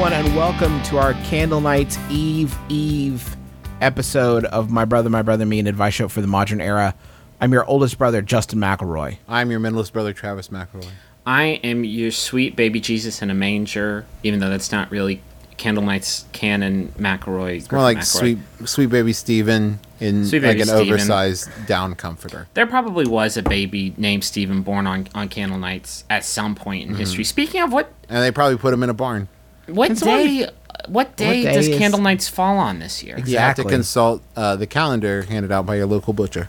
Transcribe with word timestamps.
everyone, 0.00 0.12
and 0.26 0.34
welcome 0.34 0.82
to 0.82 0.96
our 0.96 1.12
Candle 1.24 1.60
Nights 1.60 1.98
Eve 2.08 2.56
Eve 2.70 3.36
episode 3.82 4.46
of 4.46 4.70
My 4.70 4.86
Brother, 4.86 5.10
My 5.10 5.20
Brother, 5.20 5.44
Me, 5.44 5.58
an 5.58 5.66
advice 5.66 5.92
show 5.92 6.08
for 6.08 6.22
the 6.22 6.26
modern 6.26 6.58
era. 6.58 6.94
I'm 7.38 7.52
your 7.52 7.66
oldest 7.66 7.98
brother, 7.98 8.22
Justin 8.22 8.60
McElroy. 8.60 9.18
I'm 9.28 9.50
your 9.50 9.60
middleest 9.60 9.92
brother, 9.92 10.14
Travis 10.14 10.48
McElroy. 10.48 10.88
I 11.26 11.44
am 11.62 11.84
your 11.84 12.12
sweet 12.12 12.56
baby 12.56 12.80
Jesus 12.80 13.20
in 13.20 13.28
a 13.30 13.34
manger, 13.34 14.06
even 14.22 14.40
though 14.40 14.48
that's 14.48 14.72
not 14.72 14.90
really 14.90 15.20
Candle 15.58 15.84
Nights 15.84 16.24
canon 16.32 16.94
McElroy. 16.98 17.56
It's 17.58 17.70
more 17.70 17.82
like 17.82 18.02
sweet, 18.02 18.38
sweet 18.64 18.86
baby 18.86 19.12
Steven 19.12 19.80
in 20.00 20.24
Sweet 20.24 20.42
like 20.42 20.60
an 20.60 20.64
Steven. 20.66 20.80
oversized 20.94 21.50
down 21.66 21.94
comforter. 21.94 22.48
There 22.54 22.66
probably 22.66 23.06
was 23.06 23.36
a 23.36 23.42
baby 23.42 23.92
named 23.98 24.24
Stephen 24.24 24.62
born 24.62 24.86
on, 24.86 25.08
on 25.14 25.28
Candle 25.28 25.58
Nights 25.58 26.04
at 26.08 26.24
some 26.24 26.54
point 26.54 26.84
Mm-hmm. 26.84 26.92
in 26.94 26.98
history. 26.98 27.24
Speaking 27.24 27.60
of 27.60 27.70
what 27.70 27.92
And 28.08 28.22
they 28.22 28.30
probably 28.30 28.56
put 28.56 28.72
him 28.72 28.82
in 28.82 28.88
a 28.88 28.94
barn. 28.94 29.28
What 29.66 29.90
It's 29.90 30.02
only- 30.02 30.38
day 30.44 30.50
what 30.88 31.16
day 31.16 31.42
day 31.44 31.52
does 31.54 31.68
is- 31.68 31.78
Candlenights 31.78 32.28
fall 32.30 32.58
on 32.58 32.78
this 32.78 33.02
year? 33.02 33.16
You 33.18 33.36
have 33.38 33.56
to 33.56 33.62
Exactly. 33.62 33.64
consult 33.72 34.22
uh, 34.36 34.56
the 34.56 34.66
calendar 34.66 35.22
handed 35.22 35.52
out 35.52 35.66
by 35.66 35.76
your 35.76 35.86
local 35.86 36.12
butcher. 36.12 36.48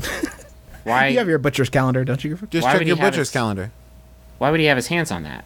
Why 0.84 1.08
You 1.08 1.18
have 1.18 1.28
your 1.28 1.38
butcher's 1.38 1.68
calendar, 1.70 2.04
don't 2.04 2.22
you? 2.24 2.36
Just 2.50 2.64
Why 2.64 2.72
check 2.72 2.80
would 2.80 2.88
your 2.88 2.96
have 2.96 3.04
butcher's 3.12 3.28
his- 3.28 3.30
calendar. 3.32 3.70
why 4.38 4.50
would 4.50 4.60
he 4.60 4.66
have 4.66 4.76
his 4.76 4.86
hands 4.88 5.10
on 5.10 5.22
that? 5.24 5.44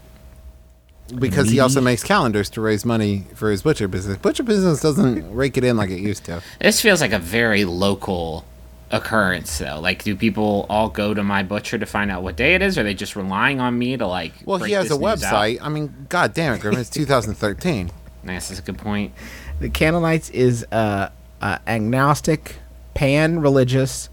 Because 1.19 1.51
he 1.51 1.61
also 1.61 1.81
makes 1.83 2.03
calendars 2.03 2.49
to 2.51 2.61
raise 2.63 2.85
money 2.85 3.27
for 3.35 3.51
his 3.51 3.61
butcher 3.63 3.89
business. 3.89 4.17
Butcher 4.17 4.43
business 4.43 4.81
doesn't 4.81 5.35
rake 5.35 5.59
it 5.59 5.65
in 5.65 5.77
like 5.77 5.91
it 5.91 5.99
used 6.01 6.25
to. 6.25 6.41
This 6.61 6.81
feels 6.81 7.01
like 7.03 7.13
a 7.13 7.19
very 7.19 7.65
local 7.67 8.45
occurrence 8.91 9.59
though. 9.59 9.81
Like 9.81 10.05
do 10.05 10.15
people 10.15 10.67
all 10.69 10.89
go 10.89 11.15
to 11.15 11.23
my 11.25 11.43
butcher 11.43 11.79
to 11.79 11.87
find 11.87 12.11
out 12.11 12.23
what 12.23 12.37
day 12.37 12.55
it 12.55 12.63
is? 12.63 12.77
Or 12.79 12.83
are 12.83 12.85
they 12.85 12.95
just 12.95 13.17
relying 13.17 13.61
on 13.61 13.79
me 13.79 13.97
to 13.97 14.07
like 14.07 14.33
Well, 14.45 14.59
break 14.59 14.69
he 14.69 14.75
has 14.75 14.89
this 14.89 14.97
a 14.97 15.01
news 15.01 15.25
out? 15.25 15.33
website. 15.35 15.59
I 15.63 15.69
mean, 15.69 16.07
god 16.09 16.35
damn 16.35 16.55
it, 16.55 16.61
Griffin. 16.61 16.81
It's 16.81 16.91
2013. 16.91 17.91
Nice, 18.23 18.49
that's 18.49 18.61
a 18.61 18.63
good 18.63 18.79
point. 18.79 19.13
The 19.61 19.69
Candlenights 19.69 20.31
is 20.31 20.65
uh, 20.73 21.11
uh, 21.41 21.59
agnostic, 21.67 22.57
pan-religious, 22.95 24.09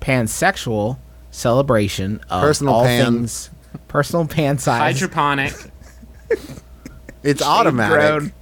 pansexual 0.00 0.98
celebration 1.30 2.20
of 2.30 2.42
Personal 2.42 2.74
all 2.74 2.84
pan. 2.84 3.04
things 3.12 3.50
personal 3.88 4.26
pan 4.26 4.58
size. 4.58 4.80
Hydroponic. 5.00 5.52
It's 7.22 7.40
automatic. 7.42 7.90
grown. 8.20 8.32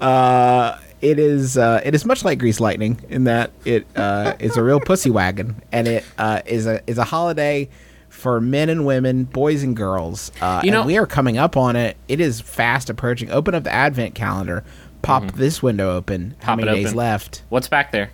Uh, 0.00 0.76
it 1.02 1.18
is 1.18 1.58
uh, 1.58 1.80
it 1.84 1.94
is 1.94 2.04
much 2.06 2.24
like 2.24 2.38
Grease 2.38 2.60
Lightning 2.60 2.98
in 3.10 3.24
that 3.24 3.50
it 3.64 3.86
uh, 3.96 4.34
is 4.38 4.56
a 4.56 4.62
real 4.62 4.80
pussy 4.80 5.10
wagon, 5.10 5.60
and 5.72 5.86
it 5.88 6.04
uh, 6.16 6.40
is 6.46 6.66
a 6.66 6.80
is 6.86 6.96
a 6.96 7.04
holiday 7.04 7.68
for 8.08 8.40
men 8.40 8.68
and 8.68 8.86
women, 8.86 9.24
boys 9.24 9.62
and 9.62 9.76
girls. 9.76 10.30
Uh, 10.40 10.60
You 10.64 10.70
know- 10.70 10.80
and 10.80 10.86
we 10.86 10.96
are 10.98 11.06
coming 11.06 11.36
up 11.38 11.56
on 11.56 11.76
it. 11.76 11.96
It 12.08 12.20
is 12.20 12.40
fast 12.40 12.88
approaching. 12.88 13.30
Open 13.30 13.54
up 13.54 13.64
the 13.64 13.72
advent 13.72 14.14
calendar. 14.14 14.64
Pop 15.02 15.32
this 15.32 15.60
window 15.62 15.96
open. 15.96 16.36
How 16.40 16.52
Mm-hmm. 16.52 16.60
Pop 16.60 16.66
many 16.66 16.70
it 16.70 16.74
days 16.82 16.86
open. 16.88 16.98
left? 16.98 17.42
What's 17.48 17.66
back 17.68 17.90
there? 17.90 18.10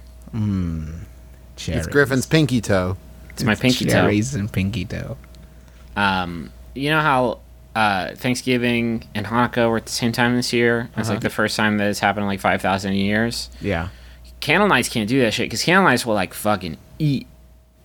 Cherries. 1.56 1.78
It's 1.84 1.86
Griffin's 1.88 2.26
pinky 2.26 2.60
toe. 2.60 2.96
It's 3.30 3.44
my 3.44 3.54
pinky 3.54 3.84
toe. 3.84 3.90
Cherries 3.90 4.34
and 4.34 4.50
pinky 4.50 4.84
toe. 4.84 5.16
Um, 5.96 6.50
you 6.74 6.90
know 6.90 7.00
how 7.00 7.40
uh, 7.78 8.14
Thanksgiving 8.16 9.04
and 9.14 9.26
Hanukkah 9.26 9.68
were 9.70 9.76
at 9.76 9.86
the 9.86 9.92
same 9.92 10.12
time 10.12 10.34
this 10.36 10.52
year? 10.52 10.88
It's 10.96 11.08
Uh-huh. 11.08 11.12
like 11.14 11.20
the 11.22 11.30
first 11.30 11.56
time 11.56 11.78
that 11.78 11.88
it's 11.88 12.00
happened 12.00 12.22
in 12.24 12.28
like 12.28 12.40
5,000 12.40 12.94
years. 12.94 13.50
Yeah. 13.60 13.88
Candle 14.40 14.68
nights 14.68 14.88
can't 14.88 15.08
do 15.08 15.20
that 15.20 15.32
shit 15.34 15.46
because 15.46 15.62
candle 15.62 15.84
nights 15.84 16.04
will 16.06 16.14
like 16.14 16.34
fucking 16.34 16.76
eat 16.98 17.26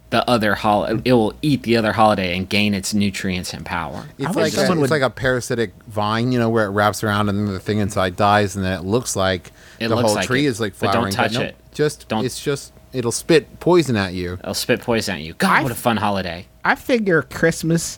the 0.10 0.28
other 0.30 0.56
holiday. 0.56 1.02
It 1.06 1.14
will 1.14 1.34
eat 1.42 1.64
the 1.64 1.76
other 1.78 1.94
holiday 1.94 2.36
and 2.38 2.48
gain 2.48 2.74
its 2.74 2.94
nutrients 2.94 3.54
and 3.54 3.66
power. 3.66 4.06
It's 4.20 4.28
wish 4.30 4.36
like 4.36 4.54
a, 4.54 4.56
someone 4.58 4.78
it's 4.78 4.82
would- 4.82 4.90
like 4.92 5.02
a 5.02 5.10
parasitic 5.10 5.74
vine, 5.88 6.32
you 6.32 6.38
know, 6.40 6.50
where 6.50 6.66
it 6.66 6.70
wraps 6.70 7.04
around 7.04 7.30
and 7.30 7.38
then 7.48 7.54
the 7.54 7.60
thing 7.60 7.80
inside 7.80 8.16
dies, 8.16 8.56
and 8.56 8.64
then 8.64 8.80
it 8.80 8.86
looks 8.86 9.16
like 9.16 9.52
It 9.80 9.88
the 9.90 9.96
looks 9.96 10.08
whole 10.08 10.16
like 10.16 10.28
tree 10.28 10.46
it, 10.46 10.50
is 10.50 10.60
like 10.60 10.74
but 10.80 10.88
don't 10.92 10.94
flowering. 11.12 11.14
touch 11.14 11.34
no, 11.34 11.42
it. 11.42 11.56
Just 11.74 12.08
Don't- 12.08 12.24
It's 12.26 12.40
just 12.44 12.72
it'll 12.94 13.12
spit 13.12 13.60
poison 13.60 13.96
at 13.96 14.14
you. 14.14 14.34
It'll 14.34 14.54
spit 14.54 14.82
poison 14.82 15.16
at 15.16 15.22
you. 15.22 15.34
God, 15.34 15.64
what 15.64 15.72
a 15.72 15.76
fun 15.76 15.98
holiday. 15.98 16.46
I 16.64 16.76
figure 16.76 17.24
Christmas 17.24 17.98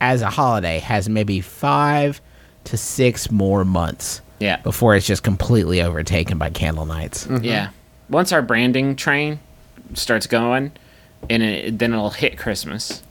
as 0.00 0.22
a 0.22 0.30
holiday 0.30 0.78
has 0.78 1.08
maybe 1.08 1.40
five 1.40 2.20
to 2.64 2.76
six 2.76 3.30
more 3.30 3.64
months 3.64 4.20
Yeah. 4.40 4.56
before 4.58 4.96
it's 4.96 5.06
just 5.06 5.22
completely 5.22 5.80
overtaken 5.82 6.38
by 6.38 6.50
candle 6.50 6.86
nights. 6.86 7.26
Mm-hmm. 7.26 7.44
Yeah. 7.44 7.70
Once 8.08 8.32
our 8.32 8.42
branding 8.42 8.96
train 8.96 9.40
starts 9.94 10.26
going, 10.26 10.72
and 11.30 11.42
it, 11.42 11.78
then 11.78 11.92
it'll 11.92 12.10
hit 12.10 12.38
Christmas. 12.38 13.02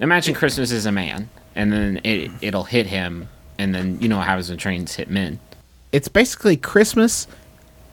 Imagine 0.00 0.34
Christmas 0.34 0.70
is 0.70 0.86
a 0.86 0.92
man, 0.92 1.28
and 1.54 1.72
then 1.72 2.00
it 2.04 2.30
it'll 2.40 2.64
hit 2.64 2.86
him, 2.86 3.28
and 3.58 3.74
then 3.74 4.00
you 4.00 4.08
know 4.08 4.20
how 4.20 4.36
when 4.36 4.58
trains 4.58 4.94
hit 4.94 5.08
men. 5.08 5.38
It's 5.92 6.08
basically 6.08 6.56
Christmas 6.56 7.26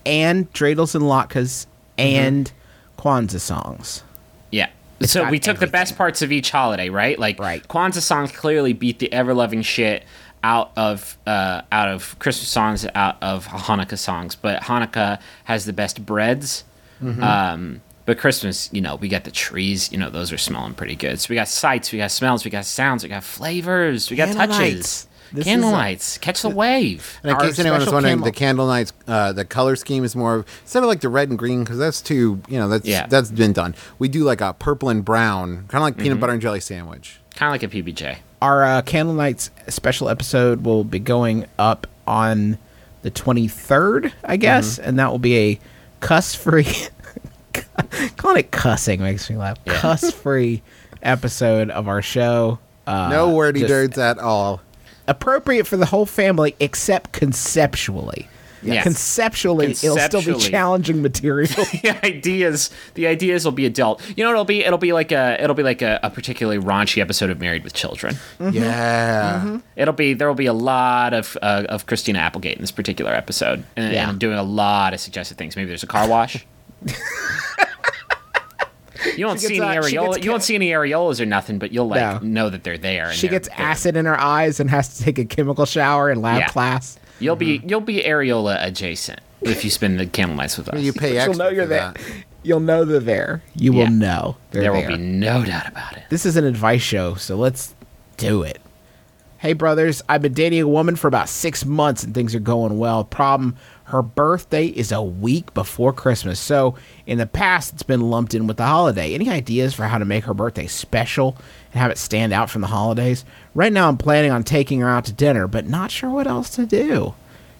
and 0.06 0.52
dreidels 0.54 0.96
and 0.96 1.04
latkes 1.04 1.68
mm-hmm. 1.98 2.00
and 2.00 2.52
Kwanzaa 2.98 3.40
songs. 3.40 4.04
Yeah. 4.52 4.70
It's 5.04 5.14
so 5.14 5.30
we 5.30 5.40
took 5.40 5.60
the 5.60 5.68
best 5.68 5.98
parts 5.98 6.22
of 6.22 6.32
each 6.32 6.52
holiday, 6.52 6.90
right? 6.90 7.18
Like 7.18 7.40
Right. 7.40 7.66
Kwanzaa 7.68 8.02
songs 8.02 8.32
clearly 8.32 8.74
beat 8.74 9.00
the 9.00 9.12
ever 9.12 9.34
loving 9.34 9.62
shit 9.62 10.04
out 10.44 10.72
of 10.76 11.18
uh, 11.28 11.62
out 11.72 11.90
of 11.90 12.18
Christmas 12.20 12.50
songs, 12.50 12.86
out 12.96 13.18
of 13.22 13.48
Hanukkah 13.48 13.98
songs. 13.98 14.36
But 14.36 14.64
Hanukkah 14.64 15.20
has 15.46 15.66
the 15.66 15.74
best 15.74 16.06
breads. 16.06 16.64
Mm-hmm. 17.02 17.24
Um, 17.24 17.82
but 18.06 18.18
Christmas, 18.18 18.70
you 18.74 18.82
know, 18.82 18.96
we 18.96 19.08
got 19.08 19.24
the 19.24 19.32
trees. 19.32 19.92
You 19.92 19.98
know, 19.98 20.10
those 20.10 20.32
are 20.32 20.38
smelling 20.38 20.74
pretty 20.74 20.96
good. 20.96 21.20
So 21.20 21.28
we 21.30 21.36
got 21.36 21.48
sights, 21.48 21.92
we 21.92 22.00
got 22.00 22.12
smells, 22.12 22.44
we 22.44 22.52
got 22.52 22.66
sounds, 22.66 23.04
we 23.04 23.10
got 23.10 23.24
flavors, 23.24 24.10
we 24.10 24.18
got 24.18 24.30
Candle 24.30 24.48
touches. 24.48 25.08
This 25.34 25.46
Candle 25.46 25.70
is 25.70 25.74
a- 25.74 25.78
lights, 25.78 26.18
catch 26.18 26.42
the 26.42 26.50
wave. 26.50 27.20
And 27.24 27.30
in 27.32 27.36
Our 27.38 27.42
case 27.44 27.58
anyone 27.60 27.80
was 27.80 27.92
wondering, 27.92 28.12
candle- 28.14 28.26
the 28.26 28.32
candle 28.32 28.68
nights, 28.68 28.94
uh, 29.08 29.32
the 29.32 29.46
color 29.46 29.76
scheme 29.76 30.04
is 30.04 30.16
more 30.16 30.36
of, 30.36 30.46
instead 30.64 30.84
of 30.84 30.90
like 30.90 31.02
the 31.02 31.10
red 31.10 31.30
and 31.30 31.38
green 31.40 31.64
because 31.64 31.78
that's 31.78 32.02
too, 32.02 32.42
you 32.50 32.58
know, 32.60 32.68
that's 32.68 32.86
Yeah. 32.86 33.08
that's 33.08 33.32
been 33.32 33.54
done. 33.54 33.76
We 34.00 34.08
do 34.10 34.24
like 34.24 34.42
a 34.42 34.54
purple 34.54 34.90
and 34.90 35.04
brown, 35.06 35.66
kind 35.68 35.76
of 35.76 35.82
like 35.82 35.94
Mm-hmm. 35.96 36.04
peanut 36.04 36.20
butter 36.20 36.34
and 36.34 36.42
jelly 36.42 36.60
sandwich. 36.60 37.20
Kind 37.36 37.48
of 37.50 37.54
like 37.62 37.64
a 37.64 37.68
PBJ. 37.74 38.18
Our 38.42 38.64
uh, 38.64 38.82
candle 38.82 39.14
nights 39.16 39.52
special 39.70 40.10
episode 40.10 40.66
will 40.66 40.84
be 40.84 41.00
going 41.00 41.46
up 41.60 41.88
on 42.08 42.58
the 43.04 43.12
23rd, 43.12 44.12
I 44.26 44.36
guess, 44.38 44.80
and 44.80 45.00
that 45.00 45.12
will 45.12 45.20
be 45.20 45.38
a 45.38 45.60
cuss 46.02 46.36
free. 46.36 46.68
calling 48.18 48.38
it 48.38 48.52
cussing 48.52 49.02
makes 49.02 49.30
me 49.30 49.38
laugh. 49.38 49.58
Yeah. 49.66 49.74
Cuss 49.80 50.12
free 50.12 50.62
episode 51.02 51.70
of 51.70 51.88
our 51.88 52.02
show. 52.02 52.60
Uh, 52.88 53.10
no 53.10 53.30
wordy 53.32 53.62
just 53.62 53.70
dirts 53.70 53.98
at 53.98 54.18
all. 54.20 54.62
Appropriate 55.08 55.68
for 55.68 55.78
the 55.78 55.86
whole 55.88 56.06
family, 56.06 56.56
except 56.60 57.12
conceptually. 57.12 58.28
Yes. 58.64 58.84
Conceptually, 58.84 59.72
it'll 59.72 59.98
still 59.98 60.22
be 60.22 60.36
challenging 60.40 61.02
material. 61.02 61.48
the 61.82 61.98
ideas 62.06 62.70
the 62.94 63.08
ideas 63.08 63.44
will 63.44 63.52
be 63.52 63.66
adult 63.66 64.00
you 64.16 64.24
know 64.24 64.30
what 64.30 64.34
it'll 64.34 64.46
be 64.46 64.64
it'll 64.64 64.78
be 64.78 64.94
like 64.94 65.12
a 65.12 65.36
it'll 65.44 65.56
be 65.56 65.64
like 65.64 65.82
a, 65.82 66.00
a 66.04 66.12
particularly 66.12 66.60
raunchy 66.64 67.02
episode 67.02 67.32
of 67.32 67.40
married 67.40 67.64
with 67.64 67.74
children 67.74 68.14
Mm-hmm. 68.40 68.56
Yeah. 68.56 69.60
it'll 69.76 69.96
be 69.96 70.14
there 70.14 70.28
will 70.28 70.36
be 70.36 70.46
a 70.46 70.54
lot 70.54 71.16
of 71.16 71.36
uh, 71.42 71.64
of 71.70 71.88
christina 71.88 72.20
applegate 72.20 72.58
in 72.58 72.62
this 72.62 72.70
particular 72.72 73.12
episode 73.16 73.64
and, 73.76 73.92
Yeah. 73.94 74.02
and 74.02 74.12
i'm 74.12 74.20
doing 74.20 74.38
a 74.38 74.44
lot 74.44 74.94
of 74.94 75.00
suggested 75.00 75.40
things 75.40 75.56
maybe 75.56 75.70
there's 75.70 75.82
a 75.82 75.88
car 75.88 76.08
wash 76.08 76.46
You 79.18 79.26
won't 79.26 79.40
see 79.40 79.58
any 79.58 79.78
uh, 79.78 79.82
she 79.84 79.96
areola. 79.96 80.24
You 80.24 80.30
won't 80.32 80.42
ca- 80.42 80.46
see 80.46 80.56
any 80.56 80.70
areolas 80.72 81.20
or 81.20 81.26
nothing, 81.26 81.60
but 81.60 81.72
you'll 81.72 81.88
like 81.88 82.22
No. 82.22 82.28
know 82.28 82.50
that 82.50 82.64
they're 82.64 82.78
there. 82.78 83.06
And 83.08 83.16
she 83.16 83.28
they're- 83.28 83.40
gets 83.40 83.48
they're- 83.50 83.58
acid 83.66 83.96
in 83.98 84.06
her 84.06 84.20
eyes 84.20 84.60
and 84.60 84.70
has 84.70 84.98
to 84.98 85.04
take 85.04 85.18
a 85.20 85.26
chemical 85.26 85.66
shower 85.66 86.10
in 86.12 86.22
lab 86.22 86.40
Yeah. 86.40 86.48
class. 86.48 86.98
You'll 87.20 87.36
be 87.36 87.60
Mm-hmm. 87.60 87.70
you'll 87.70 87.82
be 87.82 88.02
areola 88.02 88.64
adjacent 88.66 89.20
if 89.42 89.64
you 89.64 89.70
spend 89.70 90.00
the 90.00 90.06
candle 90.06 90.36
nights 90.38 90.58
with 90.58 90.70
us. 90.70 90.80
You 90.82 90.94
pay 90.94 91.10
You'll 91.14 91.18
extra 91.20 91.36
know 91.38 91.50
you're 91.50 91.64
for 91.64 91.70
there. 91.70 91.94
that. 91.94 92.02
You'll 92.44 92.60
know 92.60 92.86
they're 92.86 93.00
there. 93.00 93.44
You 93.56 93.74
Yeah. 93.74 93.84
will 93.86 93.92
know 93.92 94.36
they're 94.52 94.64
there 94.64 94.74
will 94.74 94.88
be 94.88 94.98
no 94.98 95.44
doubt 95.46 95.68
about 95.68 95.98
it. 95.98 96.04
This 96.10 96.26
is 96.26 96.36
an 96.38 96.46
advice 96.46 96.82
show, 96.82 97.14
so 97.16 97.36
let's 97.36 97.76
do 98.18 98.42
it. 98.44 98.60
Hey, 99.38 99.54
brothers, 99.54 100.04
I've 100.08 100.22
been 100.22 100.34
dating 100.34 100.62
a 100.62 100.68
woman 100.68 100.96
for 100.96 101.08
about 101.08 101.28
six 101.28 101.66
months 101.66 102.04
and 102.04 102.14
things 102.14 102.36
are 102.36 102.40
going 102.40 102.78
well. 102.78 103.04
Problem, 103.04 103.56
her 103.92 104.02
birthday 104.02 104.68
is 104.68 104.94
a 104.94 105.02
week 105.02 105.54
before 105.54 105.92
Christmas. 105.92 106.40
So, 106.40 106.76
in 107.06 107.18
the 107.18 107.26
past, 107.26 107.74
it's 107.74 107.84
been 107.84 108.10
lumped 108.10 108.34
in 108.34 108.48
with 108.48 108.56
the 108.56 108.66
holiday. 108.66 109.14
Any 109.14 109.30
ideas 109.30 109.74
for 109.74 109.84
how 109.84 109.98
to 109.98 110.06
make 110.06 110.24
her 110.24 110.34
birthday 110.34 110.68
special 110.68 111.36
and 111.74 111.82
have 111.82 111.92
it 111.92 111.98
stand 111.98 112.32
out 112.32 112.50
from 112.50 112.62
the 112.62 112.68
holidays? 112.68 113.26
Right 113.54 113.74
now, 113.74 113.90
I'm 113.90 113.98
planning 113.98 114.32
on 114.32 114.46
taking 114.46 114.80
her 114.80 114.90
out 114.90 115.06
to 115.06 115.14
dinner, 115.14 115.46
but 115.46 115.68
not 115.68 115.92
sure 115.92 116.10
what 116.10 116.26
else 116.26 116.50
to 116.52 116.66
do. 116.66 117.16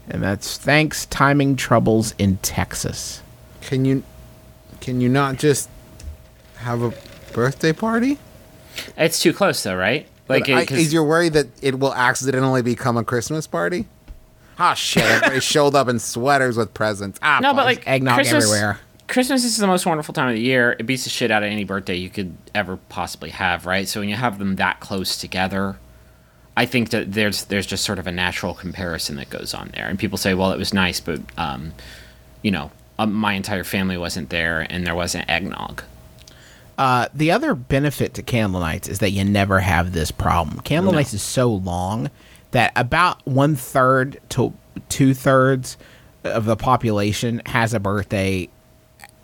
And 0.08 0.24
that's 0.24 0.58
thanks 0.58 1.06
timing 1.06 1.58
troubles 1.58 2.16
in 2.18 2.38
Texas. 2.38 3.22
Can 3.62 3.84
you 3.84 4.04
can 4.80 5.02
you 5.02 5.10
not 5.10 5.38
just 5.38 5.70
have 6.58 6.82
a 6.82 6.94
birthday 7.34 7.74
party? 7.74 8.18
It's 8.98 9.20
too 9.20 9.34
close 9.34 9.62
though, 9.64 9.76
right? 9.76 10.08
Like, 10.28 10.48
I, 10.48 10.62
is 10.62 10.94
you 10.94 11.04
worried 11.04 11.34
that 11.34 11.48
it 11.62 11.78
will 11.78 11.94
accidentally 11.94 12.62
become 12.62 12.96
a 12.96 13.04
Christmas 13.04 13.48
party? 13.48 13.86
Ah, 14.64 14.76
shit! 14.76 15.04
Everybody 15.04 15.40
showed 15.40 15.74
up 15.74 15.88
in 15.88 15.98
sweaters 15.98 16.56
with 16.56 16.72
presents. 16.76 17.20
Ah, 17.24 17.40
no, 17.42 17.52
but 17.56 17.66
like 17.66 17.88
Eggnog 17.88 18.14
Christmas, 18.14 18.46
everywhere. 18.46 18.80
Christmas 19.08 19.44
is 19.44 19.58
the 19.58 19.66
most 19.66 19.88
wonderful 19.88 20.14
time 20.14 20.30
of 20.30 20.36
the 20.36 20.42
year. 20.42 20.76
It 20.78 20.84
beats 20.84 21.04
the 21.04 21.10
shit 21.10 21.32
out 21.32 21.42
of 21.42 21.50
any 21.50 21.64
birthday 21.64 21.96
you 21.96 22.12
could 22.12 22.38
ever 22.54 22.78
possibly 22.78 23.32
have, 23.32 23.66
right? 23.66 23.88
So 23.88 24.02
when 24.02 24.08
you 24.08 24.16
have 24.16 24.38
them 24.38 24.58
that 24.58 24.80
close 24.80 25.18
together, 25.18 25.80
I 26.56 26.68
think 26.68 26.92
that 26.92 27.12
there's 27.14 27.46
there's 27.46 27.66
just 27.66 27.84
sort 27.84 27.98
of 27.98 28.06
a 28.06 28.12
natural 28.12 28.54
comparison 28.54 29.16
that 29.16 29.32
goes 29.32 29.56
on 29.56 29.72
there. 29.74 29.88
And 29.88 29.98
people 29.98 30.20
say, 30.20 30.36
well, 30.36 30.52
it 30.52 30.60
was 30.60 30.76
nice, 30.76 31.00
but 31.00 31.22
um, 31.38 31.74
you 32.44 32.52
know, 32.52 32.70
um, 33.00 33.14
my 33.14 33.34
entire 33.34 33.64
family 33.64 33.98
wasn't 33.98 34.30
there, 34.30 34.68
and 34.70 34.86
there 34.86 34.96
wasn't 34.96 35.28
eggnog. 35.28 35.82
Uh, 36.78 37.08
the 37.16 37.32
other 37.32 37.56
benefit 37.56 38.14
to 38.14 38.22
candle 38.22 38.60
nights 38.60 38.88
is 38.88 39.00
that 39.00 39.10
you 39.10 39.24
never 39.24 39.60
have 39.60 39.94
this 39.94 40.12
problem. 40.12 40.60
Candle 40.60 40.94
nights 40.94 41.16
is 41.16 41.24
so 41.24 41.52
long 41.52 42.12
that 42.52 42.72
about 42.76 43.26
one 43.26 43.56
third 43.56 44.20
to 44.30 44.54
two 44.90 45.14
thirds 45.14 45.78
of 46.24 46.46
the 46.46 46.56
population 46.56 47.42
has 47.48 47.74
a 47.74 47.80
birthday 47.80 48.48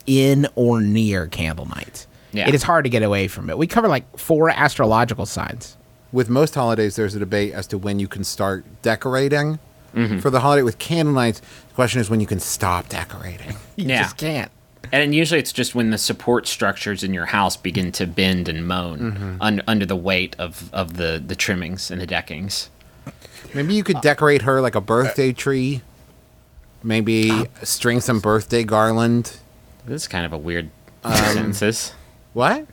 in 0.06 0.47
or 0.56 0.81
near 0.81 1.27
candle 1.27 1.65
nights. 1.68 2.07
Yeah. 2.31 2.47
It 2.47 2.56
is 2.56 2.63
hard 2.63 2.83
to 2.85 2.89
get 2.89 3.03
away 3.03 3.27
from 3.27 3.50
it. 3.50 3.57
We 3.57 3.68
cover 3.68 3.88
like 3.88 4.18
four 4.18 4.50
astrological 4.50 5.25
signs. 5.25 5.75
with 6.13 6.29
most 6.29 6.56
holidays, 6.56 6.95
there's 6.95 7.15
a 7.15 7.19
debate 7.19 7.53
as 7.53 7.68
to 7.68 7.77
when 7.77 8.00
you 8.00 8.07
can 8.07 8.24
start 8.24 8.65
decorating 8.81 9.59
Mm-hmm. 9.95 10.19
for 10.19 10.30
the 10.30 10.41
holiday. 10.41 10.62
With 10.63 10.77
candle 10.77 11.13
nights, 11.13 11.39
the 11.39 11.73
question 11.73 12.00
is 12.01 12.09
when 12.09 12.19
you 12.19 12.27
can 12.27 12.39
stop 12.39 12.88
decorating. 12.89 13.56
You 13.77 13.88
Yeah. 13.88 14.03
just 14.03 14.18
can't. 14.18 14.51
And 14.91 15.15
usually 15.15 15.39
it's 15.39 15.51
just 15.53 15.73
when 15.75 15.89
the 15.91 15.97
support 15.97 16.45
structures 16.45 17.03
in 17.03 17.13
your 17.13 17.25
house 17.25 17.57
begin 17.57 17.91
to 17.94 18.06
bend 18.06 18.47
and 18.47 18.68
moan 18.68 19.38
un- 19.41 19.62
under 19.68 19.85
the 19.85 19.95
weight 19.95 20.35
of, 20.39 20.69
of 20.73 20.97
the, 20.97 21.21
the 21.25 21.35
trimmings 21.35 21.89
and 21.89 22.00
the 22.01 22.06
deckings. 22.06 22.69
Maybe 23.54 23.74
you 23.74 23.84
could 23.84 24.01
decorate 24.01 24.44
her 24.44 24.62
like 24.62 24.75
a 24.75 24.81
birthday 24.81 25.31
tree. 25.34 25.81
Maybe 26.84 27.31
string 27.63 28.01
some 28.01 28.19
birthday 28.19 28.63
garland. 28.63 29.38
This 29.86 30.04
is 30.04 30.07
kind 30.07 30.25
of 30.25 30.34
a 30.34 30.38
weird 30.38 30.69
Um, 31.04 31.13
sentences. 31.16 31.94
What? 32.34 32.68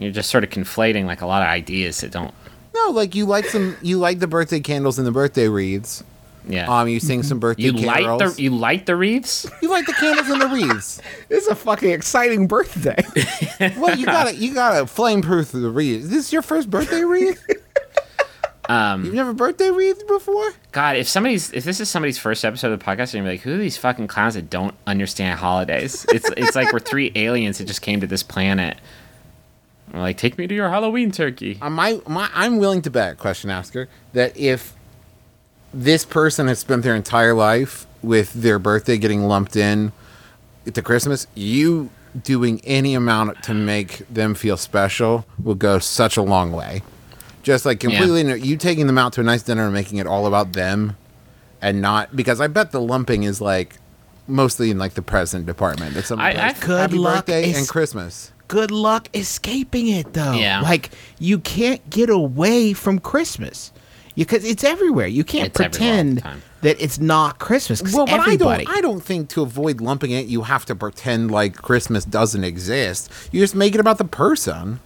You're 0.00 0.12
just 0.12 0.30
sort 0.30 0.44
of 0.44 0.50
conflating 0.50 1.04
like 1.06 1.20
a 1.20 1.26
lot 1.26 1.42
of 1.42 1.48
ideas 1.48 2.00
that 2.00 2.10
don't. 2.10 2.32
No, 2.74 2.90
like 2.90 3.14
you 3.14 3.26
like 3.26 3.46
some 3.46 3.76
you 3.82 3.98
like 3.98 4.18
the 4.18 4.26
birthday 4.26 4.60
candles 4.60 4.98
and 4.98 5.06
the 5.06 5.12
birthday 5.12 5.48
wreaths. 5.48 6.04
Yeah. 6.48 6.66
Um, 6.68 6.86
you 6.88 7.00
sing 7.00 7.22
some 7.24 7.40
birthday 7.40 7.64
you 7.64 7.72
light 7.72 8.04
carols. 8.04 8.36
the 8.36 8.42
you 8.42 8.50
light 8.50 8.86
the 8.86 8.94
wreaths. 8.94 9.50
you 9.60 9.68
like 9.68 9.86
the 9.86 9.94
candles 9.94 10.28
and 10.28 10.40
the 10.40 10.46
wreaths. 10.46 11.00
This 11.28 11.44
is 11.44 11.48
a 11.50 11.54
fucking 11.56 11.90
exciting 11.90 12.46
birthday. 12.46 13.02
Well, 13.76 13.96
you 13.96 14.06
gotta 14.06 14.34
you 14.34 14.54
gotta 14.54 14.86
flame 14.86 15.22
proof 15.22 15.50
the 15.52 15.70
wreath. 15.70 16.02
Is 16.04 16.10
this 16.10 16.32
your 16.32 16.42
first 16.42 16.70
birthday 16.70 17.02
wreath? 17.04 17.42
Um, 18.68 19.04
You've 19.04 19.14
never 19.14 19.32
birthday 19.32 19.70
wreath 19.70 20.06
before? 20.06 20.52
God, 20.72 20.96
if 20.96 21.08
somebody's 21.08 21.52
if 21.52 21.64
this 21.64 21.80
is 21.80 21.88
somebody's 21.88 22.18
first 22.18 22.44
episode 22.44 22.72
of 22.72 22.78
the 22.78 22.84
podcast, 22.84 23.12
you're 23.12 23.22
gonna 23.22 23.30
be 23.30 23.34
like, 23.34 23.40
who 23.42 23.54
are 23.54 23.58
these 23.58 23.76
fucking 23.76 24.08
clowns 24.08 24.34
that 24.34 24.50
don't 24.50 24.74
understand 24.86 25.38
holidays? 25.38 26.04
It's 26.12 26.28
it's 26.36 26.56
like 26.56 26.72
we're 26.72 26.80
three 26.80 27.12
aliens 27.14 27.58
that 27.58 27.66
just 27.66 27.82
came 27.82 28.00
to 28.00 28.06
this 28.06 28.22
planet. 28.22 28.78
We're 29.92 30.00
like, 30.00 30.16
take 30.16 30.36
me 30.36 30.46
to 30.46 30.54
your 30.54 30.68
Halloween 30.68 31.12
turkey. 31.12 31.58
My, 31.60 32.00
my, 32.08 32.28
I'm 32.34 32.58
willing 32.58 32.82
to 32.82 32.90
bet, 32.90 33.18
question 33.18 33.50
asker, 33.50 33.88
that 34.14 34.36
if 34.36 34.74
this 35.72 36.04
person 36.04 36.48
has 36.48 36.58
spent 36.58 36.82
their 36.82 36.94
entire 36.96 37.34
life 37.34 37.86
with 38.02 38.32
their 38.32 38.58
birthday 38.58 38.98
getting 38.98 39.24
lumped 39.24 39.54
in 39.56 39.92
to 40.72 40.82
Christmas, 40.82 41.26
you 41.34 41.90
doing 42.20 42.60
any 42.64 42.94
amount 42.94 43.42
to 43.44 43.54
make 43.54 43.98
them 44.08 44.34
feel 44.34 44.56
special 44.56 45.26
will 45.42 45.54
go 45.54 45.78
such 45.78 46.16
a 46.16 46.22
long 46.22 46.52
way. 46.52 46.82
Just 47.46 47.64
like 47.64 47.78
completely, 47.78 48.40
you 48.40 48.56
taking 48.56 48.88
them 48.88 48.98
out 48.98 49.12
to 49.12 49.20
a 49.20 49.24
nice 49.24 49.44
dinner 49.44 49.62
and 49.66 49.72
making 49.72 49.98
it 49.98 50.06
all 50.08 50.26
about 50.26 50.52
them, 50.54 50.96
and 51.62 51.80
not 51.80 52.16
because 52.16 52.40
I 52.40 52.48
bet 52.48 52.72
the 52.72 52.80
lumping 52.80 53.22
is 53.22 53.40
like 53.40 53.76
mostly 54.26 54.72
in 54.72 54.78
like 54.78 54.94
the 54.94 55.02
present 55.02 55.46
department. 55.46 55.94
That 55.94 56.06
something 56.06 56.26
I- 56.26 56.32
goes, 56.32 56.42
I've- 56.42 56.66
Good 56.66 56.80
happy 56.80 56.96
luck 56.98 57.26
birthday 57.26 57.50
is- 57.50 57.56
and 57.58 57.68
Christmas. 57.68 58.32
Good 58.48 58.72
luck 58.72 59.08
escaping 59.14 59.86
it 59.86 60.12
though. 60.12 60.32
Yeah. 60.32 60.60
Like 60.60 60.90
you 61.20 61.38
can't 61.38 61.88
get 61.88 62.10
away 62.10 62.72
from 62.72 62.98
Christmas. 62.98 63.70
Because 64.16 64.44
it's 64.44 64.64
everywhere. 64.64 65.06
You 65.06 65.22
can't 65.22 65.46
It's 65.48 65.60
everywhere 65.60 65.98
all 65.98 66.04
the 66.04 66.14
pretend 66.14 66.42
that 66.62 66.82
it's 66.82 66.98
not 66.98 67.38
Christmas. 67.38 67.80
'cause 67.80 67.92
Well, 67.92 68.06
but 68.06 68.14
everybody. 68.18 68.62
I 68.62 68.64
don't. 68.66 68.76
I 68.78 68.80
don't 68.80 69.04
think 69.04 69.28
to 69.30 69.42
avoid 69.42 69.80
lumping 69.80 70.10
it, 70.10 70.26
you 70.26 70.42
have 70.42 70.64
to 70.66 70.74
pretend 70.74 71.30
like 71.30 71.54
Christmas 71.54 72.04
doesn't 72.04 72.42
exist. 72.42 73.08
You 73.30 73.40
just 73.40 73.54
make 73.54 73.74
it 73.74 73.80
about 73.80 73.98
the 73.98 74.04
person. 74.04 74.80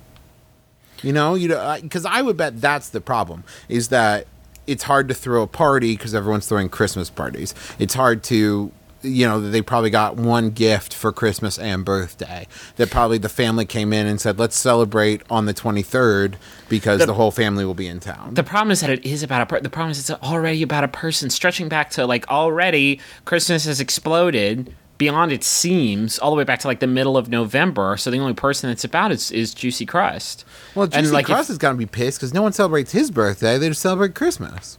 You 1.03 1.13
know, 1.13 1.35
you 1.35 1.49
know, 1.49 1.79
because 1.81 2.05
I 2.05 2.23
would 2.23 2.37
bet 2.37 2.61
that's 2.61 2.91
the 2.91 3.01
problem 3.01 3.45
is 3.69 3.89
that 3.89 4.27
it's 4.67 4.85
hard 4.85 5.09
to 5.09 5.15
throw 5.15 5.43
a 5.43 5.47
party 5.47 5.97
because 5.97 6.15
everyone's 6.15 6.47
throwing 6.47 6.69
Christmas 6.69 7.11
parties. 7.11 7.55
It's 7.79 7.95
hard 7.95 8.23
to. 8.25 8.73
You 9.03 9.27
know, 9.27 9.41
they 9.41 9.63
probably 9.63 9.89
got 9.89 10.17
one 10.17 10.51
gift 10.51 10.93
for 10.93 11.11
Christmas 11.11 11.59
and 11.59 11.87
birthday. 11.87 12.47
That 12.77 12.91
probably 12.91 13.17
the 13.17 13.31
family 13.31 13.65
came 13.65 13.95
in 13.95 14.07
and 14.07 14.21
said, 14.21 14.39
"Let's 14.39 14.59
celebrate 14.59 15.23
on 15.31 15.47
the 15.47 15.55
23rd 15.55 16.35
because 16.69 17.07
the, 17.07 17.15
whole 17.15 17.31
family 17.31 17.65
will 17.65 17.73
be 17.73 17.87
in 17.87 18.01
town." 18.01 18.35
The 18.35 18.45
problem 18.45 18.71
is 18.73 18.83
that 18.83 18.91
it 18.91 19.07
is 19.07 19.23
about 19.23 19.41
a 19.41 19.47
per- 19.47 19.61
the 19.61 19.71
problem 19.71 19.93
is 19.93 20.01
it's 20.01 20.11
already 20.23 20.63
about 20.63 20.85
a 20.85 20.89
person 20.89 21.31
stretching 21.31 21.71
back 21.71 21.89
to 21.93 22.05
like 22.05 22.29
already 22.29 23.01
Christmas 23.25 23.65
has 23.65 23.81
exploded 23.81 24.75
beyond 25.01 25.33
it 25.33 25.43
seems 25.43 26.19
all 26.19 26.31
the 26.31 26.37
way 26.37 26.45
back 26.45 26.59
to 26.61 26.69
like 26.69 26.81
the 26.81 26.87
middle 26.87 27.17
of 27.17 27.31
November. 27.31 27.97
So 27.97 28.11
the 28.11 28.19
only 28.19 28.35
person 28.35 28.69
that's 28.69 28.85
about 28.85 29.11
is, 29.11 29.31
is 29.31 29.55
Juicy 29.55 29.87
Crust. 29.87 30.45
well, 30.75 30.85
And, 30.85 30.93
Juicy 30.93 31.11
like, 31.11 31.23
if- 31.25 31.35
Crust 31.35 31.49
is 31.49 31.57
gonna 31.57 31.79
be 31.79 31.87
pissed 31.87 32.19
because 32.19 32.35
no 32.35 32.43
one 32.43 32.53
celebrates 32.53 32.93
his 32.93 33.11
birthday; 33.11 33.57
they 33.57 33.69
just 33.69 33.81
celebrate 33.81 34.15
Christmas. 34.15 34.77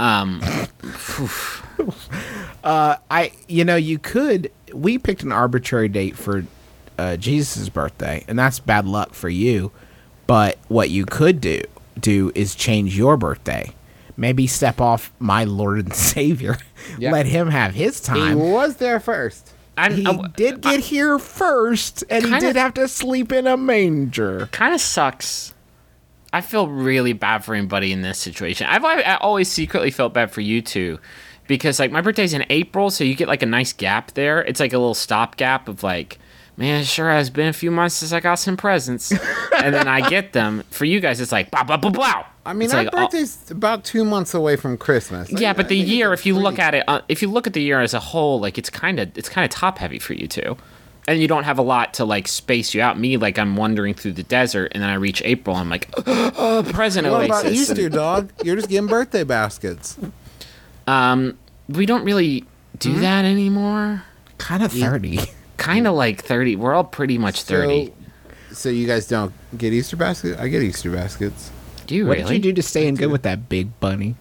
Um, 0.00 0.40
I 2.64 3.32
you 3.48 3.64
know 3.64 3.76
you 3.76 3.98
could 3.98 4.50
we 4.74 4.98
picked 4.98 5.22
an 5.22 5.32
arbitrary 5.32 5.88
date 5.88 6.16
for 6.16 6.44
uh, 6.98 7.16
Jesus' 7.16 7.68
birthday, 7.68 8.24
and 8.28 8.38
that's 8.38 8.58
bad 8.58 8.86
luck 8.86 9.14
for 9.14 9.28
you. 9.28 9.70
But 10.26 10.58
what 10.68 10.90
you 10.90 11.06
could 11.06 11.40
do 11.40 11.62
do 12.00 12.32
is 12.34 12.54
change 12.54 12.96
your 12.98 13.16
birthday. 13.16 13.72
Maybe 14.18 14.46
step 14.48 14.80
off 14.80 15.12
my 15.20 15.44
Lord 15.44 15.78
and 15.78 15.94
Savior. 15.94 16.58
Yeah. 16.98 17.12
Let 17.12 17.24
him 17.26 17.48
have 17.48 17.72
his 17.74 18.00
time. 18.00 18.28
He 18.30 18.34
was 18.34 18.76
there 18.76 18.98
first. 19.00 19.54
I'm, 19.76 19.94
He 19.94 20.04
uh, 20.04 20.18
I- 20.22 20.28
did 20.36 20.60
get 20.60 20.80
here 20.80 21.18
first, 21.20 22.02
and 22.10 22.24
he 22.24 22.30
Kinda- 22.30 22.46
did 22.48 22.56
have 22.56 22.74
to 22.74 22.88
sleep 22.88 23.30
in 23.32 23.46
a 23.46 23.56
manger. 23.56 24.48
kind 24.52 24.74
of 24.74 24.80
sucks. 24.80 25.54
I 26.32 26.40
feel 26.42 26.66
really 26.68 27.12
bad 27.14 27.44
for 27.44 27.54
anybody 27.54 27.92
in 27.92 28.02
this 28.02 28.18
situation. 28.18 28.66
I've 28.68 28.84
I 28.84 29.00
I 29.00 29.16
always 29.16 29.50
secretly 29.50 29.90
felt 29.90 30.12
bad 30.12 30.30
for 30.30 30.42
you 30.42 30.60
two 30.60 30.98
because 31.46 31.78
like 31.78 31.90
my 31.90 32.00
birthday's 32.02 32.34
in 32.34 32.44
April, 32.50 32.90
so 32.90 33.02
you 33.04 33.14
get 33.14 33.28
like 33.28 33.42
a 33.42 33.46
nice 33.46 33.72
gap 33.72 34.12
there. 34.12 34.42
It's 34.42 34.60
like 34.60 34.72
a 34.74 34.78
little 34.78 34.92
stopgap 34.94 35.68
of 35.68 35.82
like, 35.82 36.18
man, 36.58 36.82
it 36.82 36.86
sure 36.86 37.08
has 37.08 37.30
been 37.30 37.48
a 37.48 37.52
few 37.54 37.70
months 37.70 37.94
since 37.94 38.12
I 38.12 38.20
got 38.20 38.34
some 38.34 38.56
presents, 38.58 39.10
and 39.62 39.72
then 39.74 39.88
I 39.88 40.06
get 40.10 40.32
them. 40.34 40.64
For 40.70 40.84
you 40.84 41.00
guys, 41.00 41.18
it's 41.20 41.32
like, 41.32 41.50
blah 41.50 41.62
blah 41.62 41.78
blah 41.78 41.90
blah. 41.92 42.26
I 42.48 42.52
mean, 42.54 42.62
it's 42.66 42.74
our 42.74 42.84
like, 42.84 42.90
oh- 42.94 43.02
birthday's 43.02 43.50
about 43.50 43.84
two 43.84 44.04
months 44.04 44.34
away 44.34 44.56
from 44.56 44.76
Christmas. 44.76 45.30
yeah, 45.30 45.50
I- 45.50 45.52
but 45.52 45.66
I 45.66 45.68
the 45.68 45.76
year, 45.76 46.12
if 46.12 46.24
you 46.26 46.36
look 46.36 46.58
at 46.58 46.74
it, 46.74 46.84
uh, 46.88 47.00
if 47.08 47.22
you 47.22 47.28
look 47.30 47.46
at 47.46 47.52
the 47.52 47.62
year 47.62 47.80
as 47.80 47.94
a 47.94 48.00
whole, 48.00 48.40
like 48.40 48.58
it's 48.58 48.70
kind 48.70 48.98
of 48.98 49.16
it's 49.16 49.28
kind 49.28 49.44
of 49.44 49.50
top 49.50 49.78
heavy 49.78 49.98
for 49.98 50.14
you 50.14 50.26
too, 50.26 50.56
and 51.06 51.20
you 51.20 51.28
don't 51.28 51.44
have 51.44 51.58
a 51.58 51.62
lot 51.62 51.94
to 51.94 52.04
like 52.04 52.26
space 52.26 52.74
you 52.74 52.80
out. 52.82 52.98
Me, 52.98 53.16
like 53.16 53.38
I'm 53.38 53.54
wandering 53.56 53.94
through 53.94 54.12
the 54.12 54.22
desert, 54.22 54.72
and 54.74 54.82
then 54.82 54.90
I 54.90 54.94
reach 54.94 55.20
April, 55.24 55.54
I'm 55.56 55.68
like, 55.70 55.88
oh, 56.06 56.64
present 56.72 57.06
What 57.06 57.30
oasis. 57.30 57.40
about 57.40 57.52
Easter, 57.52 57.88
dog? 57.88 58.32
You're 58.42 58.56
just 58.56 58.68
getting 58.68 58.88
birthday 58.88 59.24
baskets. 59.24 59.98
Um, 60.86 61.36
we 61.68 61.86
don't 61.86 62.04
really 62.04 62.44
do 62.78 62.94
Hmm? 62.94 63.00
that 63.02 63.24
anymore. 63.24 64.04
Kind 64.38 64.62
of 64.62 64.72
thirty. 64.72 65.18
Kind 65.58 65.86
of 65.86 65.94
like 65.94 66.22
thirty. 66.24 66.56
We're 66.56 66.72
all 66.74 66.84
pretty 66.84 67.18
much 67.18 67.42
thirty. 67.42 67.92
So, 68.48 68.54
so 68.54 68.68
you 68.70 68.86
guys 68.86 69.06
don't 69.08 69.32
get 69.58 69.72
Easter 69.72 69.96
baskets? 69.96 70.40
I 70.40 70.48
get 70.48 70.62
Easter 70.62 70.90
baskets. 70.90 71.50
Do 71.88 71.96
you 71.96 72.06
What 72.06 72.18
really? 72.18 72.34
did 72.38 72.44
you 72.44 72.52
do 72.52 72.62
to 72.62 72.62
stay 72.62 72.86
in 72.86 72.94
good 72.94 73.10
with 73.10 73.22
that 73.22 73.48
big 73.48 73.78
bunny? 73.80 74.14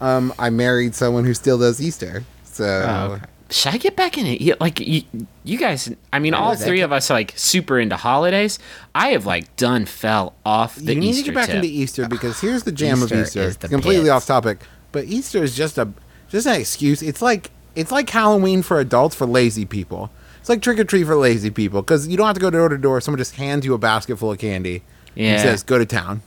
Um, 0.00 0.34
I 0.38 0.50
married 0.50 0.94
someone 0.94 1.24
who 1.24 1.32
still 1.32 1.58
does 1.58 1.80
Easter. 1.80 2.24
So 2.44 2.64
Oh, 2.64 3.12
okay. 3.14 3.24
should 3.50 3.72
I 3.74 3.78
get 3.78 3.96
back 3.96 4.18
in 4.18 4.26
it? 4.26 4.60
Like 4.60 4.80
you, 4.80 5.02
you 5.44 5.56
guys, 5.56 5.90
I 6.12 6.18
mean, 6.18 6.34
all 6.34 6.54
three 6.56 6.80
of 6.82 6.92
us 6.92 7.10
are 7.10 7.14
like 7.14 7.32
super 7.36 7.78
into 7.78 7.96
holidays. 7.96 8.58
I 8.94 9.08
have 9.10 9.24
like 9.24 9.54
done 9.56 9.86
fell 9.86 10.34
off 10.44 10.74
the 10.76 10.82
Easter. 10.82 10.92
you 10.92 11.00
need 11.00 11.08
Easter 11.10 11.22
to 11.22 11.30
get 11.30 11.34
back 11.34 11.46
tip. 11.46 11.54
into 11.56 11.68
Easter 11.68 12.08
because 12.08 12.40
here's 12.40 12.64
the 12.64 12.72
jam 12.72 12.98
Easter 12.98 13.14
of 13.14 13.20
Easter. 13.26 13.40
is 13.42 13.56
the 13.56 13.68
completely 13.68 14.04
pits. 14.04 14.10
off 14.10 14.26
topic, 14.26 14.58
but 14.90 15.04
Easter 15.06 15.42
is 15.42 15.54
just 15.56 15.78
a 15.78 15.88
just 16.28 16.46
an 16.46 16.60
excuse. 16.60 17.00
It's 17.02 17.22
like 17.22 17.50
it's 17.76 17.92
like 17.92 18.10
Halloween 18.10 18.62
for 18.62 18.80
adults 18.80 19.14
for 19.14 19.26
lazy 19.26 19.64
people. 19.64 20.10
It's 20.40 20.48
like 20.48 20.60
trick 20.60 20.78
or 20.80 20.84
treat 20.84 21.04
for 21.04 21.14
lazy 21.14 21.50
people 21.50 21.80
because 21.82 22.08
you 22.08 22.16
don't 22.16 22.26
have 22.26 22.34
to 22.34 22.40
go 22.40 22.50
door 22.50 22.68
to 22.68 22.76
door. 22.76 23.00
Someone 23.00 23.18
just 23.18 23.36
hands 23.36 23.64
you 23.64 23.72
a 23.74 23.78
basket 23.78 24.16
full 24.18 24.32
of 24.32 24.38
candy 24.38 24.82
Yeah. 25.14 25.34
and 25.34 25.40
says, 25.40 25.62
"Go 25.62 25.78
to 25.78 25.86
town." 25.86 26.22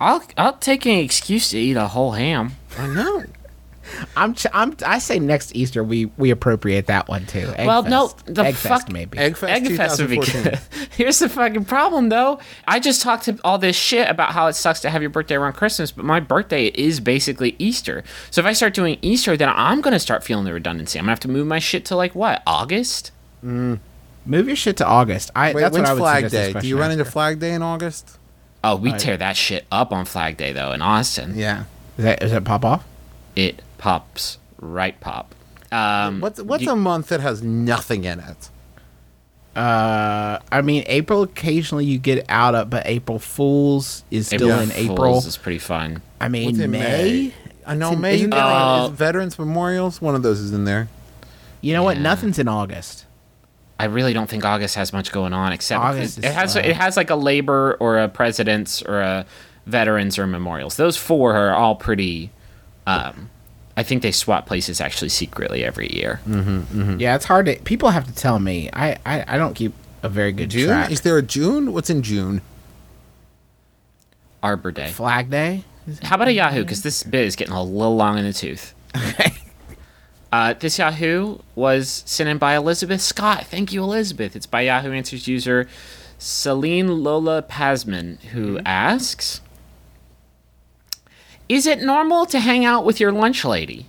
I'll 0.00 0.22
I'll 0.36 0.56
take 0.56 0.86
any 0.86 1.04
excuse 1.04 1.50
to 1.50 1.58
eat 1.58 1.76
a 1.76 1.88
whole 1.88 2.12
ham. 2.12 2.52
I 2.78 2.86
know. 2.86 3.24
I'm, 4.16 4.34
ch- 4.34 4.46
I'm 4.52 4.76
I 4.84 4.98
say 4.98 5.18
next 5.18 5.56
Easter 5.56 5.82
we 5.82 6.06
we 6.18 6.30
appropriate 6.30 6.86
that 6.86 7.08
one 7.08 7.24
too. 7.26 7.52
Egg 7.56 7.66
Well, 7.66 7.82
no, 7.84 8.12
the 8.26 8.44
Egg 8.44 8.54
fuck- 8.54 8.82
Fest 8.82 8.92
maybe. 8.92 9.16
Egg 9.18 9.36
Fest 9.36 9.50
Egg 9.50 9.76
Fest 9.76 10.00
would 10.00 10.10
be 10.10 10.18
good. 10.18 10.58
Here's 10.90 11.18
the 11.18 11.28
fucking 11.28 11.64
problem, 11.64 12.10
though. 12.10 12.38
I 12.66 12.80
just 12.80 13.00
talked 13.02 13.24
to 13.24 13.38
all 13.44 13.56
this 13.58 13.76
shit 13.76 14.08
about 14.10 14.32
how 14.32 14.46
it 14.48 14.52
sucks 14.54 14.80
to 14.80 14.90
have 14.90 15.00
your 15.02 15.10
birthday 15.10 15.36
around 15.36 15.54
Christmas, 15.54 15.90
but 15.90 16.04
my 16.04 16.20
birthday 16.20 16.66
is 16.66 17.00
basically 17.00 17.56
Easter. 17.58 18.04
So 18.30 18.40
if 18.40 18.46
I 18.46 18.52
start 18.52 18.74
doing 18.74 18.98
Easter, 19.00 19.36
then 19.36 19.48
I'm 19.48 19.80
gonna 19.80 19.98
start 20.00 20.22
feeling 20.22 20.44
the 20.44 20.52
redundancy. 20.52 20.98
I'm 20.98 21.04
gonna 21.04 21.12
have 21.12 21.20
to 21.20 21.28
move 21.28 21.46
my 21.46 21.58
shit 21.58 21.84
to 21.86 21.96
like 21.96 22.14
what 22.14 22.42
August? 22.46 23.10
Mm. 23.42 23.78
Move 24.26 24.46
your 24.48 24.56
shit 24.56 24.76
to 24.78 24.86
August. 24.86 25.30
I 25.34 25.54
Wait, 25.54 25.62
that's 25.62 25.72
when's 25.72 25.84
what 25.84 25.90
I 25.90 26.20
would 26.20 26.30
Flag 26.30 26.30
Day? 26.30 26.52
Do 26.60 26.68
you 26.68 26.78
run 26.78 26.90
into. 26.90 27.06
Flag 27.06 27.38
Day 27.38 27.54
in 27.54 27.62
August? 27.62 28.17
Oh, 28.64 28.76
we 28.76 28.92
tear 28.92 29.16
that 29.16 29.36
shit 29.36 29.66
up 29.70 29.92
on 29.92 30.04
Flag 30.04 30.36
Day 30.36 30.52
though 30.52 30.72
in 30.72 30.82
Austin. 30.82 31.34
Yeah. 31.36 31.64
Is 31.96 32.04
that 32.04 32.22
is 32.22 32.30
that 32.32 32.44
pop 32.44 32.64
off? 32.64 32.84
It 33.36 33.62
pops 33.78 34.38
right 34.60 34.98
pop. 35.00 35.34
Um, 35.70 36.20
What's 36.20 36.40
what's 36.42 36.64
you- 36.64 36.70
a 36.72 36.76
month 36.76 37.08
that 37.08 37.20
has 37.20 37.42
nothing 37.42 38.04
in 38.04 38.20
it? 38.20 38.48
Uh, 39.56 40.38
I 40.52 40.62
mean 40.62 40.84
April. 40.86 41.22
Occasionally 41.22 41.84
you 41.84 41.98
get 41.98 42.24
out 42.28 42.54
of, 42.54 42.70
but 42.70 42.84
April 42.86 43.18
Fools 43.18 44.04
is 44.10 44.28
still 44.28 44.60
in 44.60 44.70
April 44.72 44.96
Fools 44.96 45.08
April. 45.18 45.18
is 45.28 45.36
pretty 45.36 45.58
fun. 45.58 46.00
I 46.20 46.28
mean 46.28 46.46
What's 46.46 46.58
in 46.58 46.70
May. 46.70 47.32
I 47.66 47.74
know 47.74 47.88
It's 47.88 47.94
in- 47.96 48.00
May. 48.00 48.14
isn't 48.16 48.30
there, 48.30 48.40
like- 48.44 48.90
is 48.92 48.96
Veterans 48.96 49.38
Memorials. 49.38 50.00
One 50.00 50.14
of 50.14 50.22
those 50.22 50.38
is 50.40 50.52
in 50.52 50.64
there. 50.64 50.88
You 51.60 51.72
know 51.74 51.82
what? 51.82 51.98
Nothing's 51.98 52.38
in 52.38 52.46
August. 52.48 53.04
I 53.80 53.84
really 53.84 54.12
don't 54.12 54.28
think 54.28 54.44
August 54.44 54.74
has 54.74 54.92
much 54.92 55.12
going 55.12 55.32
on 55.32 55.52
except 55.52 55.80
August 55.80 56.18
it 56.18 56.24
is 56.24 56.34
has 56.34 56.52
slow. 56.52 56.62
it 56.62 56.76
has 56.76 56.96
like 56.96 57.10
a 57.10 57.14
labor 57.16 57.76
or 57.78 57.98
a 57.98 58.08
presidents 58.08 58.82
or 58.82 59.00
a 59.00 59.24
veterans 59.66 60.18
or 60.18 60.26
memorials. 60.26 60.76
Those 60.76 60.96
four 60.96 61.36
are 61.36 61.54
all 61.54 61.76
pretty. 61.76 62.30
Um, 62.86 63.30
I 63.76 63.82
think 63.84 64.02
they 64.02 64.10
swap 64.10 64.46
places 64.46 64.80
actually 64.80 65.10
secretly 65.10 65.62
every 65.64 65.94
year. 65.94 66.20
Mm. 66.26 66.98
Yeah, 67.00 67.14
it's 67.14 67.26
hard 67.26 67.46
to. 67.46 67.56
People 67.60 67.90
have 67.90 68.06
to 68.06 68.14
tell 68.14 68.40
me. 68.40 68.68
I 68.72 68.98
I, 69.06 69.24
I 69.28 69.38
don't 69.38 69.54
keep 69.54 69.72
a 70.02 70.08
very 70.08 70.32
good 70.32 70.50
June? 70.50 70.68
track. 70.68 70.90
Is 70.90 71.02
there 71.02 71.16
a 71.18 71.22
June? 71.22 71.72
What's 71.72 71.90
in 71.90 72.02
June? 72.02 72.40
Arbor 74.42 74.72
Day. 74.72 74.88
Flag 74.90 75.30
Day. 75.30 75.64
How 76.02 76.16
about 76.16 76.28
a 76.28 76.32
Yahoo? 76.32 76.62
Because 76.62 76.82
this 76.82 77.02
bit 77.02 77.24
is 77.24 77.36
getting 77.36 77.54
a 77.54 77.62
little 77.62 77.96
long 77.96 78.18
in 78.18 78.24
the 78.24 78.32
tooth. 78.32 78.74
Uh, 80.30 80.52
this 80.54 80.78
Yahoo 80.78 81.38
was 81.54 82.02
sent 82.06 82.28
in 82.28 82.38
by 82.38 82.54
Elizabeth 82.54 83.00
Scott. 83.00 83.46
Thank 83.46 83.72
you, 83.72 83.82
Elizabeth. 83.82 84.36
It's 84.36 84.46
by 84.46 84.62
Yahoo 84.62 84.92
Answers 84.92 85.26
user 85.26 85.68
Celine 86.18 87.02
Lola 87.02 87.42
Pasman, 87.42 88.20
who 88.26 88.58
asks 88.66 89.40
Is 91.48 91.66
it 91.66 91.80
normal 91.80 92.26
to 92.26 92.40
hang 92.40 92.64
out 92.64 92.84
with 92.84 93.00
your 93.00 93.12
lunch 93.12 93.44
lady? 93.44 93.86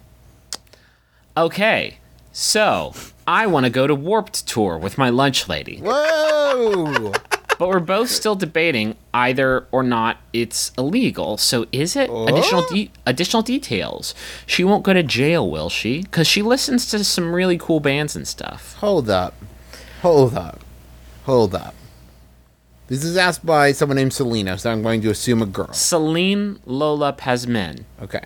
Okay, 1.36 1.98
so 2.32 2.94
I 3.28 3.48
want 3.48 3.66
to 3.66 3.70
go 3.70 3.88
to 3.88 3.96
Warped 3.96 4.48
Tour 4.48 4.78
with 4.78 4.98
my 4.98 5.10
lunch 5.10 5.50
lady 5.50 5.80
Whoa! 5.80 7.14
but 7.60 7.68
we're 7.68 7.82
both 7.82 8.10
still 8.10 8.36
debating 8.36 8.96
either 9.14 9.68
or 9.72 9.84
not 9.84 10.18
it's 10.32 10.72
illegal. 10.78 11.38
So 11.38 11.68
is 11.72 11.96
it 11.96 12.10
additional 12.10 12.66
de- 12.68 12.90
oh. 12.96 13.02
additional 13.06 13.44
details? 13.44 14.16
She 14.48 14.64
won't 14.64 14.84
go 14.84 14.94
to 14.94 15.04
jail, 15.04 15.48
will 15.48 15.70
she? 15.70 16.02
Because 16.02 16.26
she 16.26 16.42
listens 16.42 16.90
to 16.90 17.04
some 17.04 17.36
really 17.36 17.58
cool 17.58 17.82
bands 17.82 18.16
and 18.16 18.28
stuff. 18.28 18.76
Hold 18.76 19.10
up. 19.10 19.36
Hold 20.02 20.36
up. 20.36 20.62
Hold 21.26 21.54
up. 21.54 21.76
This 22.88 23.04
is 23.04 23.18
asked 23.18 23.46
by 23.46 23.74
someone 23.74 23.98
named 23.98 24.14
Selena, 24.14 24.58
so 24.58 24.72
I'm 24.72 24.82
going 24.82 25.02
to 25.02 25.12
assume 25.12 25.42
a 25.42 25.46
girl. 25.46 25.74
Celine 25.74 26.60
Lola 26.66 27.14
Pazmen. 27.14 27.84
Okay. 28.02 28.24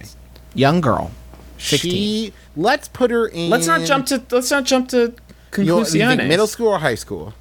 Young 0.53 0.79
girl. 0.79 1.11
16. 1.57 1.91
She. 1.91 2.33
Let's 2.55 2.87
put 2.87 3.09
her 3.09 3.27
in. 3.27 3.49
Let's 3.49 3.65
not 3.65 3.81
jump 3.81 4.05
to 4.07 4.23
let's 4.29 4.51
not 4.51 4.63
jump 4.63 4.89
to 4.89 5.15
You 5.57 5.63
know, 5.63 5.79
you 5.79 5.85
think 5.85 6.03
conclusiones. 6.03 6.27
middle 6.27 6.47
school 6.47 6.67
or 6.67 6.79
high 6.79 6.95
school? 6.95 7.33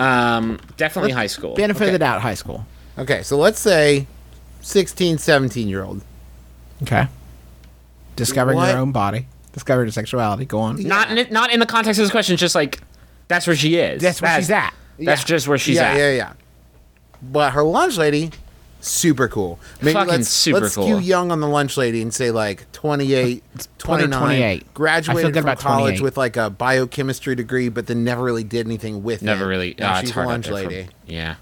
Um, 0.00 0.58
definitely 0.76 1.10
high 1.12 1.26
school. 1.26 1.54
Benefit 1.54 1.88
of 1.88 1.92
the 1.92 1.98
doubt. 1.98 2.20
High 2.22 2.34
school. 2.34 2.64
Okay, 2.98 3.22
so 3.22 3.36
let's 3.36 3.60
say 3.60 4.06
16, 4.62 5.18
17 5.18 5.68
year 5.68 5.82
old. 5.84 6.02
Okay. 6.82 7.06
Discovering 8.16 8.56
What? 8.56 8.70
your 8.70 8.78
own 8.78 8.92
body. 8.92 9.26
Discovering 9.52 9.86
your 9.86 9.92
sexuality. 9.92 10.44
Go 10.44 10.60
on. 10.60 10.82
Not 10.82 11.10
in 11.10 11.18
it, 11.18 11.30
not 11.32 11.52
in 11.52 11.60
the 11.60 11.66
context 11.66 11.98
of 11.98 12.04
this 12.04 12.10
question. 12.10 12.36
Just 12.36 12.54
like 12.54 12.80
that's 13.28 13.46
where 13.46 13.56
she 13.56 13.76
is. 13.76 14.00
That's 14.02 14.20
where 14.22 14.36
she's 14.36 14.50
at. 14.50 14.74
That's 14.98 15.22
Yeah. 15.22 15.26
just 15.26 15.48
where 15.48 15.58
she's 15.58 15.76
yeah, 15.76 15.90
at. 15.90 15.96
Yeah, 15.96 16.10
yeah, 16.12 16.32
But 17.22 17.52
her 17.52 17.62
lunch 17.62 17.96
lady, 17.96 18.30
super 18.80 19.28
cool. 19.28 19.58
Maybe 19.80 19.92
Fucking 19.94 20.10
let's, 20.10 20.28
super 20.28 20.60
let's 20.60 20.74
cool. 20.74 20.84
skew 20.84 20.98
young 20.98 21.30
on 21.30 21.40
the 21.40 21.48
lunch 21.48 21.76
lady 21.76 22.02
and 22.02 22.12
say 22.12 22.30
like 22.30 22.70
28, 22.72 23.42
Put 23.52 23.62
her 23.62 23.68
29, 23.78 24.18
28. 24.20 24.74
Graduated 24.74 25.34
from 25.42 25.56
college 25.56 26.00
with 26.00 26.16
like 26.16 26.36
a 26.36 26.50
biochemistry 26.50 27.34
degree, 27.34 27.68
but 27.68 27.86
then 27.86 28.04
never 28.04 28.22
really 28.22 28.44
did 28.44 28.66
anything 28.66 29.02
with 29.02 29.22
it. 29.22 29.26
Never 29.26 29.46
really. 29.46 29.74
Now 29.78 29.92
ah, 29.92 29.94
she's 30.00 30.10
it's 30.10 30.10
a 30.10 30.14
hard 30.14 30.26
out 30.26 30.30
lunch 30.30 30.46
there 30.46 30.56
for- 30.62 30.68
lady, 30.68 30.88
yeah. 31.06 31.36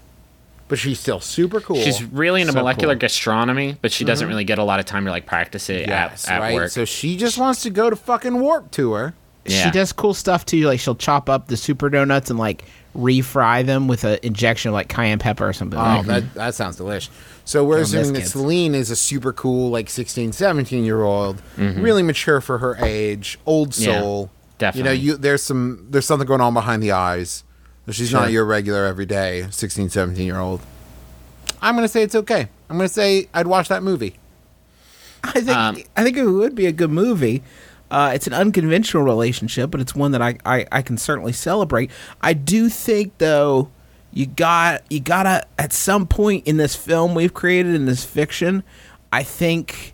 but 0.67 0.79
she's 0.79 0.99
still 0.99 1.19
super 1.19 1.59
cool. 1.61 1.77
She's 1.77 2.03
really 2.03 2.41
into 2.41 2.53
So 2.53 2.59
molecular 2.59 2.93
cool. 2.95 2.99
gastronomy, 2.99 3.77
but 3.81 3.91
she 3.91 4.05
doesn't 4.05 4.27
really 4.27 4.43
get 4.43 4.57
a 4.59 4.63
lot 4.63 4.79
of 4.79 4.85
time 4.85 5.05
to 5.05 5.11
like 5.11 5.25
practice 5.25 5.69
it 5.69 5.87
yes, 5.87 6.27
at, 6.27 6.35
at 6.35 6.39
right. 6.41 6.53
work. 6.53 6.71
So 6.71 6.85
she 6.85 7.17
just 7.17 7.37
wants 7.37 7.63
to 7.63 7.69
go 7.69 7.89
to 7.89 7.95
fucking 7.95 8.39
Warped 8.39 8.71
Tour. 8.73 9.13
Yeah. 9.45 9.63
She 9.63 9.71
does 9.71 9.91
cool 9.93 10.13
stuff 10.13 10.45
too. 10.45 10.61
Like 10.65 10.79
she'll 10.79 10.95
chop 10.95 11.29
up 11.29 11.47
the 11.47 11.57
super 11.57 11.89
donuts 11.89 12.29
and 12.29 12.37
like 12.37 12.65
refry 12.95 13.65
them 13.65 13.87
with 13.87 14.03
an 14.03 14.19
injection 14.23 14.69
of 14.69 14.73
like 14.73 14.89
cayenne 14.89 15.19
pepper 15.19 15.47
or 15.47 15.53
something. 15.53 15.79
Oh, 15.79 15.83
like 15.83 16.05
that 16.05 16.33
that 16.33 16.55
sounds 16.55 16.75
delicious. 16.77 17.13
So 17.45 17.63
we're 17.63 17.77
Don't 17.77 17.83
assuming 17.85 18.13
that 18.13 18.19
kids. 18.19 18.31
Celine 18.31 18.75
is 18.75 18.91
a 18.91 18.95
super 18.95 19.33
cool, 19.33 19.69
like 19.71 19.89
16, 19.89 20.31
17 20.33 20.83
year 20.85 21.01
old, 21.01 21.41
really 21.57 22.03
mature 22.03 22.41
for 22.41 22.57
her 22.59 22.75
age, 22.83 23.39
old 23.45 23.71
Mm-hmm. 23.71 23.89
Yeah, 23.91 23.99
soul. 24.01 24.31
definitely. 24.57 24.79
You 24.99 25.07
know, 25.09 25.13
you 25.13 25.17
there's 25.17 25.41
some 25.43 25.87
there's 25.89 26.05
something 26.05 26.27
going 26.27 26.41
on 26.41 26.53
behind 26.53 26.83
the 26.83 26.91
eyes. 26.91 27.43
She's 27.91 28.09
Sure. 28.09 28.19
not 28.21 28.31
your 28.31 28.45
regular 28.45 28.85
everyday 28.85 29.47
16, 29.49 29.89
17 29.89 30.25
year 30.25 30.37
old. 30.39 30.61
I'm 31.61 31.73
gonna 31.75 31.87
say 31.87 32.03
it's 32.03 32.15
okay. 32.15 32.47
I'm 32.69 32.77
gonna 32.77 32.87
say 32.87 33.27
I'd 33.33 33.47
watch 33.47 33.67
that 33.69 33.81
movie. 33.81 34.15
I 35.23 35.31
think 35.41 35.49
Um, 35.57 35.77
I 35.97 36.03
think 36.03 36.15
it 36.17 36.25
would 36.25 36.55
be 36.55 36.65
a 36.67 36.71
good 36.71 36.91
movie. 36.91 37.43
Uh, 37.91 38.11
it's 38.13 38.27
an 38.27 38.33
unconventional 38.33 39.03
relationship, 39.03 39.71
but 39.71 39.81
it's 39.81 39.95
one 39.95 40.11
that 40.11 40.21
I, 40.21 40.37
I, 40.45 40.65
I 40.71 40.81
can 40.81 40.97
certainly 40.97 41.33
celebrate. 41.33 41.89
I 42.21 42.33
do 42.33 42.69
think 42.69 43.17
though 43.17 43.69
you 44.11 44.25
got 44.25 44.83
you 44.91 44.99
gotta 44.99 45.45
at 45.57 45.71
some 45.71 46.07
point 46.07 46.47
in 46.47 46.57
this 46.57 46.75
film 46.75 47.13
we've 47.13 47.33
created 47.33 47.75
in 47.75 47.85
this 47.85 48.03
fiction, 48.03 48.63
I 49.11 49.23
think 49.23 49.93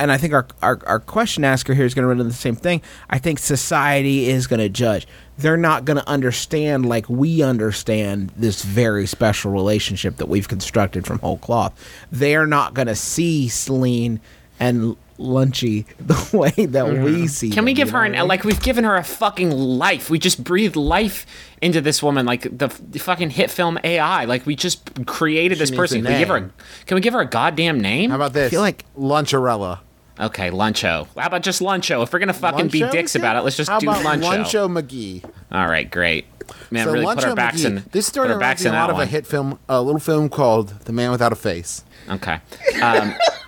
and 0.00 0.10
I 0.10 0.16
think 0.16 0.32
our, 0.32 0.46
our, 0.62 0.80
our 0.86 0.98
question 0.98 1.44
asker 1.44 1.74
here 1.74 1.84
is 1.84 1.92
going 1.92 2.04
to 2.04 2.08
run 2.08 2.20
into 2.20 2.30
the 2.30 2.34
same 2.34 2.56
thing. 2.56 2.80
I 3.10 3.18
think 3.18 3.38
society 3.38 4.30
is 4.30 4.46
going 4.46 4.60
to 4.60 4.70
judge. 4.70 5.06
They're 5.36 5.58
not 5.58 5.84
going 5.84 5.98
to 5.98 6.08
understand 6.08 6.86
like 6.86 7.06
we 7.10 7.42
understand 7.42 8.32
this 8.34 8.62
very 8.62 9.06
special 9.06 9.52
relationship 9.52 10.16
that 10.16 10.26
we've 10.26 10.48
constructed 10.48 11.06
from 11.06 11.18
whole 11.18 11.36
cloth. 11.36 11.78
They're 12.10 12.46
not 12.46 12.72
going 12.72 12.88
to 12.88 12.96
see 12.96 13.48
Celine 13.48 14.20
and 14.58 14.96
Lunchy 15.20 15.84
the 16.00 16.36
way 16.36 16.66
that 16.66 16.86
we 16.88 17.26
see. 17.26 17.48
Mm-hmm. 17.48 17.54
Can 17.54 17.64
we 17.66 17.72
them, 17.72 17.76
give 17.76 17.90
her 17.90 17.98
an 18.04 18.12
what 18.12 18.18
I 18.18 18.20
mean? 18.22 18.28
like 18.28 18.44
we've 18.44 18.62
given 18.62 18.84
her 18.84 18.96
a 18.96 19.04
fucking 19.04 19.50
life? 19.50 20.08
We 20.10 20.18
just 20.18 20.42
breathed 20.42 20.76
life 20.76 21.26
into 21.60 21.80
this 21.80 22.02
woman, 22.02 22.24
like 22.26 22.42
the, 22.42 22.68
the 22.90 22.98
fucking 22.98 23.30
hit 23.30 23.50
film 23.50 23.78
AI. 23.84 24.24
Like 24.24 24.46
we 24.46 24.56
just 24.56 25.06
created 25.06 25.58
this 25.58 25.70
person. 25.70 26.02
Can 26.02 26.12
we 26.12 26.18
give 26.18 26.28
her? 26.28 26.36
A, 26.36 26.50
can 26.86 26.94
we 26.94 27.00
give 27.00 27.12
her 27.14 27.20
a 27.20 27.26
goddamn 27.26 27.80
name? 27.80 28.10
How 28.10 28.16
about 28.16 28.32
this? 28.32 28.50
feel 28.50 28.62
like- 28.62 28.84
Luncharella. 28.96 29.80
okay, 30.18 30.50
Luncho. 30.50 31.06
How 31.16 31.26
about 31.26 31.42
just 31.42 31.60
Luncho? 31.60 32.02
If 32.02 32.12
we're 32.12 32.18
gonna 32.18 32.32
fucking 32.32 32.68
be 32.68 32.80
dicks 32.90 33.14
yeah? 33.14 33.20
about 33.20 33.36
it, 33.36 33.40
let's 33.42 33.56
just 33.56 33.70
How 33.70 33.78
do 33.78 33.90
about 33.90 34.04
Luncho. 34.04 34.44
Luncho 34.68 34.80
McGee. 34.82 35.24
All 35.52 35.66
right, 35.66 35.90
great. 35.90 36.26
Man, 36.70 36.84
so 36.86 36.92
really 36.92 37.04
Luncho 37.06 37.14
put 37.14 37.24
our 37.26 37.36
backs 37.36 37.60
McGee. 37.62 37.66
in. 37.76 37.84
This 37.92 38.06
story 38.06 38.26
put 38.28 38.32
our 38.32 38.38
reminds 38.38 38.64
me 38.64 38.70
a 38.70 38.72
lot 38.72 38.90
of 38.90 38.94
one. 38.96 39.02
a 39.04 39.06
hit 39.06 39.26
film, 39.26 39.58
a 39.68 39.80
little 39.82 40.00
film 40.00 40.28
called 40.28 40.68
The 40.86 40.92
Man 40.92 41.10
Without 41.10 41.32
a 41.32 41.36
Face. 41.36 41.84
Okay. 42.08 42.40
Um, 42.82 43.12
'Cause 43.12 43.39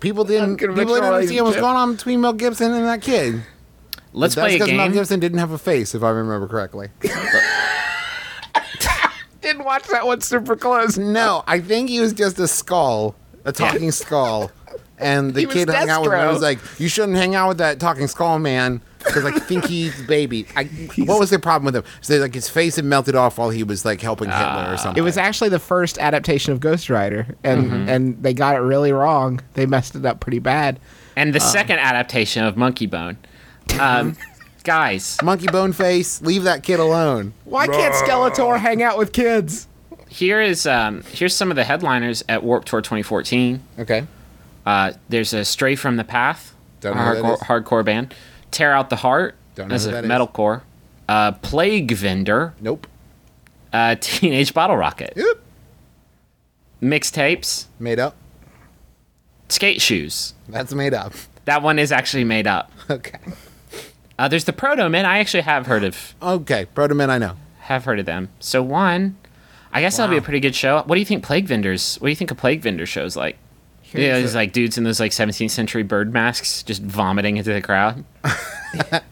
People 0.00 0.24
didn't, 0.24 0.56
people 0.58 0.74
didn't 0.74 1.04
understand 1.04 1.44
what's 1.44 1.56
going 1.56 1.76
on 1.76 1.92
between 1.94 2.20
Mel 2.20 2.32
Gibson 2.34 2.72
and 2.72 2.84
that 2.86 3.00
kid. 3.02 3.42
let's 4.12 4.34
That's 4.34 4.46
play 4.46 4.56
a 4.56 4.58
because 4.58 4.72
Mel. 4.72 4.90
Gibson 4.90 5.20
didn't 5.20 5.38
have 5.38 5.50
a 5.52 5.58
face, 5.58 5.94
if 5.94 6.02
I 6.02 6.10
remember 6.10 6.46
correctly. 6.48 6.88
didn't 9.40 9.64
watch 9.64 9.84
that 9.88 10.06
one 10.06 10.20
super 10.20 10.56
close. 10.56 10.98
no, 10.98 11.42
I 11.46 11.60
think 11.60 11.88
he 11.88 12.00
was 12.00 12.12
just 12.12 12.38
a 12.38 12.48
skull, 12.48 13.14
a 13.44 13.52
talking 13.52 13.90
skull. 13.92 14.50
And 14.98 15.32
the 15.32 15.42
He 15.42 15.46
kid 15.46 15.68
hung 15.70 15.88
out 15.88 16.02
with 16.02 16.10
him 16.12 16.18
and 16.18 16.28
Destro. 16.28 16.32
was 16.32 16.42
like, 16.42 16.58
You 16.80 16.88
shouldn't 16.88 17.16
hang 17.16 17.34
out 17.36 17.48
with 17.48 17.58
that 17.58 17.78
talking 17.78 18.08
skull 18.08 18.38
man 18.40 18.80
because 19.08 19.24
I 19.24 19.32
think 19.32 19.64
he's 19.66 20.00
baby. 20.06 20.46
I, 20.54 20.64
what 20.98 21.18
was 21.18 21.30
their 21.30 21.38
problem 21.38 21.66
with 21.66 21.76
him? 21.76 21.84
So 22.00 22.18
like 22.18 22.34
his 22.34 22.48
face 22.48 22.76
had 22.76 22.84
melted 22.84 23.16
off 23.16 23.38
while 23.38 23.50
he 23.50 23.62
was 23.62 23.84
like 23.84 24.00
helping 24.00 24.28
Hitler 24.30 24.72
or 24.72 24.76
something. 24.76 25.00
It 25.00 25.04
was 25.04 25.16
actually 25.16 25.50
the 25.50 25.58
first 25.58 25.98
adaptation 25.98 26.52
of 26.52 26.60
Ghost 26.60 26.88
Rider, 26.88 27.34
and 27.42 27.90
and 27.90 28.22
they 28.22 28.34
got 28.34 28.54
it 28.54 28.60
really 28.60 28.92
wrong. 28.92 29.40
They 29.54 29.66
messed 29.66 29.96
it 29.96 30.06
up 30.06 30.20
pretty 30.20 30.38
bad. 30.38 30.78
And 31.16 31.34
the 31.34 31.40
second 31.40 31.80
adaptation 31.80 32.44
of 32.44 32.56
Monkey 32.56 32.86
Bone. 32.86 33.16
Um, 33.80 34.16
guys, 34.62 35.18
monkey 35.22 35.48
bone 35.48 35.72
face. 35.72 36.22
Leave 36.22 36.44
that 36.44 36.62
kid 36.62 36.78
alone. 36.78 37.32
Why 37.44 37.66
can't 37.66 37.94
Skeletor 37.94 38.58
hang 38.60 38.84
out 38.84 38.96
with 38.96 39.12
kids? 39.12 39.66
here 40.08 40.40
is 40.40 40.66
um, 40.66 41.02
here's 41.12 41.34
some 41.34 41.50
of 41.50 41.56
the 41.56 41.64
headliners 41.64 42.24
at 42.28 42.42
Warped 42.42 42.68
Tour 42.68 42.80
2014. 42.80 43.62
Okay. 43.78 44.06
Uh, 44.66 44.92
there's 45.08 45.32
a 45.32 45.44
Stray 45.44 45.76
from 45.76 45.96
the 45.96 46.04
Path, 46.04 46.54
a 46.82 46.86
know 46.86 46.92
who 46.92 47.14
that 47.22 47.22
hardcore, 47.22 47.64
hardcore 47.64 47.84
band. 47.84 48.14
Tear 48.50 48.72
Out 48.72 48.90
the 48.90 48.96
Heart 48.96 49.36
Don't 49.54 49.68
know 49.68 49.74
as 49.74 49.86
a 49.86 49.90
that 49.92 50.04
metalcore. 50.04 50.62
Uh, 51.08 51.32
Plague 51.32 51.92
Vendor, 51.92 52.54
Nope. 52.60 52.86
uh, 53.72 53.94
Teenage 54.00 54.52
Bottle 54.54 54.76
Rocket. 54.76 55.12
Yep. 55.16 55.38
Mixtapes, 56.82 57.66
Made 57.78 57.98
up. 57.98 58.14
Skate 59.48 59.80
Shoes. 59.80 60.34
That's 60.48 60.72
made 60.74 60.92
up. 60.94 61.12
That 61.46 61.62
one 61.62 61.78
is 61.78 61.90
actually 61.92 62.24
made 62.24 62.46
up. 62.46 62.70
Okay. 62.90 63.18
Uh, 64.18 64.26
there's 64.28 64.44
the 64.44 64.52
Protomen. 64.52 65.04
I 65.04 65.18
actually 65.18 65.42
have 65.42 65.66
heard 65.66 65.84
of 65.84 66.14
Okay. 66.22 66.66
Protoman, 66.74 67.08
I 67.10 67.18
know. 67.18 67.36
have 67.60 67.84
heard 67.84 67.98
of 68.00 68.06
them. 68.06 68.30
So 68.40 68.62
one, 68.62 69.16
I 69.72 69.80
guess 69.82 69.96
that'll 69.98 70.10
be 70.10 70.16
a 70.16 70.22
pretty 70.22 70.40
good 70.40 70.54
show. 70.56 70.82
What 70.86 70.94
do 70.96 70.98
you 70.98 71.04
think 71.04 71.22
Plague 71.22 71.46
Vendors? 71.46 71.96
What 72.00 72.06
do 72.06 72.10
you 72.10 72.16
think 72.16 72.30
a 72.30 72.34
Plague 72.34 72.62
Vendor 72.62 72.84
show's 72.86 73.14
like? 73.14 73.36
Yeah, 73.92 74.14
Here's 74.14 74.24
it's 74.26 74.34
like 74.34 74.52
dudes 74.52 74.78
in 74.78 74.84
those 74.84 75.00
like 75.00 75.12
17th 75.12 75.50
century 75.50 75.82
bird 75.82 76.12
masks 76.12 76.62
just 76.62 76.82
vomiting 76.82 77.36
into 77.36 77.52
the 77.52 77.62
crowd. 77.62 78.04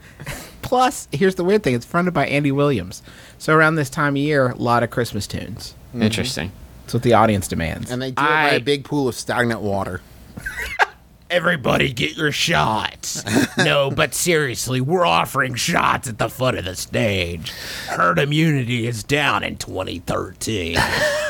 Plus, 0.62 1.06
here's 1.12 1.37
the 1.37 1.45
weird 1.45 1.62
thing: 1.62 1.75
it's 1.75 1.87
fronted 1.87 2.12
by 2.12 2.26
Andy 2.26 2.50
Williams. 2.52 3.02
So 3.38 3.54
around 3.54 3.76
this 3.76 3.88
time 3.88 4.14
of 4.14 4.23
year, 4.23 4.49
a 4.49 4.56
lot 4.56 4.83
of 4.83 4.90
Christmas 4.90 5.26
tunes. 5.26 5.75
Mm-hmm. 5.90 6.02
Interesting. 6.02 6.52
That's 6.83 6.95
what 6.95 7.02
the 7.02 7.14
audience 7.14 7.49
demands. 7.49 7.90
And 7.90 8.02
they 8.02 8.11
do 8.11 8.23
it 8.23 8.26
by 8.26 8.50
a 8.50 8.61
big 8.61 8.85
pool 8.85 9.09
of 9.09 9.14
stagnant 9.14 9.61
water. 9.61 10.00
Everybody 11.30 11.92
get 11.92 12.16
your 12.16 12.30
shots. 12.30 13.25
no, 13.56 13.90
but 13.90 14.14
seriously, 14.14 14.80
we're 14.80 15.04
offering 15.04 15.54
shots 15.56 16.09
at 16.09 16.18
the 16.18 16.28
foot 16.28 16.54
of 16.54 16.64
the 16.64 16.76
stage. 16.76 17.50
Herd 17.88 18.21
immunity 18.21 18.87
is 18.87 19.02
down 19.02 19.42
in 19.42 19.56
2013. 19.56 20.76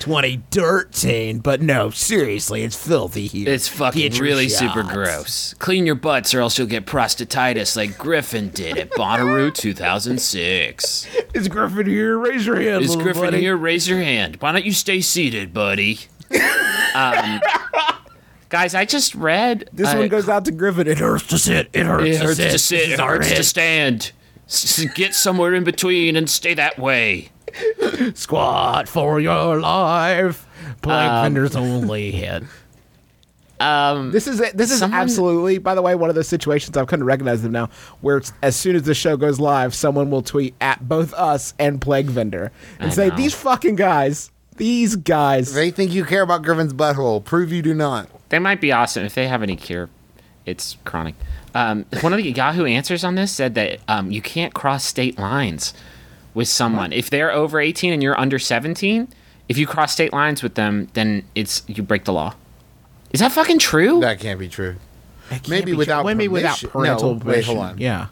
2013, 0.00 1.38
but 1.38 1.60
no, 1.62 1.90
seriously, 1.90 2.62
it's 2.62 2.76
filthy 2.76 3.26
here. 3.26 3.48
It's 3.48 3.68
fucking 3.68 4.14
really 4.14 4.48
super 4.48 4.82
gross. 4.82 5.54
Clean 5.58 5.86
your 5.86 5.94
butts 5.94 6.34
or 6.34 6.40
else 6.40 6.58
you'll 6.58 6.66
get 6.66 6.86
prostatitis 6.86 7.76
like 7.76 7.96
Griffin 7.96 8.48
did 8.50 8.76
at 8.78 8.90
Bonnaroo 8.90 9.54
2006. 9.54 11.06
Is 11.34 11.48
Griffin 11.48 11.86
here? 11.86 12.18
Raise 12.18 12.46
your 12.46 12.60
hand, 12.60 12.84
Is 12.84 12.96
Griffin 12.96 13.22
buddy. 13.22 13.40
here? 13.40 13.56
Raise 13.56 13.88
your 13.88 14.00
hand. 14.00 14.36
Why 14.40 14.52
don't 14.52 14.64
you 14.64 14.72
stay 14.72 15.00
seated, 15.00 15.52
buddy? 15.54 15.98
um, 16.94 17.40
guys, 18.48 18.74
I 18.74 18.84
just 18.84 19.14
read. 19.14 19.68
this 19.72 19.88
uh, 19.92 19.96
one 19.98 20.08
goes 20.08 20.28
out 20.28 20.44
to 20.46 20.52
Griffin. 20.52 20.86
It 20.88 20.98
hurts 20.98 21.26
to 21.28 21.38
sit. 21.38 21.68
It 21.72 21.86
hurts, 21.86 22.06
It 22.06 22.18
to, 22.18 22.24
hurts 22.24 22.36
sit. 22.38 22.50
to 22.52 22.58
sit. 22.58 22.90
It 22.92 23.00
hurts 23.00 23.28
to 23.32 23.44
stand. 23.44 24.12
S- 24.46 24.84
get 24.94 25.14
somewhere 25.14 25.54
in 25.54 25.62
between 25.64 26.16
and 26.16 26.28
stay 26.28 26.54
that 26.54 26.78
way. 26.78 27.30
Squat 28.14 28.88
for 28.88 29.20
your 29.20 29.60
life. 29.60 30.46
Plague 30.82 31.10
Um, 31.10 31.22
vendors 31.24 31.56
only 31.56 32.10
hit. 32.10 32.42
Um, 33.60 34.10
This 34.10 34.26
is 34.26 34.38
this 34.54 34.70
is 34.70 34.78
Someone- 34.78 34.98
absolutely, 34.98 35.58
by 35.58 35.74
the 35.74 35.82
way, 35.82 35.94
one 35.94 36.08
of 36.08 36.14
those 36.16 36.28
situations 36.28 36.78
I've 36.78 36.86
come 36.86 37.00
to 37.00 37.04
recognize 37.04 37.42
them 37.42 37.52
now, 37.52 37.68
where 38.00 38.16
it's, 38.16 38.32
as 38.42 38.56
soon 38.56 38.74
as 38.74 38.84
the 38.84 38.94
show 38.94 39.18
goes 39.18 39.38
live, 39.38 39.74
someone 39.74 40.10
will 40.10 40.22
tweet 40.22 40.54
at 40.62 40.88
both 40.88 41.12
us 41.12 41.52
and 41.58 41.78
Plague 41.78 42.06
Vendor 42.06 42.52
and 42.78 42.90
I 42.90 42.94
say, 42.94 43.08
know. 43.10 43.16
"These 43.16 43.34
fucking 43.34 43.76
guys, 43.76 44.30
these 44.56 44.96
guys." 44.96 45.52
They 45.52 45.70
think 45.70 45.92
you 45.92 46.06
care 46.06 46.22
about 46.22 46.42
Griffin's 46.42 46.72
butthole. 46.72 47.22
Prove 47.22 47.52
you 47.52 47.60
do 47.60 47.74
not. 47.74 48.08
they 48.30 48.38
might 48.38 48.62
be 48.62 48.72
awesome 48.72 49.04
if 49.04 49.14
they 49.14 49.28
have 49.28 49.42
any 49.42 49.56
cure. 49.56 49.90
It's 50.46 50.78
chronic. 50.86 51.14
Um, 51.54 51.84
one 52.00 52.14
of 52.14 52.16
the 52.16 52.30
Yahoo 52.30 52.64
answers 52.64 53.04
on 53.04 53.14
this 53.14 53.30
said 53.30 53.54
that 53.56 53.80
um, 53.88 54.10
you 54.10 54.22
can't 54.22 54.54
cross 54.54 54.84
state 54.84 55.18
lines 55.18 55.74
with 56.34 56.48
someone 56.48 56.92
if 56.92 57.10
they're 57.10 57.30
over 57.32 57.60
18 57.60 57.92
and 57.92 58.02
you're 58.02 58.18
under 58.18 58.38
17. 58.38 59.08
If 59.48 59.58
you 59.58 59.66
cross 59.66 59.92
state 59.92 60.12
lines 60.12 60.42
with 60.42 60.54
them, 60.54 60.88
then 60.94 61.24
it's 61.34 61.62
you 61.66 61.82
break 61.82 62.04
the 62.04 62.12
law. 62.12 62.34
Is 63.12 63.20
that 63.20 63.32
fucking 63.32 63.58
true? 63.58 64.00
That 64.00 64.20
can't 64.20 64.38
be 64.38 64.48
true. 64.48 64.76
Can't 65.30 65.48
maybe 65.48 65.72
be 65.72 65.76
without 65.76 66.06
maybe 66.06 66.28
without 66.28 66.58
permission. 66.58 66.70
parental 66.70 67.14
No, 67.16 67.24
wait, 67.24 67.44
hold 67.44 67.58
on. 67.58 67.78
Yeah. 67.78 68.06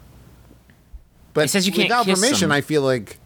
But 1.33 1.45
It 1.45 1.47
says 1.49 1.65
you 1.65 1.71
can't 1.73 1.89
without 1.89 2.05
kiss 2.05 2.19
permission. 2.19 2.49
them. 2.49 2.51
I 2.57 2.61
feel 2.61 2.81
like 2.81 3.17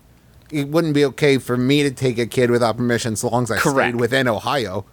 it 0.51 0.67
wouldn't 0.67 0.93
be 0.93 1.05
okay 1.05 1.37
for 1.39 1.57
me 1.57 1.81
to 1.83 1.91
take 1.91 2.19
a 2.19 2.25
kid 2.27 2.51
without 2.51 2.77
permission, 2.77 3.15
so 3.15 3.29
long 3.29 3.43
as 3.43 3.51
I 3.51 3.57
Correct. 3.57 3.89
stayed 3.93 3.99
within 3.99 4.27
Ohio. 4.27 4.85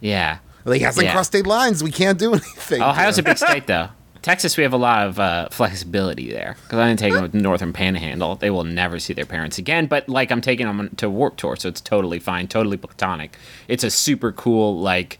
yeah. 0.00 0.38
Like, 0.66 0.78
he 0.78 0.84
hasn't 0.84 1.04
Yeah. 1.04 1.12
crossed 1.12 1.28
state 1.32 1.46
lines. 1.46 1.84
We 1.84 1.90
can't 1.90 2.18
do 2.18 2.32
anything. 2.32 2.80
Ohio's 2.80 3.16
to 3.16 3.20
a 3.20 3.24
big 3.24 3.36
state, 3.36 3.66
though. 3.66 3.88
Texas, 4.24 4.56
we 4.56 4.62
have 4.62 4.72
a 4.72 4.78
lot 4.78 5.06
of 5.06 5.18
uh, 5.20 5.48
flexibility 5.50 6.32
there. 6.32 6.56
Because 6.62 6.78
I 6.78 6.88
didn't 6.88 6.98
take 6.98 7.12
them 7.12 7.22
with 7.22 7.34
Northern 7.34 7.72
Panhandle. 7.74 8.36
They 8.36 8.48
will 8.50 8.64
never 8.64 8.98
see 8.98 9.12
their 9.12 9.26
parents 9.26 9.58
again. 9.58 9.86
But, 9.86 10.08
like, 10.08 10.32
I'm 10.32 10.40
taking 10.40 10.66
them 10.66 10.88
to 10.96 11.10
Warped 11.10 11.38
Tour, 11.40 11.56
so 11.56 11.68
it's 11.68 11.80
totally 11.82 12.18
fine, 12.18 12.48
totally 12.48 12.78
platonic. 12.78 13.36
It's 13.68 13.84
a 13.84 13.90
super 13.90 14.32
cool, 14.32 14.80
like, 14.80 15.18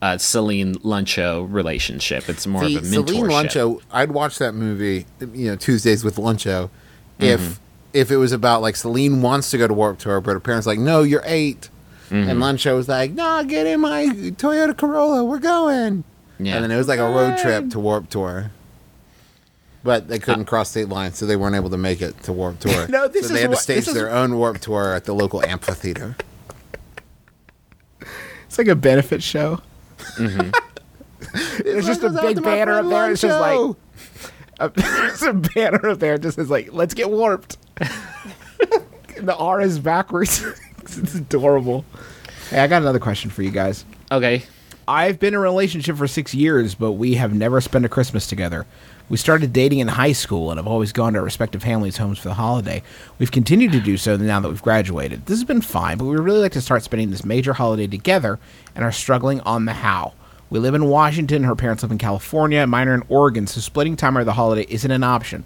uh, 0.00 0.18
Celine 0.18 0.76
Luncho 0.76 1.46
relationship. 1.50 2.28
It's 2.28 2.46
more 2.46 2.62
of 2.64 2.70
a 2.70 2.84
Celine. 2.84 3.24
Luncho, 3.24 3.80
I'd 3.90 4.12
watch 4.12 4.38
that 4.38 4.52
movie, 4.54 5.06
you 5.20 5.48
know, 5.50 5.56
Tuesdays 5.56 6.04
with 6.04 6.16
Luncho, 6.16 6.70
if 7.18 7.40
Mm-hmm. 7.40 7.52
if 7.92 8.10
it 8.10 8.16
was 8.18 8.30
about 8.32 8.60
like 8.62 8.76
Celine 8.76 9.22
wants 9.22 9.50
to 9.50 9.58
go 9.58 9.66
to 9.66 9.72
Warped 9.74 10.00
Tour, 10.02 10.20
but 10.20 10.32
her 10.32 10.40
parents 10.40 10.66
like, 10.66 10.78
no, 10.78 11.02
you're 11.02 11.22
8 11.24 11.70
Mm-hmm. 12.10 12.28
and 12.28 12.38
Luncho 12.40 12.76
was 12.76 12.86
like, 12.86 13.12
no, 13.12 13.42
get 13.44 13.66
in 13.66 13.80
my 13.80 14.04
Toyota 14.06 14.76
Corolla, 14.76 15.24
we're 15.24 15.38
going, 15.38 16.04
Yeah. 16.38 16.54
and 16.56 16.64
then 16.64 16.70
it 16.70 16.76
was 16.76 16.88
like 16.88 16.98
a 16.98 17.04
road 17.08 17.38
trip 17.38 17.70
to 17.70 17.78
Warped 17.80 18.10
Tour. 18.10 18.50
But 19.84 20.08
they 20.08 20.16
Uh, 20.16 20.20
couldn't 20.20 20.46
cross 20.46 20.70
state 20.70 20.88
lines, 20.88 21.18
so 21.18 21.26
they 21.26 21.36
weren't 21.36 21.54
able 21.56 21.70
to 21.70 21.76
make 21.76 22.00
it 22.02 22.20
to 22.24 22.32
Warped 22.32 22.62
Tour. 22.62 22.86
No, 22.88 23.06
this 23.06 23.26
so 23.26 23.26
is 23.26 23.32
they 23.32 23.40
had 23.42 23.46
to 23.48 23.50
what- 23.50 23.58
stage 23.58 23.76
this 23.76 23.88
is- 23.88 23.94
their 23.94 24.10
own 24.10 24.36
Warped 24.38 24.62
Tour 24.62 24.94
at 24.94 25.04
the 25.04 25.14
local 25.14 25.44
amphitheater. 25.44 26.16
It's 28.46 28.58
like 28.58 28.68
a 28.68 28.76
benefit 28.76 29.20
show. 29.22 29.60
There's 30.18 31.86
just 31.86 32.04
a 32.04 32.10
big 32.10 32.40
banner 32.42 32.74
up 32.78 32.88
there. 32.88 33.10
It's 33.10 33.20
just 33.20 33.40
like 33.40 33.76
a, 34.60 34.68
there's 34.68 35.22
a 35.24 35.32
banner 35.32 35.88
up 35.88 35.98
there. 35.98 36.14
It 36.14 36.22
just 36.22 36.36
says 36.36 36.50
like, 36.50 36.72
"Let's 36.72 36.94
get 36.94 37.10
warped." 37.10 37.56
the 39.16 39.34
R 39.36 39.60
is 39.60 39.80
backwards. 39.80 40.44
it's 40.82 41.14
adorable. 41.16 41.84
Hey, 42.50 42.60
I 42.60 42.68
got 42.68 42.82
another 42.82 43.00
question 43.00 43.30
for 43.30 43.42
you 43.42 43.50
guys. 43.50 43.84
Okay. 44.12 44.44
I've 44.86 45.18
been 45.18 45.32
in 45.32 45.38
a 45.38 45.40
relationship 45.40 45.96
for 45.96 46.06
six 46.06 46.34
years, 46.34 46.74
but 46.74 46.92
we 46.92 47.14
have 47.14 47.32
never 47.32 47.60
spent 47.60 47.86
a 47.86 47.88
Christmas 47.88 48.26
together. 48.26 48.66
We 49.08 49.16
started 49.16 49.52
dating 49.52 49.78
in 49.78 49.88
high 49.88 50.12
school 50.12 50.50
and 50.50 50.58
have 50.58 50.66
always 50.66 50.92
gone 50.92 51.14
to 51.14 51.20
our 51.20 51.24
respective 51.24 51.62
families' 51.62 51.96
homes 51.96 52.18
for 52.18 52.28
the 52.28 52.34
holiday. 52.34 52.82
We've 53.18 53.30
continued 53.30 53.72
to 53.72 53.80
do 53.80 53.96
so 53.96 54.16
now 54.16 54.40
that 54.40 54.48
we've 54.48 54.62
graduated. 54.62 55.24
This 55.24 55.38
has 55.38 55.44
been 55.44 55.62
fine, 55.62 55.96
but 55.96 56.04
we 56.04 56.16
really 56.16 56.40
like 56.40 56.52
to 56.52 56.60
start 56.60 56.82
spending 56.82 57.10
this 57.10 57.24
major 57.24 57.54
holiday 57.54 57.86
together 57.86 58.38
and 58.74 58.84
are 58.84 58.92
struggling 58.92 59.40
on 59.40 59.64
the 59.64 59.72
how. 59.72 60.12
We 60.50 60.58
live 60.58 60.74
in 60.74 60.86
Washington, 60.86 61.44
her 61.44 61.56
parents 61.56 61.82
live 61.82 61.92
in 61.92 61.98
California, 61.98 62.58
and 62.58 62.70
mine 62.70 62.88
are 62.88 62.94
in 62.94 63.04
Oregon, 63.08 63.46
so 63.46 63.60
splitting 63.60 63.96
time 63.96 64.16
over 64.16 64.24
the 64.24 64.34
holiday 64.34 64.66
isn't 64.68 64.90
an 64.90 65.02
option. 65.02 65.44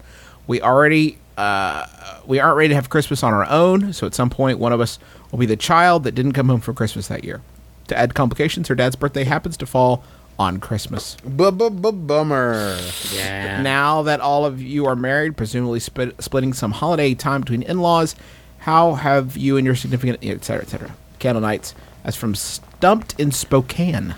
We 0.48 0.60
already 0.60 1.18
uh, 1.36 1.86
we 2.26 2.40
aren't 2.40 2.56
ready 2.56 2.70
to 2.70 2.74
have 2.74 2.90
Christmas 2.90 3.22
on 3.22 3.32
our 3.32 3.46
own, 3.48 3.92
so 3.92 4.06
at 4.06 4.14
some 4.14 4.30
point 4.30 4.58
one 4.58 4.72
of 4.72 4.80
us 4.80 4.98
will 5.30 5.38
be 5.38 5.46
the 5.46 5.56
child 5.56 6.02
that 6.04 6.12
didn't 6.12 6.32
come 6.32 6.48
home 6.48 6.60
for 6.60 6.72
Christmas 6.74 7.06
that 7.06 7.22
year. 7.22 7.40
To 7.88 7.98
add 7.98 8.14
complications, 8.14 8.68
her 8.68 8.74
dad's 8.74 8.96
birthday 8.96 9.24
happens 9.24 9.56
to 9.58 9.66
fall 9.66 10.04
on 10.38 10.60
Christmas. 10.60 11.16
Bu-bu-bu-bummer. 11.24 12.78
Yeah. 13.12 13.60
Now 13.62 14.02
that 14.02 14.20
all 14.20 14.44
of 14.44 14.62
you 14.62 14.86
are 14.86 14.94
married, 14.94 15.36
presumably 15.36 15.80
split, 15.80 16.22
splitting 16.22 16.52
some 16.52 16.70
holiday 16.72 17.14
time 17.14 17.40
between 17.40 17.62
in-laws, 17.62 18.14
how 18.58 18.94
have 18.94 19.36
you 19.36 19.56
and 19.56 19.66
your 19.66 19.74
significant, 19.74 20.18
et 20.22 20.44
cetera, 20.44 20.62
et 20.62 20.68
cetera, 20.68 20.94
Candle 21.18 21.40
Nights, 21.42 21.74
as 22.04 22.14
from 22.14 22.34
Stumped 22.34 23.18
in 23.18 23.32
Spokane. 23.32 24.14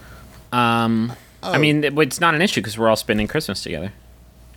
Um, 0.52 1.12
I 1.42 1.56
mean, 1.59 1.85
it's 1.85 2.20
not 2.20 2.35
an 2.35 2.42
issue 2.42 2.61
because 2.61 2.76
we're 2.76 2.88
all 2.88 2.96
spending 2.96 3.26
Christmas 3.26 3.62
together. 3.62 3.92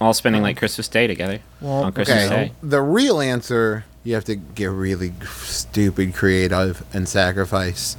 All 0.01 0.13
spending, 0.13 0.41
like, 0.41 0.57
Christmas 0.57 0.89
Day 0.89 1.07
together 1.07 1.39
on 1.61 1.93
Christmas 1.93 2.25
Okay, 2.25 2.45
Day. 2.47 2.51
the 2.61 2.81
real 2.81 3.21
answer 3.21 3.85
you 4.03 4.15
have 4.15 4.25
to 4.25 4.35
get 4.35 4.65
really 4.65 5.13
stupid 5.37 6.13
creative 6.13 6.83
and 6.93 7.07
sacrifice, 7.07 7.95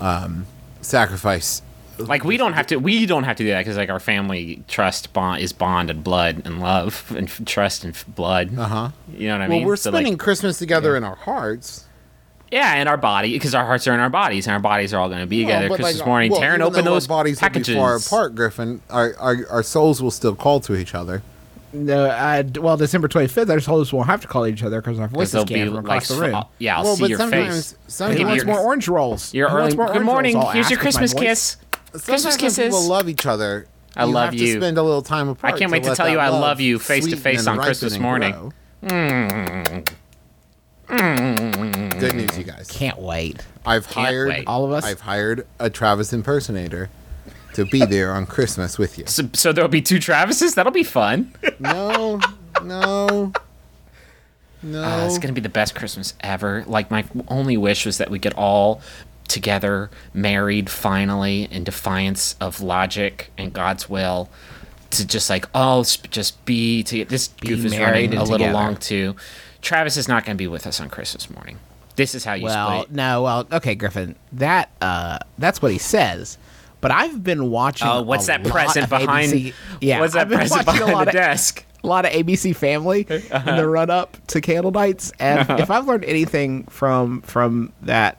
um, 0.00 0.46
sacrifice. 0.80 1.62
Like 1.98 2.22
we 2.22 2.36
don't 2.36 2.52
have 2.52 2.68
to. 2.68 2.76
We 2.76 3.06
don't 3.06 3.24
have 3.24 3.36
to 3.38 3.42
do 3.44 3.50
that 3.50 3.58
because 3.60 3.76
like 3.76 3.90
our 3.90 3.98
family 3.98 4.62
trust 4.68 5.12
bond 5.12 5.42
is 5.42 5.52
bond 5.52 5.90
and 5.90 6.04
blood 6.04 6.42
and 6.44 6.60
love 6.60 7.12
and 7.16 7.26
f- 7.28 7.40
trust 7.44 7.82
and 7.84 7.92
f- 7.94 8.04
blood. 8.06 8.56
Uh 8.56 8.64
huh. 8.66 8.90
You 9.12 9.28
know 9.28 9.34
what 9.34 9.40
I 9.42 9.48
Well, 9.48 9.48
mean? 9.50 9.60
Well, 9.62 9.68
we're 9.70 9.76
So, 9.76 9.90
like, 9.90 9.96
spending 10.02 10.16
Christmas 10.16 10.58
together 10.58 10.96
in 10.96 11.02
our 11.02 11.16
hearts. 11.16 11.86
yeah, 12.52 12.74
and 12.74 12.88
our 12.88 12.96
body 12.96 13.32
because 13.32 13.52
our 13.52 13.66
hearts 13.66 13.88
are 13.88 13.94
in 13.94 14.00
our 14.00 14.10
bodies 14.10 14.46
and 14.46 14.54
our 14.54 14.60
bodies 14.60 14.94
are 14.94 15.00
all 15.00 15.08
going 15.08 15.20
to 15.22 15.26
be 15.26 15.40
together 15.40 15.68
Well, 15.68 15.78
but, 15.78 15.82
Christmas 15.82 16.00
like, 16.00 16.06
morning, 16.06 16.30
even 16.30 16.40
tearing 16.40 16.62
open 16.62 16.84
those 16.84 17.06
our 17.06 17.16
bodies 17.16 17.36
will 17.40 17.48
packages. 17.48 17.74
be 17.74 17.80
far 17.80 17.96
apart, 17.96 18.34
Griffin. 18.36 18.80
Our, 18.90 19.14
our 19.18 19.36
our 19.50 19.62
souls 19.64 20.00
will 20.00 20.12
still 20.12 20.36
call 20.36 20.60
to 20.60 20.76
each 20.76 20.94
other. 20.94 21.22
No, 21.72 22.04
uh, 22.06 22.42
d- 22.42 22.60
well, 22.60 22.76
December 22.78 23.08
25th, 23.08 23.50
our 23.50 23.60
we 23.92 23.96
won't 23.96 24.08
have 24.08 24.22
to 24.22 24.26
call 24.28 24.46
each 24.46 24.62
other 24.62 24.80
because 24.80 24.98
our 24.98 25.08
voices 25.08 25.32
they'll 25.32 25.44
came 25.44 25.68
be 25.68 25.74
from 25.74 25.84
like, 25.84 25.84
across 26.02 26.08
the 26.08 26.14
room. 26.20 26.44
Yeah, 26.58 26.78
I'll 26.78 26.84
Well, 26.84 26.96
see 26.96 27.02
but 27.02 27.10
your 27.10 27.18
sometimes- 27.18 27.54
face. 27.72 27.78
sometimes- 27.88 28.14
He 28.14 28.18
Give 28.20 28.28
wants 28.28 28.44
your- 28.44 28.54
more 28.54 28.64
orange 28.64 28.88
rolls. 28.88 29.34
Your 29.34 29.48
He 29.50 29.54
early, 29.54 29.76
more 29.76 29.92
good 29.92 30.02
morning. 30.02 30.36
rolls. 30.36 30.54
Here's 30.54 30.70
your 30.70 30.78
ask 30.78 30.86
with 30.86 30.94
my 30.94 31.00
Christmas 31.00 31.12
kiss. 31.14 31.56
Christmas 31.92 32.04
Sometimes 32.04 32.24
when 32.24 32.38
kisses. 32.38 32.64
people 32.66 32.82
love 32.88 33.08
each 33.08 33.26
other. 33.26 33.66
I 33.96 34.04
you 34.04 34.12
love 34.12 34.24
have 34.26 34.34
you. 34.34 34.54
To 34.54 34.60
spend 34.60 34.78
a 34.78 34.82
little 34.82 35.02
time 35.02 35.28
apart. 35.28 35.54
I 35.54 35.58
can't 35.58 35.70
wait 35.72 35.82
to 35.82 35.88
let 35.90 35.96
tell 35.96 36.08
you 36.08 36.18
I 36.18 36.28
love 36.28 36.60
you 36.60 36.78
face 36.78 37.06
to 37.08 37.16
face 37.16 37.46
on 37.46 37.58
Christmas 37.58 37.94
and 37.94 38.02
morning. 38.02 38.32
grow. 38.32 38.52
Good 40.88 42.14
news, 42.14 42.38
you 42.38 42.44
guys. 42.44 42.68
Can't 42.70 42.98
wait. 42.98 43.44
I've 43.66 43.88
Can't 43.88 44.06
hired 44.06 44.28
wait. 44.28 44.44
All 44.46 44.64
of 44.64 44.72
us? 44.72 44.84
I've 44.84 45.00
hired 45.00 45.46
a 45.58 45.68
Travis 45.68 46.12
impersonator 46.12 46.88
to 47.58 47.66
be 47.66 47.84
there 47.84 48.12
on 48.12 48.26
Christmas 48.26 48.78
with 48.78 48.98
you. 48.98 49.04
So, 49.06 49.24
so 49.34 49.52
there'll 49.52 49.68
be 49.70 49.82
two 49.82 49.98
Travises. 49.98 50.54
That'll 50.54 50.72
be 50.72 50.82
fun. 50.82 51.32
No, 51.58 52.20
no, 52.64 53.32
no. 54.62 54.82
Uh, 54.82 55.06
it's 55.06 55.18
gonna 55.18 55.32
be 55.34 55.40
the 55.40 55.48
best 55.48 55.74
Christmas 55.74 56.14
ever. 56.20 56.64
Like 56.66 56.90
my 56.90 57.04
only 57.28 57.56
wish 57.56 57.86
was 57.86 57.98
that 57.98 58.10
we 58.10 58.18
get 58.18 58.34
all 58.34 58.80
together, 59.28 59.90
married 60.14 60.70
finally, 60.70 61.44
in 61.50 61.62
defiance 61.64 62.34
of 62.40 62.60
logic 62.60 63.30
and 63.36 63.52
God's 63.52 63.88
will, 63.88 64.28
to 64.90 65.06
just 65.06 65.28
like 65.30 65.44
all 65.54 65.84
sp- 65.84 66.10
just 66.10 66.42
be 66.44 66.82
to 66.84 67.04
this 67.04 67.28
goof 67.40 67.64
is 67.64 67.72
married 67.72 68.10
running 68.12 68.18
a 68.18 68.22
little 68.22 68.38
together. 68.38 68.52
long 68.54 68.76
too. 68.76 69.16
Travis 69.60 69.96
is 69.96 70.08
not 70.08 70.24
gonna 70.24 70.36
be 70.36 70.46
with 70.46 70.66
us 70.66 70.80
on 70.80 70.88
Christmas 70.88 71.28
morning. 71.30 71.58
This 71.96 72.14
is 72.14 72.24
how 72.24 72.34
you 72.34 72.44
Well, 72.44 72.82
split. 72.82 72.92
no, 72.94 73.22
well, 73.24 73.46
okay, 73.52 73.74
Griffin. 73.74 74.14
That 74.32 74.70
uh, 74.80 75.18
that's 75.36 75.60
what 75.60 75.72
he 75.72 75.78
says. 75.78 76.38
But 76.80 76.90
I've 76.90 77.24
been 77.24 77.50
watching. 77.50 77.88
Oh, 77.88 78.02
what's 78.02 78.26
that 78.26 78.44
present 78.44 78.88
behind? 78.88 79.32
ABC 79.32 79.54
Yeah, 79.80 80.00
what's 80.00 80.14
that 80.14 80.22
I've 80.22 80.28
been 80.28 80.38
present 80.38 80.66
watching 80.66 80.82
a 80.82 80.86
behind 80.86 80.96
lot 80.96 81.04
the 81.04 81.10
of, 81.10 81.14
desk? 81.14 81.64
A 81.82 81.86
lot 81.86 82.04
of 82.04 82.12
ABC 82.12 82.54
Family 82.56 83.06
in 83.08 83.56
the 83.56 83.68
run 83.68 83.90
up 83.90 84.16
to 84.28 84.40
candle 84.40 84.70
nights, 84.72 85.12
and 85.20 85.48
if 85.60 85.70
I've 85.70 85.86
learned 85.86 86.04
anything 86.04 86.64
from 86.64 87.22
from 87.22 87.72
that 87.82 88.18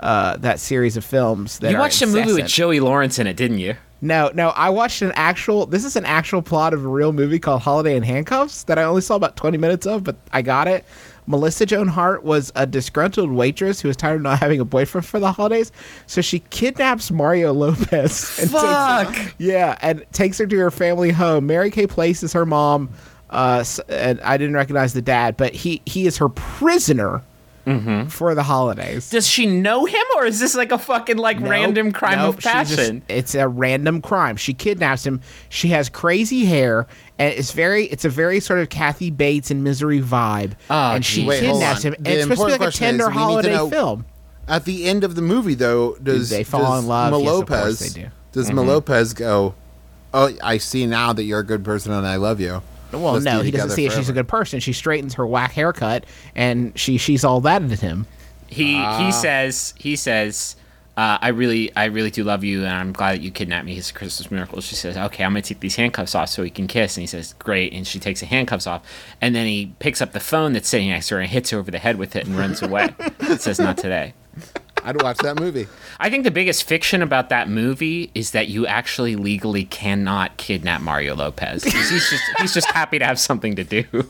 uh, 0.00 0.36
that 0.38 0.60
series 0.60 0.96
of 0.96 1.04
films, 1.04 1.60
that 1.60 1.70
You 1.70 1.78
watched 1.78 2.02
a 2.02 2.06
movie 2.06 2.32
with 2.32 2.46
Joey 2.46 2.80
Lawrence 2.80 3.18
in 3.18 3.26
it, 3.26 3.36
didn't 3.36 3.58
you? 3.58 3.76
No, 4.02 4.30
no, 4.34 4.50
I 4.50 4.68
watched 4.70 5.02
an 5.02 5.12
actual. 5.14 5.66
This 5.66 5.84
is 5.84 5.96
an 5.96 6.04
actual 6.04 6.42
plot 6.42 6.74
of 6.74 6.84
a 6.84 6.88
real 6.88 7.12
movie 7.12 7.38
called 7.38 7.62
Holiday 7.62 7.96
in 7.96 8.02
Handcuffs 8.02 8.64
that 8.64 8.78
I 8.78 8.82
only 8.84 9.00
saw 9.00 9.14
about 9.16 9.36
twenty 9.36 9.56
minutes 9.56 9.86
of, 9.86 10.04
but 10.04 10.16
I 10.32 10.42
got 10.42 10.68
it. 10.68 10.84
Melissa 11.26 11.66
Joan 11.66 11.88
Hart 11.88 12.22
was 12.22 12.52
a 12.54 12.66
disgruntled 12.66 13.32
waitress 13.32 13.80
who 13.80 13.88
was 13.88 13.96
tired 13.96 14.16
of 14.16 14.22
not 14.22 14.38
having 14.38 14.60
a 14.60 14.64
boyfriend 14.64 15.06
for 15.06 15.18
the 15.18 15.32
holidays, 15.32 15.72
so 16.06 16.20
she 16.20 16.40
kidnaps 16.50 17.10
Mario 17.10 17.52
Lopez. 17.52 18.38
And 18.46 18.50
Takes, 19.14 19.34
yeah, 19.38 19.76
and 19.80 20.04
takes 20.12 20.38
her 20.38 20.46
to 20.46 20.56
her 20.58 20.70
family 20.70 21.10
home. 21.10 21.46
Mary 21.46 21.70
Kay 21.70 21.86
Place 21.86 22.22
is 22.22 22.32
her 22.32 22.46
mom, 22.46 22.90
uh, 23.30 23.64
and 23.88 24.20
I 24.20 24.36
didn't 24.36 24.54
recognize 24.54 24.92
the 24.92 25.02
dad, 25.02 25.36
but 25.36 25.54
he 25.54 25.82
he 25.86 26.06
is 26.06 26.16
her 26.18 26.28
prisoner 26.28 27.22
for 28.08 28.34
the 28.34 28.42
holidays. 28.44 29.10
Does 29.10 29.26
she 29.26 29.46
know 29.46 29.84
him, 29.86 30.04
or 30.16 30.24
is 30.26 30.38
this 30.38 30.54
like 30.54 30.70
a 30.72 30.78
fucking 30.78 31.16
like 31.16 31.40
Nope, 31.40 31.50
random 31.50 31.92
crime 31.92 32.18
nope, 32.18 32.36
of 32.36 32.40
she 32.42 32.48
just- 32.48 32.76
passion? 32.76 33.02
it's 33.08 33.34
a 33.34 33.48
random 33.48 34.00
crime. 34.00 34.36
She 34.36 34.54
kidnaps 34.54 35.04
him. 35.04 35.20
She 35.48 35.68
has 35.68 35.88
crazy 35.88 36.44
hair, 36.44 36.86
and 37.18 37.34
it's 37.34 37.50
very, 37.52 37.86
it's 37.86 38.04
a 38.04 38.08
very 38.08 38.38
sort 38.40 38.60
of 38.60 38.68
Kathy 38.68 39.10
Bates 39.10 39.50
and 39.50 39.64
Misery 39.64 40.00
vibe. 40.00 40.52
Oh, 40.70 40.92
and 40.94 41.04
she. 41.04 41.26
Wait, 41.26 41.40
kidnaps 41.40 41.82
him. 41.82 41.94
And 41.94 42.06
The 42.06 42.10
it's 42.12 42.22
supposed 42.22 42.40
to 42.40 42.46
be 42.46 42.52
like 42.52 42.60
a 42.60 42.64
question 42.64 42.84
is, 42.86 42.90
tender 43.00 43.04
we 43.06 43.10
need 43.10 43.14
to 43.16 43.20
holiday 43.20 43.52
know- 43.54 43.70
film. 43.70 44.04
At 44.48 44.64
the 44.64 44.84
end 44.88 45.02
of 45.02 45.16
the 45.16 45.22
movie, 45.22 45.54
though, 45.54 45.96
does 46.00 46.30
they 46.30 46.44
fall 46.44 46.60
does 46.60 46.84
in 46.84 46.88
love? 46.88 47.10
Ma 47.10 47.18
Yes, 47.18 47.28
of 47.40 47.78
they 47.80 48.02
do. 48.02 48.08
Does 48.30 48.46
Mm-hmm. 48.46 48.54
Ma 48.54 48.62
Lopez 48.62 49.12
go? 49.12 49.54
Oh, 50.14 50.30
I 50.40 50.58
see 50.58 50.86
now 50.86 51.12
that 51.12 51.24
you're 51.24 51.40
a 51.40 51.44
good 51.44 51.64
person 51.64 51.90
and 51.92 52.06
I 52.06 52.14
love 52.14 52.38
you. 52.40 52.62
Well, 52.92 53.14
Let's 53.14 53.24
no, 53.24 53.40
be 53.40 53.46
he 53.46 53.50
doesn't 53.50 53.68
together 53.70 53.74
see 53.74 53.86
it. 53.86 53.90
She's 53.90 53.98
a 53.98 54.02
forever." 54.04 54.12
good 54.22 54.28
person. 54.28 54.60
She 54.60 54.72
straightens 54.72 55.14
her 55.14 55.26
whack 55.26 55.52
haircut, 55.52 56.04
and 56.34 56.78
she 56.78 56.98
she's 56.98 57.24
all 57.24 57.40
that 57.42 57.62
at 57.62 57.80
him. 57.80 58.06
He 58.48 58.76
Ah. 58.76 59.04
he 59.04 59.10
says 59.12 59.74
he 59.76 59.96
says 59.96 60.54
uh, 60.96 61.18
I 61.20 61.28
really 61.28 61.74
I 61.76 61.86
really 61.86 62.10
do 62.10 62.22
love 62.24 62.42
you 62.44 62.60
and 62.64 62.72
I'm 62.72 62.92
glad 62.92 63.16
that 63.16 63.20
you 63.22 63.30
kidnapped 63.30 63.66
me. 63.66 63.76
It's 63.76 63.90
a 63.90 63.92
Christmas 63.92 64.30
miracle. 64.30 64.60
She 64.60 64.76
says 64.76 64.96
okay 64.96 65.24
I'm 65.24 65.32
gonna 65.32 65.42
take 65.42 65.60
these 65.60 65.74
handcuffs 65.76 66.14
off 66.14 66.28
so 66.28 66.42
we 66.42 66.48
can 66.50 66.66
kiss 66.68 66.96
and 66.96 67.02
he 67.02 67.06
says 67.06 67.34
great 67.40 67.72
and 67.74 67.86
she 67.86 67.98
takes 67.98 68.20
the 68.20 68.26
handcuffs 68.26 68.66
off 68.66 68.82
and 69.20 69.34
then 69.34 69.46
he 69.46 69.74
picks 69.80 70.00
up 70.00 70.12
the 70.12 70.20
phone 70.20 70.52
that's 70.52 70.68
sitting 70.68 70.88
next 70.88 71.08
to 71.08 71.16
her 71.16 71.20
and 71.20 71.28
hits 71.28 71.50
her 71.50 71.58
over 71.58 71.70
the 71.70 71.78
head 71.80 71.96
with 71.98 72.14
it 72.16 72.26
and 72.26 72.38
runs 72.38 72.62
away. 72.62 72.94
it 73.20 73.40
says 73.42 73.58
not 73.58 73.76
today. 73.76 74.14
I'd 74.86 75.02
watch 75.02 75.18
that 75.18 75.38
movie. 75.40 75.66
I 76.00 76.08
think 76.10 76.22
the 76.24 76.30
biggest 76.30 76.62
fiction 76.64 77.02
about 77.02 77.28
that 77.30 77.48
movie 77.48 78.10
is 78.14 78.30
that 78.30 78.46
you 78.48 78.66
actually 78.66 79.16
legally 79.16 79.64
cannot 79.64 80.36
kidnap 80.36 80.80
Mario 80.80 81.14
Lopez. 81.16 81.64
He's 81.64 81.90
just 81.90 82.22
he's 82.38 82.54
just 82.54 82.70
happy 82.70 82.98
to 83.00 83.04
have 83.04 83.18
something 83.18 83.56
to 83.56 83.64
do. 83.64 83.84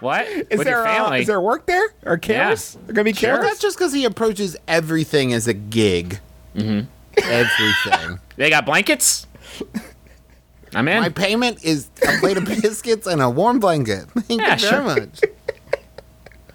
what? 0.00 0.26
Is 0.26 0.58
With 0.58 0.64
there 0.66 0.78
your 0.78 0.86
uh, 0.86 0.94
family? 0.94 1.20
is 1.20 1.26
there 1.26 1.40
work 1.40 1.66
there 1.66 1.88
or 2.04 2.18
cameras? 2.18 2.74
Yeah. 2.80 2.86
There 2.86 2.94
gonna 2.94 3.04
be 3.04 3.12
Sure. 3.12 3.30
cameras? 3.30 3.46
That's 3.50 3.60
just 3.60 3.78
because 3.78 3.92
he 3.92 4.04
approaches 4.04 4.56
everything 4.66 5.32
as 5.32 5.46
a 5.48 5.54
gig. 5.54 6.18
Mm-hmm. 6.56 6.86
Everything. 7.24 8.18
They 8.36 8.50
got 8.50 8.64
blankets? 8.66 9.26
I'm 10.72 10.86
in. 10.86 11.00
My 11.00 11.08
payment 11.08 11.64
is 11.64 11.88
a 12.06 12.18
plate 12.20 12.36
of 12.36 12.44
biscuits 12.44 13.08
and 13.08 13.20
a 13.20 13.28
warm 13.28 13.58
blanket. 13.58 14.04
Thank 14.10 14.40
Yeah, 14.42 14.52
you 14.52 14.58
sure. 14.60 14.70
very 14.82 14.84
much. 14.84 15.20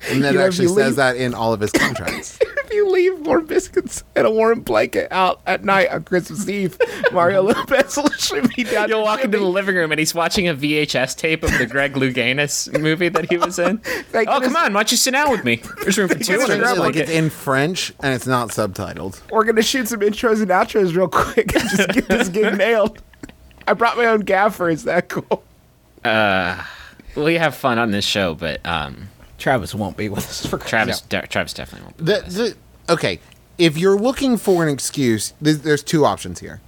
And 0.09 0.23
that 0.23 0.33
You 0.33 0.39
know, 0.39 0.45
actually 0.45 0.67
says 0.69 0.75
leave- 0.77 0.95
that 0.97 1.15
in 1.17 1.33
all 1.33 1.53
of 1.53 1.59
his 1.59 1.71
contracts. 1.73 2.37
if 2.41 2.73
you 2.73 2.89
leave 2.89 3.19
warm 3.25 3.45
biscuits 3.45 4.03
and 4.15 4.25
a 4.27 4.31
warm 4.31 4.61
blanket 4.61 5.07
out 5.11 5.39
at 5.45 5.63
night 5.63 5.89
on 5.89 6.03
Christmas 6.03 6.47
Eve, 6.49 6.77
Mario 7.11 7.41
Lopez 7.43 7.95
will 7.97 8.09
shoot 8.11 8.57
me 8.57 8.63
down. 8.63 8.89
You'll 8.89 9.03
walk 9.03 9.23
into 9.23 9.37
the 9.37 9.45
living 9.45 9.75
room 9.75 9.91
and 9.91 9.99
he's 9.99 10.13
watching 10.15 10.47
a 10.47 10.53
VHS 10.53 11.15
tape 11.17 11.43
of 11.43 11.57
the 11.57 11.65
Greg 11.65 11.93
Louganis 11.93 12.77
movie 12.79 13.09
that 13.09 13.29
he 13.29 13.37
was 13.37 13.59
in. 13.59 13.77
Thank 14.11 14.27
oh, 14.29 14.33
goodness- 14.39 14.53
come 14.53 14.65
on, 14.65 14.73
why 14.73 14.79
don't 14.81 14.91
you 14.91 14.97
sit 14.97 15.11
down 15.11 15.31
with 15.31 15.43
me? 15.43 15.61
There's 15.83 15.97
room 15.97 16.09
for 16.09 16.15
two. 16.19 16.33
and 16.41 16.63
for 16.63 16.75
like 16.75 16.95
it's 16.95 17.09
in 17.11 17.29
French 17.29 17.93
and 18.01 18.13
it's 18.13 18.27
not 18.27 18.49
subtitled. 18.49 19.21
We're 19.31 19.43
gonna 19.45 19.61
shoot 19.61 19.87
some 19.87 19.99
intros 20.01 20.41
and 20.41 20.49
outros 20.51 20.95
real 20.95 21.07
quick 21.07 21.55
and 21.55 21.69
just 21.69 21.89
get 21.89 22.07
this 22.07 22.29
game 22.29 22.57
nailed. 22.57 23.01
I 23.67 23.73
brought 23.73 23.95
my 23.97 24.05
own 24.07 24.21
gaffer. 24.21 24.69
Is 24.69 24.83
that 24.83 25.07
cool? 25.09 25.43
we 27.15 27.35
have 27.35 27.55
fun 27.55 27.79
on 27.79 27.91
this 27.91 28.05
show, 28.05 28.33
but 28.33 28.65
um, 28.65 29.09
Travis 29.43 29.75
won't 29.75 29.97
be 29.97 30.07
with 30.07 30.19
us 30.19 30.45
for 30.45 30.57
Travis, 30.57 31.01
de- 31.01 31.27
Travis 31.27 31.53
definitely 31.53 31.83
won't. 31.83 31.97
Be. 31.97 32.03
The, 32.05 32.55
the, 32.87 32.93
okay, 32.93 33.19
if 33.57 33.77
you're 33.77 33.99
looking 33.99 34.37
for 34.37 34.63
an 34.63 34.69
excuse, 34.69 35.33
there's, 35.41 35.59
there's 35.59 35.83
two 35.83 36.05
options 36.05 36.39
here. 36.39 36.61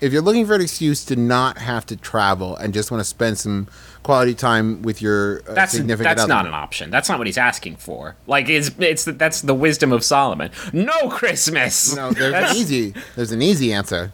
If 0.00 0.10
you're 0.10 0.22
looking 0.22 0.46
for 0.46 0.54
an 0.54 0.62
excuse 0.62 1.04
to 1.04 1.16
not 1.16 1.58
have 1.58 1.84
to 1.86 1.96
travel 1.96 2.56
and 2.56 2.72
just 2.72 2.90
want 2.90 3.02
to 3.02 3.04
spend 3.04 3.36
some 3.38 3.68
quality 4.02 4.32
time 4.32 4.80
with 4.80 5.02
your 5.02 5.42
uh, 5.46 5.52
That's 5.52 5.72
significant 5.72 6.16
that's 6.16 6.22
other, 6.22 6.32
not 6.32 6.46
an 6.46 6.54
option. 6.54 6.88
That's 6.90 7.10
not 7.10 7.18
what 7.18 7.26
he's 7.26 7.36
asking 7.36 7.76
for. 7.76 8.16
Like 8.26 8.48
it's 8.48 8.70
it's 8.78 9.04
that's 9.04 9.42
the 9.42 9.54
wisdom 9.54 9.92
of 9.92 10.02
Solomon. 10.02 10.50
No 10.72 11.10
Christmas. 11.10 11.94
No, 11.94 12.10
there's 12.10 12.32
an 12.32 12.56
easy. 12.56 12.94
There's 13.16 13.32
an 13.32 13.42
easy 13.42 13.70
answer. 13.70 14.12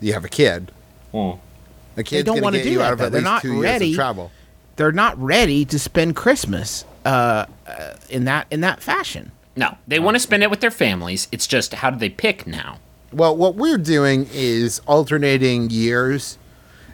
You 0.00 0.12
have 0.12 0.24
a 0.24 0.28
kid. 0.28 0.70
A 1.12 1.38
kid's 2.04 2.24
don't 2.24 2.40
wanna 2.40 2.62
do 2.62 2.78
that, 2.78 2.84
out 2.84 2.92
of 2.92 2.98
though. 3.00 3.06
at 3.06 3.12
They're 3.12 3.20
not 3.20 3.42
ready. 3.44 3.90
of 3.90 3.96
travel. 3.96 4.30
They're 4.76 4.92
not 4.92 5.20
ready 5.20 5.64
to 5.66 5.78
spend 5.78 6.14
Christmas 6.16 6.84
uh, 7.04 7.46
uh, 7.66 7.94
in 8.08 8.24
that 8.24 8.46
in 8.50 8.60
that 8.62 8.82
fashion. 8.82 9.32
No, 9.56 9.76
they 9.86 9.98
want 9.98 10.14
to 10.14 10.18
spend 10.20 10.42
it 10.42 10.50
with 10.50 10.60
their 10.60 10.70
families. 10.70 11.28
It's 11.30 11.46
just 11.46 11.74
how 11.74 11.90
do 11.90 11.98
they 11.98 12.08
pick 12.08 12.46
now? 12.46 12.78
Well, 13.12 13.36
what 13.36 13.54
we're 13.54 13.76
doing 13.78 14.26
is 14.32 14.80
alternating 14.86 15.68
years 15.68 16.38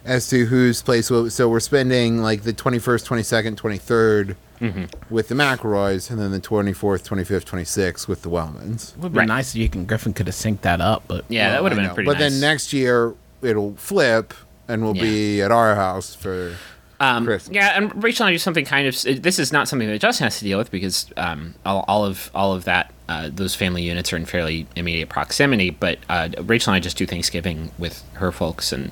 as 0.04 0.28
to 0.30 0.46
whose 0.46 0.82
place. 0.82 1.10
Will, 1.10 1.30
so 1.30 1.48
we're 1.48 1.60
spending 1.60 2.18
like 2.22 2.42
the 2.42 2.52
21st, 2.52 3.06
22nd, 3.06 3.54
23rd 3.56 4.36
Mm-hmm. 4.60 4.86
with 5.14 5.28
the 5.28 5.36
McElroys, 5.36 6.10
and 6.10 6.18
then 6.18 6.32
the 6.32 6.40
24th, 6.40 7.06
25th, 7.06 7.44
26th 7.44 8.08
with 8.08 8.22
the 8.22 8.28
Wellmans. 8.28 8.90
It 8.96 8.98
Would 8.98 9.12
be 9.12 9.18
Right. 9.20 9.28
nice 9.28 9.50
if 9.54 9.60
you 9.60 9.68
and 9.72 9.86
Griffin 9.86 10.12
could 10.12 10.26
have 10.26 10.34
synced 10.34 10.62
that 10.62 10.80
up, 10.80 11.04
but 11.06 11.24
Yeah, 11.28 11.50
that 11.52 11.62
would 11.62 11.70
have 11.70 11.78
I 11.78 11.82
been 11.82 11.88
know. 11.90 11.94
pretty 11.94 12.06
But 12.08 12.18
nice. 12.18 12.32
then 12.32 12.40
next 12.40 12.72
year 12.72 13.14
it'll 13.40 13.74
flip, 13.76 14.34
and 14.66 14.82
we'll 14.82 14.94
be 14.94 15.40
at 15.42 15.52
our 15.52 15.76
house 15.76 16.12
for 16.16 16.56
Um, 17.00 17.24
Christmas. 17.24 17.54
yeah, 17.54 17.76
and 17.76 18.02
Rachel 18.02 18.26
and 18.26 18.30
I 18.30 18.34
do 18.34 18.38
something 18.38 18.64
kind 18.64 18.88
of. 18.88 19.22
This 19.22 19.38
is 19.38 19.52
not 19.52 19.68
something 19.68 19.88
that 19.88 20.00
Justin 20.00 20.24
has 20.24 20.38
to 20.38 20.44
deal 20.44 20.58
with 20.58 20.70
because 20.70 21.10
um, 21.16 21.54
all, 21.64 21.84
all 21.86 22.04
of 22.04 22.30
all 22.34 22.52
of 22.52 22.64
that 22.64 22.92
uh, 23.08 23.30
those 23.32 23.54
family 23.54 23.82
units 23.82 24.12
are 24.12 24.16
in 24.16 24.24
fairly 24.24 24.66
immediate 24.74 25.08
proximity. 25.08 25.70
But 25.70 25.98
uh, 26.08 26.30
Rachel 26.42 26.72
and 26.72 26.76
I 26.76 26.80
just 26.80 26.96
do 26.96 27.06
Thanksgiving 27.06 27.70
with 27.78 28.02
her 28.14 28.32
folks 28.32 28.72
and 28.72 28.90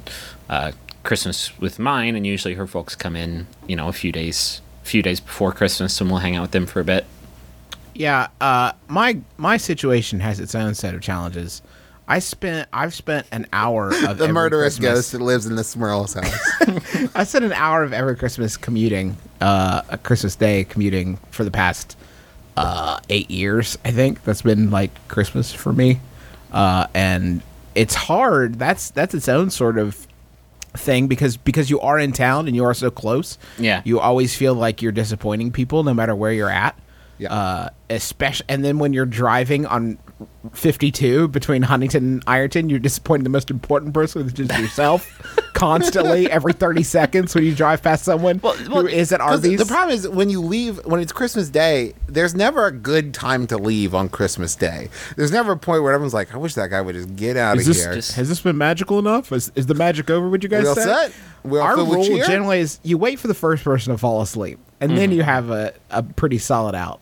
uh, 0.49 0.73
Christmas 1.03 1.57
with 1.59 1.79
mine, 1.79 2.15
and 2.15 2.27
usually 2.27 2.55
her 2.55 2.67
folks 2.67 2.95
come 2.95 3.17
in, 3.17 3.47
you 3.67 3.75
know, 3.77 3.89
a 3.89 3.93
few 3.93 4.13
days 4.13 4.61
few 4.85 5.03
days 5.03 5.19
before 5.19 5.53
Christmas, 5.53 6.01
and 6.01 6.09
we'll 6.09 6.21
hang 6.21 6.37
out 6.37 6.43
with 6.43 6.53
them 6.53 6.67
for 6.67 6.79
a 6.79 6.85
bit. 6.85 7.07
Yeah, 7.95 8.29
uh, 8.41 8.73
my 8.89 9.19
my 9.37 9.57
situation 9.57 10.21
has 10.21 10.39
its 10.39 10.55
own 10.55 10.75
set 10.75 10.95
of 10.95 11.01
challenges. 11.01 11.63
I 12.09 12.21
spent 12.21 12.69
I've 12.73 12.95
spent 12.95 13.27
an 13.33 13.47
hour 13.53 13.89
of 14.09 14.19
the 14.19 14.25
every 14.25 14.33
murderous 14.33 14.79
Christmas- 14.79 14.95
ghost 14.99 15.13
that 15.13 15.21
lives 15.21 15.47
in 15.47 15.57
the 15.57 15.63
Smurl's 15.63 16.15
house. 16.15 17.11
I 17.15 17.25
spent 17.25 17.45
an 17.45 17.53
hour 17.53 17.83
of 17.83 17.93
every 17.93 18.17
Christmas 18.17 18.57
commuting, 18.57 19.17
uh, 19.41 19.83
a 19.89 19.99
Christmas 19.99 20.37
Day 20.37 20.65
commuting 20.65 21.19
for 21.31 21.45
the 21.45 21.51
past 21.51 21.97
uh, 22.57 23.01
eight 23.09 23.31
years. 23.31 23.77
I 23.85 23.91
think 23.91 24.25
that's 24.25 24.43
been 24.43 24.71
like 24.71 24.91
Christmas 25.09 25.53
for 25.53 25.73
me, 25.73 26.01
uh, 26.53 26.87
and 26.95 27.43
it's 27.75 27.95
hard. 27.95 28.59
That's 28.59 28.91
that's 28.91 29.15
its 29.15 29.29
own 29.29 29.51
sort 29.51 29.77
of 29.79 30.07
thing 30.75 31.07
because 31.09 31.37
because 31.37 31.71
you 31.71 31.81
are 31.81 31.99
in 31.99 32.13
town 32.13 32.47
and 32.47 32.55
you 32.55 32.65
are 32.65 32.75
so 32.75 32.91
close. 32.91 33.37
Yeah. 33.59 33.83
you 33.85 33.99
always 33.99 34.37
feel 34.37 34.55
like 34.55 34.81
you're 34.83 34.93
disappointing 34.93 35.51
people 35.51 35.83
no 35.83 35.93
matter 35.95 36.15
where 36.15 36.33
you're 36.33 36.51
at. 36.51 36.79
Yeah. 37.19 37.33
Uh, 37.33 37.69
especially, 37.91 38.47
and 38.49 38.65
then 38.65 38.79
when 38.79 38.93
you're 38.93 39.07
driving 39.07 39.65
on 39.67 39.99
52 40.53 41.29
between 41.29 41.63
Huntington 41.63 42.05
and 42.05 42.23
Ironton, 42.27 42.69
you're 42.71 42.79
disappointing 42.79 43.25
the 43.25 43.31
most 43.31 43.51
important 43.51 43.95
person, 43.95 44.25
which 44.27 44.39
is 44.39 44.49
yourself, 44.59 45.07
constantly 45.55 46.31
every 46.31 46.53
30 46.53 46.83
seconds 46.83 47.35
when 47.35 47.45
you 47.45 47.55
drive 47.55 47.83
past 47.83 48.05
someone 48.05 48.39
who 48.39 48.87
is 48.87 49.13
at 49.13 49.21
'Cause 49.21 49.45
Arby's. 49.45 49.59
The 49.59 49.67
problem 49.67 49.95
is 49.95 50.09
when 50.09 50.31
you 50.31 50.41
leave 50.41 50.85
when 50.85 51.01
it's 51.01 51.13
Christmas 51.13 51.49
Day, 51.49 51.95
there's 52.07 52.35
never 52.35 52.67
a 52.67 52.73
good 52.73 53.15
time 53.15 53.47
to 53.49 53.59
leave 53.59 53.95
on 53.95 54.09
Christmas 54.09 54.55
Day. 54.55 54.89
There's 55.17 55.33
never 55.33 55.53
a 55.53 55.57
point 55.59 55.83
where 55.83 55.93
everyone's 55.93 56.15
like, 56.15 56.35
"I 56.35 56.39
wish 56.39 56.55
that 56.55 56.71
guy 56.71 56.81
would 56.81 56.95
just 56.95 57.17
get 57.17 57.37
out 57.37 57.57
Is 57.59 57.69
of 57.69 57.75
this, 57.75 57.85
here." 57.85 57.95
just- 57.95 58.13
has 58.13 58.29
this 58.29 58.41
been 58.41 58.59
magical 58.59 58.99
enough? 58.99 59.33
Is, 59.33 59.51
is 59.55 59.67
the 59.67 59.75
magic 59.75 60.11
over? 60.11 60.29
Would 60.29 60.43
you 60.43 60.49
guys 60.49 60.63
We 60.65 60.69
all 60.69 60.75
say? 60.75 60.83
set? 60.85 61.13
We 61.45 61.59
all 61.59 61.65
Our 61.67 61.77
rule 61.77 62.05
generally 62.27 62.61
is 62.61 62.81
you 62.83 62.99
wait 62.99 63.19
for 63.19 63.29
the 63.29 63.35
first 63.35 63.63
person 63.65 63.93
to 63.93 63.99
fall 63.99 64.21
asleep, 64.23 64.59
and 64.81 64.91
then 64.97 65.11
Mm-hmm. 65.11 65.13
you 65.19 65.23
have 65.23 65.51
a, 65.51 65.73
a 65.91 66.03
pretty 66.03 66.39
solid 66.39 66.75
out. 66.75 67.01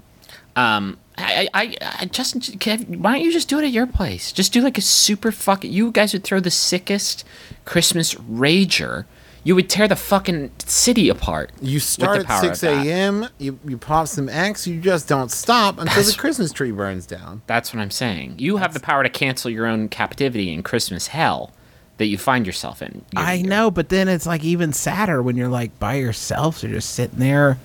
Um, 0.56 0.98
I, 1.16 1.48
I, 1.54 1.76
I 2.00 2.06
just, 2.06 2.34
Kev, 2.58 2.88
why 2.98 3.12
don't 3.14 3.24
you 3.24 3.32
just 3.32 3.48
do 3.48 3.58
it 3.58 3.64
at 3.64 3.70
your 3.72 3.86
place? 3.86 4.32
Just 4.32 4.52
do 4.52 4.60
like 4.60 4.78
a 4.78 4.82
super 4.82 5.30
fucking. 5.32 5.72
You 5.72 5.90
guys 5.90 6.12
would 6.12 6.24
throw 6.24 6.40
the 6.40 6.50
sickest 6.50 7.24
Christmas 7.64 8.14
rager. 8.14 9.04
You 9.46 9.54
would 9.54 9.68
tear 9.68 9.86
the 9.86 9.96
fucking 9.96 10.52
city 10.58 11.08
apart. 11.10 11.50
You 11.60 11.78
start 11.78 12.24
at 12.28 12.40
six 12.40 12.62
a.m. 12.62 13.28
You 13.38 13.58
you 13.66 13.76
pop 13.76 14.08
some 14.08 14.28
X. 14.28 14.66
You 14.66 14.80
just 14.80 15.06
don't 15.06 15.30
stop 15.30 15.74
until 15.74 15.84
That's- 15.86 16.12
the 16.12 16.18
Christmas 16.18 16.50
tree 16.50 16.70
burns 16.70 17.04
down. 17.06 17.42
That's 17.46 17.74
what 17.74 17.80
I'm 17.82 17.90
saying. 17.90 18.36
You 18.38 18.56
have 18.56 18.72
the 18.72 18.80
power 18.80 19.02
to 19.02 19.10
cancel 19.10 19.50
your 19.50 19.66
own 19.66 19.88
captivity 19.88 20.50
in 20.52 20.62
Christmas 20.62 21.08
hell 21.08 21.52
that 21.98 22.06
you 22.06 22.16
find 22.16 22.46
yourself 22.46 22.80
in. 22.80 22.92
year 22.94 23.02
I 23.16 23.34
year. 23.34 23.46
know, 23.46 23.70
but 23.70 23.88
then 23.90 24.08
it's 24.08 24.24
like 24.26 24.42
even 24.42 24.72
sadder 24.72 25.22
when 25.22 25.36
you're 25.36 25.48
like 25.48 25.78
by 25.78 25.94
yourself, 25.96 26.62
You're 26.62 26.72
just 26.72 26.90
sitting 26.94 27.18
there 27.18 27.58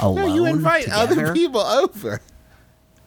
alone. 0.00 0.16
No, 0.28 0.34
you 0.34 0.44
invite 0.46 0.88
other 0.90 1.32
people 1.32 1.62
over. 1.62 2.20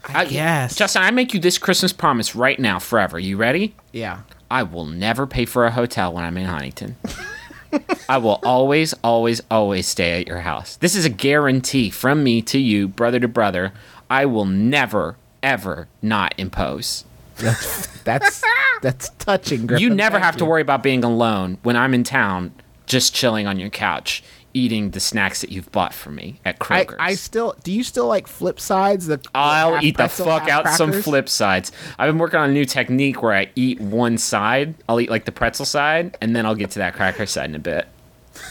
I 0.09 0.25
guess. 0.25 0.75
Justin, 0.75 1.03
I 1.03 1.11
make 1.11 1.33
you 1.33 1.39
this 1.39 1.57
Christmas 1.57 1.93
promise 1.93 2.35
right 2.35 2.59
now, 2.59 2.79
forever. 2.79 3.19
You 3.19 3.37
ready? 3.37 3.75
Yeah. 3.91 4.21
I 4.49 4.63
will 4.63 4.85
never 4.85 5.25
pay 5.25 5.45
for 5.45 5.65
a 5.65 5.71
hotel 5.71 6.13
when 6.13 6.23
I'm 6.23 6.37
in 6.37 6.45
Huntington. 6.45 6.95
I 8.09 8.17
will 8.17 8.39
always, 8.43 8.93
always, 9.03 9.41
always 9.49 9.87
stay 9.87 10.21
at 10.21 10.27
your 10.27 10.39
house. 10.39 10.77
This 10.77 10.95
is 10.95 11.05
a 11.05 11.09
guarantee 11.09 11.89
from 11.89 12.23
me 12.23 12.41
to 12.43 12.59
you, 12.59 12.87
brother 12.87 13.19
to 13.19 13.27
brother. 13.27 13.73
I 14.09 14.25
will 14.25 14.45
never, 14.45 15.17
ever 15.41 15.87
not 16.01 16.33
impose. 16.37 17.03
That's 17.37 17.87
that's 18.03 18.41
that's 18.81 19.09
touching. 19.19 19.67
Griffin. 19.67 19.83
You 19.83 19.93
never 19.93 20.13
Thank 20.13 20.25
have 20.25 20.37
to 20.37 20.45
worry 20.45 20.61
about 20.61 20.83
being 20.83 21.03
alone 21.03 21.57
when 21.63 21.75
I'm 21.75 21.93
in 21.93 22.03
town, 22.03 22.53
just 22.85 23.13
chilling 23.13 23.45
on 23.45 23.59
your 23.59 23.69
couch, 23.69 24.23
eating 24.55 24.91
the 24.91 24.99
snacks 24.99 25.41
that 25.41 25.51
you've 25.51 25.71
bought 25.71 25.93
for 25.93 26.09
me 26.09 26.39
at 26.45 26.55
I, 26.55 26.85
Kroger's. 26.85 26.95
I 26.97 27.15
still. 27.15 27.55
Do 27.63 27.71
you 27.71 27.83
still 27.83 28.07
like 28.07 28.25
flip 28.25 28.59
sides? 28.59 29.05
The 29.07 29.21
I'll 29.35 29.75
half 29.75 29.83
eat 29.83 29.97
the 29.97 30.07
fuck 30.07 30.43
half 30.43 30.65
out 30.65 30.73
some 30.73 30.91
flip 30.93 31.29
sides. 31.29 31.71
I've 31.99 32.09
been 32.09 32.17
working 32.17 32.39
on 32.39 32.49
a 32.49 32.53
new 32.53 32.65
technique 32.65 33.21
where 33.21 33.33
I 33.33 33.51
eat 33.55 33.79
one 33.79 34.17
side. 34.17 34.73
I'll 34.89 34.99
eat 34.99 35.09
like 35.09 35.25
the 35.25 35.31
pretzel 35.31 35.65
side, 35.65 36.17
and 36.21 36.35
then 36.35 36.45
I'll 36.45 36.55
get 36.55 36.71
to 36.71 36.79
that 36.79 36.95
cracker 36.95 37.25
side 37.25 37.49
in 37.49 37.55
a 37.55 37.59
bit. 37.59 37.87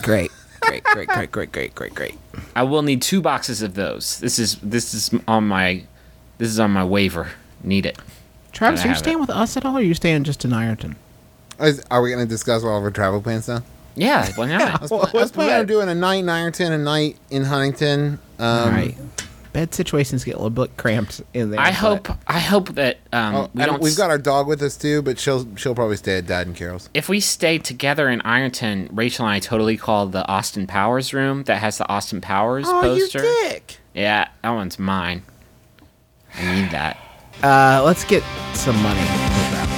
Great, 0.03 0.31
great, 0.61 0.85
great, 0.85 1.09
great, 1.09 1.33
great, 1.33 1.53
great, 1.53 1.75
great, 1.75 1.95
great. 1.95 2.19
I 2.55 2.63
will 2.63 2.83
need 2.83 3.03
two 3.03 3.21
boxes 3.21 3.63
of 3.63 3.75
those. 3.75 4.21
This 4.21 4.39
is 4.39 4.57
this 4.57 4.95
is 4.95 5.11
on 5.27 5.49
my 5.49 5.85
this 6.39 6.51
is 6.51 6.61
on 6.61 6.71
my 6.71 6.85
waiver. 6.85 7.31
Need 7.63 7.87
it. 7.87 7.99
Travis, 8.53 8.85
are 8.85 8.89
you 8.89 8.95
staying 8.95 9.17
it. 9.17 9.21
with 9.21 9.31
us 9.31 9.57
at 9.57 9.65
all, 9.65 9.75
or 9.75 9.79
are 9.79 9.83
you 9.83 9.95
staying 9.95 10.25
just 10.25 10.45
in 10.45 10.53
Ironton? 10.53 10.97
Is, 11.59 11.83
are 11.91 12.03
we 12.03 12.11
going 12.11 12.25
to 12.25 12.29
discuss 12.29 12.63
all 12.63 12.77
of 12.77 12.85
our 12.85 12.91
travel 12.91 13.23
plans 13.23 13.49
now? 13.49 13.63
Yeah, 13.97 14.29
why 14.35 14.47
not? 14.47 14.61
I 14.61 14.83
was, 14.83 14.93
I 14.93 15.11
was 15.19 15.33
planning 15.33 15.55
on 15.61 15.67
doing 15.67 15.89
a 15.89 15.95
night 15.95 16.17
in 16.17 16.29
Ironton, 16.29 16.73
a 16.73 16.79
night 16.79 17.17
in 17.31 17.45
Huntington. 17.45 18.19
Um, 18.39 18.47
all 18.47 18.69
right. 18.71 18.97
Bed 19.53 19.73
situations 19.73 20.25
get 20.25 20.35
a 20.35 20.39
little 20.39 20.51
bit 20.51 20.77
cramped 20.77 21.23
in 21.33 21.53
there. 21.53 21.61
I 21.61 21.71
hope 21.71 22.09
I 22.27 22.41
hope 22.41 22.71
that 22.71 22.99
um, 23.13 23.35
Oh, 23.37 23.51
we 23.55 23.65
don't 23.65 23.81
we've 23.81 23.93
s- 23.93 23.97
got 23.97 24.11
our 24.11 24.19
dog 24.19 24.49
with 24.49 24.61
us 24.63 24.77
too, 24.77 25.01
but 25.01 25.17
she'll 25.21 25.47
she'll 25.55 25.77
probably 25.77 25.97
stay 25.97 26.19
at 26.19 26.27
Dad 26.27 26.49
and 26.49 26.57
Carol's. 26.57 26.91
if 26.93 27.09
we 27.09 27.21
stay 27.21 27.59
together 27.59 28.09
in 28.09 28.21
Ironton, 28.23 28.89
Rachel 28.91 29.27
and 29.27 29.33
I 29.35 29.39
totally 29.39 29.77
call 29.77 30.07
the 30.09 30.27
Austin 30.27 30.67
Powers 30.67 31.15
room 31.15 31.45
that 31.45 31.59
has 31.59 31.79
the 31.79 31.89
Austin 31.89 32.21
Powers 32.21 32.67
Oh, 32.69 32.81
poster. 32.83 33.21
dick! 33.21 33.77
Yeah, 33.95 34.27
that 34.43 34.51
one's 34.51 34.77
mine. 34.81 35.23
I 36.37 36.61
need 36.63 36.71
that. 36.73 36.99
Uh, 37.41 37.81
let's 37.85 38.05
get 38.05 38.25
some 38.55 38.75
money. 38.83 39.74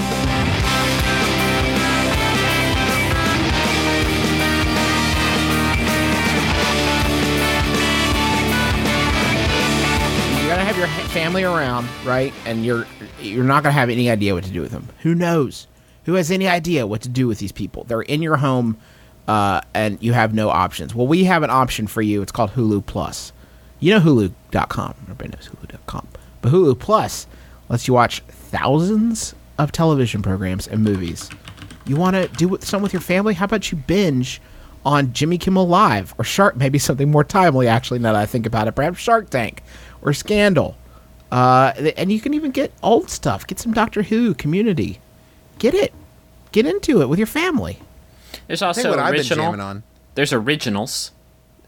Family 11.16 11.44
around, 11.44 11.88
right? 12.04 12.30
And 12.44 12.62
you're 12.62 12.86
you're 13.22 13.42
not 13.42 13.62
gonna 13.62 13.72
have 13.72 13.88
any 13.88 14.10
idea 14.10 14.34
what 14.34 14.44
to 14.44 14.50
do 14.50 14.60
with 14.60 14.70
them. 14.70 14.86
Who 15.00 15.14
knows? 15.14 15.66
Who 16.04 16.12
has 16.12 16.30
any 16.30 16.46
idea 16.46 16.86
what 16.86 17.00
to 17.02 17.08
do 17.08 17.26
with 17.26 17.38
these 17.38 17.52
people? 17.52 17.84
They're 17.84 18.02
in 18.02 18.20
your 18.20 18.36
home, 18.36 18.76
uh, 19.26 19.62
and 19.72 19.96
you 20.02 20.12
have 20.12 20.34
no 20.34 20.50
options. 20.50 20.94
Well, 20.94 21.06
we 21.06 21.24
have 21.24 21.42
an 21.42 21.48
option 21.48 21.86
for 21.86 22.02
you. 22.02 22.20
It's 22.20 22.32
called 22.32 22.50
Hulu 22.50 22.84
Plus. 22.84 23.32
You 23.80 23.94
know 23.94 24.00
Hulu.com. 24.00 24.94
Everybody 25.04 25.30
knows 25.30 25.48
Hulu.com. 25.48 26.06
But 26.42 26.52
Hulu 26.52 26.78
Plus 26.78 27.26
lets 27.70 27.88
you 27.88 27.94
watch 27.94 28.20
thousands 28.28 29.34
of 29.58 29.72
television 29.72 30.20
programs 30.20 30.68
and 30.68 30.84
movies. 30.84 31.30
You 31.86 31.96
want 31.96 32.16
to 32.16 32.28
do 32.28 32.58
something 32.60 32.82
with 32.82 32.92
your 32.92 33.00
family? 33.00 33.32
How 33.32 33.46
about 33.46 33.72
you 33.72 33.78
binge 33.78 34.42
on 34.84 35.14
Jimmy 35.14 35.38
Kimmel 35.38 35.66
Live 35.66 36.14
or 36.18 36.24
Shark? 36.24 36.56
Maybe 36.56 36.78
something 36.78 37.10
more 37.10 37.24
timely, 37.24 37.68
actually, 37.68 38.00
now 38.00 38.12
that 38.12 38.20
I 38.20 38.26
think 38.26 38.44
about 38.44 38.68
it. 38.68 38.72
Perhaps 38.72 38.98
Shark 38.98 39.30
Tank 39.30 39.62
or 40.02 40.12
Scandal. 40.12 40.76
Uh, 41.30 41.72
and 41.96 42.12
you 42.12 42.20
can 42.20 42.34
even 42.34 42.50
get 42.50 42.72
old 42.82 43.10
stuff. 43.10 43.46
Get 43.46 43.58
some 43.58 43.72
Doctor 43.72 44.02
Who, 44.02 44.34
Community. 44.34 45.00
Get 45.58 45.74
it. 45.74 45.92
Get 46.52 46.66
into 46.66 47.02
it 47.02 47.08
with 47.08 47.18
your 47.18 47.26
family. 47.26 47.78
There's 48.46 48.62
also 48.62 48.90
what 48.90 48.98
I've 48.98 49.12
been 49.12 49.20
original. 49.20 49.60
on. 49.60 49.82
There's 50.14 50.32
originals, 50.32 51.10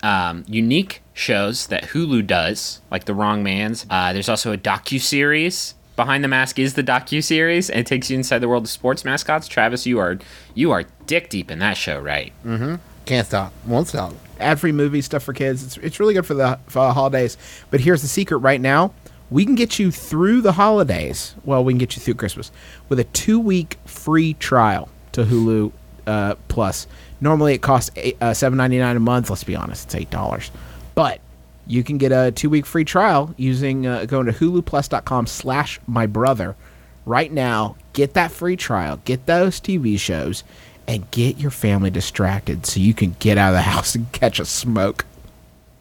um, 0.03 0.44
unique 0.47 1.03
shows 1.12 1.66
that 1.66 1.85
Hulu 1.87 2.27
does, 2.27 2.81
like 2.90 3.05
The 3.05 3.14
Wrong 3.14 3.42
Man's. 3.42 3.85
Uh, 3.90 4.12
there's 4.12 4.29
also 4.29 4.53
a 4.53 4.57
docu 4.57 5.01
series. 5.01 5.75
Behind 5.97 6.23
the 6.23 6.29
Mask 6.29 6.59
is 6.59 6.75
the 6.75 6.85
docu 6.85 7.23
series, 7.23 7.68
and 7.68 7.81
it 7.81 7.87
takes 7.87 8.09
you 8.09 8.16
inside 8.16 8.38
the 8.38 8.49
world 8.49 8.62
of 8.64 8.71
sports 8.71 9.05
mascots. 9.05 9.49
Travis, 9.49 9.85
you 9.85 9.99
are 9.99 10.18
you 10.55 10.71
are 10.71 10.85
dick 11.07 11.29
deep 11.29 11.51
in 11.51 11.59
that 11.59 11.77
show, 11.77 11.99
right? 11.99 12.33
Mm-hmm. 12.47 12.77
Can't 13.05 13.27
stop, 13.27 13.53
won't 13.66 13.88
stop. 13.88 14.14
ad-free 14.38 14.73
movie 14.73 15.03
stuff 15.03 15.23
for 15.23 15.33
kids. 15.33 15.64
It's, 15.64 15.77
it's 15.79 16.01
really 16.01 16.14
good 16.14 16.27
for 16.27 16.35
the, 16.35 16.59
for 16.66 16.87
the 16.87 16.92
holidays. 16.92 17.37
But 17.71 17.81
here's 17.81 18.03
the 18.03 18.09
secret 18.09 18.38
right 18.38 18.61
now. 18.61 18.92
We 19.31 19.45
can 19.45 19.55
get 19.55 19.79
you 19.79 19.91
through 19.91 20.41
the 20.41 20.53
holidays. 20.53 21.35
Well, 21.45 21.62
we 21.64 21.73
can 21.73 21.79
get 21.79 21.97
you 21.97 22.03
through 22.03 22.14
Christmas 22.14 22.51
with 22.88 22.99
a 22.99 23.05
two-week 23.05 23.77
free 23.85 24.35
trial 24.35 24.88
to 25.12 25.25
Hulu 25.25 25.73
uh, 26.07 26.35
Plus. 26.49 26.87
Normally 27.21 27.55
it 27.55 27.62
costs 27.62 27.91
uh, 28.21 28.33
seven 28.33 28.57
ninety 28.57 28.79
nine 28.79 28.97
a 28.97 29.01
month. 29.01 29.29
Let's 29.29 29.45
be 29.45 29.57
honest, 29.57 29.87
it's 29.87 29.95
eight 29.95 30.11
dollars. 30.11 30.51
But 30.95 31.21
you 31.67 31.85
can 31.85 31.99
get 31.99 32.12
a 32.12 32.33
two-week 32.33 32.64
free 32.64 32.85
trial 32.85 33.35
using 33.37 33.87
uh, 33.87 34.07
going 34.07 34.27
to 34.27 34.33
huluplus.com 34.33 35.27
slash 35.27 35.79
my 35.87 36.07
brother 36.07 36.57
right 37.05 37.31
now. 37.31 37.77
Get 37.93 38.14
that 38.14 38.31
free 38.31 38.57
trial. 38.57 39.01
Get 39.05 39.27
those 39.27 39.61
TV 39.61 39.99
shows. 39.99 40.45
And 40.87 41.11
get 41.11 41.37
your 41.37 41.51
family 41.51 41.91
distracted 41.91 42.64
so 42.64 42.81
you 42.81 42.95
can 42.95 43.14
get 43.19 43.37
out 43.37 43.51
of 43.51 43.57
the 43.57 43.61
house 43.61 43.95
and 43.95 44.11
catch 44.11 44.41
a 44.41 44.47
smoke 44.47 45.05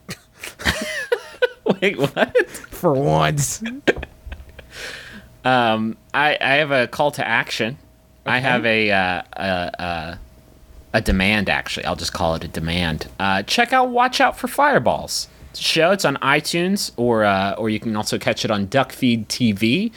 Wait, 1.81 1.97
what? 1.97 2.47
for 2.49 2.93
once. 2.93 3.61
Um, 5.43 5.97
I 6.13 6.37
I 6.39 6.53
have 6.55 6.71
a 6.71 6.87
call 6.87 7.11
to 7.11 7.27
action. 7.27 7.77
I 8.25 8.39
have 8.39 8.65
a 8.65 8.91
uh, 8.91 9.21
a, 9.33 9.71
a 9.79 10.19
a 10.93 11.01
demand. 11.01 11.49
Actually, 11.49 11.85
I'll 11.85 11.95
just 11.95 12.13
call 12.13 12.35
it 12.35 12.43
a 12.43 12.47
demand. 12.47 13.07
Uh, 13.19 13.43
check 13.43 13.73
out 13.73 13.89
Watch 13.89 14.19
Out 14.19 14.37
for 14.37 14.47
Fireballs. 14.47 15.27
It's 15.51 15.59
a 15.59 15.63
show. 15.63 15.91
It's 15.91 16.05
on 16.05 16.17
iTunes, 16.17 16.91
or 16.97 17.23
uh, 17.23 17.53
or 17.53 17.69
you 17.69 17.79
can 17.79 17.95
also 17.95 18.17
catch 18.19 18.43
it 18.43 18.51
on 18.51 18.67
Duckfeed 18.67 19.27
TV. 19.27 19.91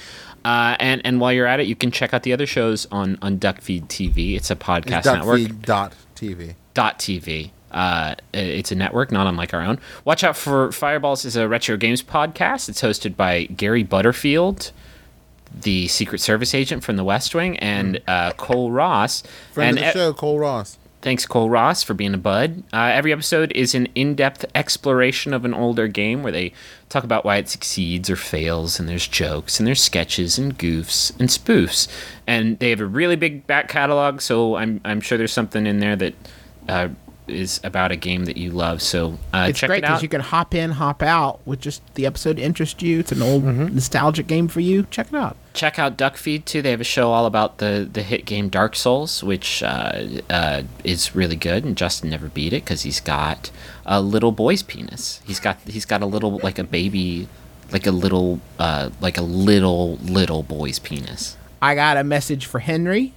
Uh, 0.44 0.76
and 0.80 1.02
and 1.04 1.20
while 1.20 1.33
you're 1.33 1.46
at 1.46 1.61
it, 1.61 1.66
you 1.66 1.76
can 1.76 1.90
check 1.90 2.14
out 2.14 2.22
the 2.22 2.33
other 2.33 2.46
shows 2.46 2.87
on 2.90 3.18
on 3.20 3.38
Duckfeed 3.38 3.87
TV. 3.88 4.37
It's 4.37 4.50
a 4.50 4.56
podcast 4.56 5.04
network. 5.04 5.40
Duckfeed 5.40 5.94
TV. 6.14 6.54
Dot 6.74 6.98
TV. 6.98 7.50
Uh, 7.70 8.14
it's 8.33 8.72
a 8.72 8.74
network, 8.74 9.12
not 9.12 9.26
unlike 9.26 9.54
our 9.54 9.62
own. 9.62 9.78
Watch 10.04 10.24
out 10.24 10.37
for 10.37 10.72
Fireballs 10.72 11.24
is 11.24 11.37
a 11.37 11.48
retro 11.48 11.76
games 11.76 12.02
podcast. 12.02 12.68
It's 12.68 12.83
hosted 12.83 13.16
by 13.16 13.44
Gary 13.44 13.83
Butterfield, 13.83 14.72
the 15.59 15.88
Secret 15.88 16.20
Service 16.20 16.54
agent 16.54 16.83
from 16.83 16.96
The 16.96 17.04
West 17.04 17.35
Wing, 17.35 17.59
and 17.59 18.00
uh, 18.06 18.33
Cole 18.33 18.70
Ross. 18.70 19.22
Friend 19.52 19.78
and 19.78 19.87
of 19.87 19.94
the 19.94 19.98
show, 19.98 20.12
Cole 20.12 20.38
Ross. 20.38 20.78
Thanks, 21.02 21.24
Cole 21.24 21.48
Ross, 21.48 21.83
for 21.83 21.94
being 21.94 22.12
a 22.12 22.18
bud. 22.18 22.62
Uh, 22.74 22.90
every 22.92 23.11
episode 23.11 23.52
is 23.52 23.74
an 23.74 23.88
in 23.94 24.14
depth 24.14 24.44
exploration 24.54 25.33
of 25.33 25.46
an 25.46 25.54
older 25.54 25.88
game 25.88 26.22
where 26.22 26.33
they 26.33 26.52
talk 26.90 27.04
about 27.04 27.24
why 27.24 27.37
it 27.37 27.48
succeeds 27.48 28.11
or 28.11 28.16
fails, 28.16 28.78
and 28.78 28.87
there's 28.87 29.09
jokes, 29.09 29.59
and 29.59 29.66
there's 29.66 29.83
sketches, 29.83 30.38
and 30.38 30.59
goofs, 30.59 31.18
and 31.18 31.30
spoofs. 31.30 31.88
And 32.26 32.59
they 32.59 32.68
have 32.68 32.80
a 32.80 32.87
really 32.87 33.16
big 33.16 33.46
back 33.46 33.68
catalog, 33.68 34.20
so 34.20 34.56
I'm, 34.56 34.83
I'm 34.85 35.00
sure 35.00 35.16
there's 35.16 35.33
something 35.33 35.66
in 35.66 35.78
there 35.78 35.96
that 35.96 36.14
uh, 36.68 36.88
is 37.31 37.61
about 37.64 37.93
a 37.93 37.97
game 37.97 38.25
that 38.27 38.37
you 38.37 38.51
love. 38.51 38.83
So 38.83 39.19
uh, 39.33 39.47
It's 39.49 39.61
great 39.61 39.83
because 39.83 39.97
out. 39.99 40.03
you 40.03 40.09
can 40.09 40.21
hop 40.21 40.55
in, 40.55 40.73
hop 40.73 41.03
out 41.03 41.40
with 41.47 41.61
just 41.61 41.83
the 41.95 42.07
episode 42.07 42.38
interest 42.38 42.83
you. 42.83 42.99
It's 43.01 43.12
an 43.12 43.23
old 43.23 43.45
nostalgic 43.45 44.27
game 44.27 44.49
for 44.49 44.61
you. 44.61 44.87
Check 44.90 45.09
it 45.09 45.14
out. 45.14 45.37
check 45.55 45.79
out 45.79 45.97
Duck 45.97 46.16
Feed 46.16 46.47
too. 46.47 46.62
They 46.62 46.71
have 46.71 46.81
a 46.81 46.85
show 46.85 47.11
all 47.11 47.27
about 47.27 47.59
the 47.59 47.88
the 47.93 48.03
hit 48.03 48.25
game 48.25 48.49
Dark 48.49 48.77
Souls, 48.77 49.23
which 49.23 49.62
uh, 49.62 50.05
uh, 50.29 50.62
is 50.85 51.14
really 51.14 51.37
good. 51.37 51.64
And 51.64 51.77
Justin 51.77 52.11
never 52.11 52.29
beat 52.29 52.53
it 52.53 52.64
because 52.64 52.83
he's 52.83 53.01
got 53.01 53.51
a 53.87 54.01
little 54.01 54.33
boy's 54.33 54.62
penis. 54.62 55.21
He's 55.25 55.40
got 55.40 55.59
he's 55.66 55.85
got 55.87 56.03
a 56.03 56.07
little 56.07 56.38
like 56.43 56.59
a 56.59 56.64
baby, 56.64 57.29
like 57.73 57.87
a 57.87 57.93
little 57.93 58.40
uh, 58.59 58.90
like 59.01 59.19
a 59.19 59.23
little 59.23 59.97
little 59.97 60.43
boy's 60.43 60.79
penis. 60.79 61.37
I 61.62 61.75
got 61.75 61.97
a 61.97 62.05
message 62.05 62.47
for 62.47 62.61
Henry, 62.61 63.12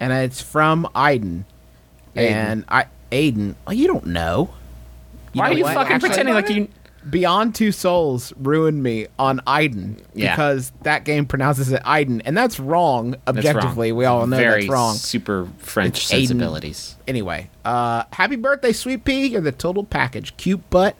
and 0.00 0.12
it's 0.12 0.40
from 0.40 0.88
Aiden. 0.94 1.44
And 2.14 2.64
I 2.68 2.86
Aiden, 3.12 3.54
well, 3.66 3.74
you 3.74 3.86
don't 3.86 4.06
know. 4.06 4.50
You 5.32 5.40
Why 5.40 5.48
know 5.48 5.54
are 5.54 5.58
you 5.58 5.64
what? 5.64 5.74
fucking 5.74 5.92
Actually, 5.94 6.08
pretending 6.08 6.34
like 6.34 6.48
you? 6.50 6.68
Beyond 7.08 7.54
Two 7.54 7.70
Souls 7.70 8.32
ruined 8.36 8.82
me 8.82 9.06
on 9.16 9.38
Aiden 9.46 10.02
Yeah. 10.14 10.34
because 10.34 10.72
that 10.82 11.04
game 11.04 11.24
pronounces 11.24 11.70
it 11.70 11.80
Aiden, 11.84 12.20
and 12.24 12.36
that's 12.36 12.58
wrong 12.58 13.12
That's 13.12 13.22
wrong. 13.26 13.38
objectively. 13.38 13.92
We 13.92 14.06
all 14.06 14.26
know 14.26 14.36
Very 14.36 14.62
that's 14.62 14.72
wrong. 14.72 14.94
Super 14.96 15.46
French 15.58 15.98
It's 15.98 16.06
Aiden. 16.12 16.18
sensibilities. 16.28 16.96
Anyway, 17.06 17.48
uh, 17.64 18.02
happy 18.12 18.34
birthday, 18.36 18.72
Sweet 18.72 19.04
Pea! 19.04 19.26
You're 19.26 19.40
the 19.40 19.52
total 19.52 19.84
package: 19.84 20.36
cute 20.36 20.68
butt 20.68 20.96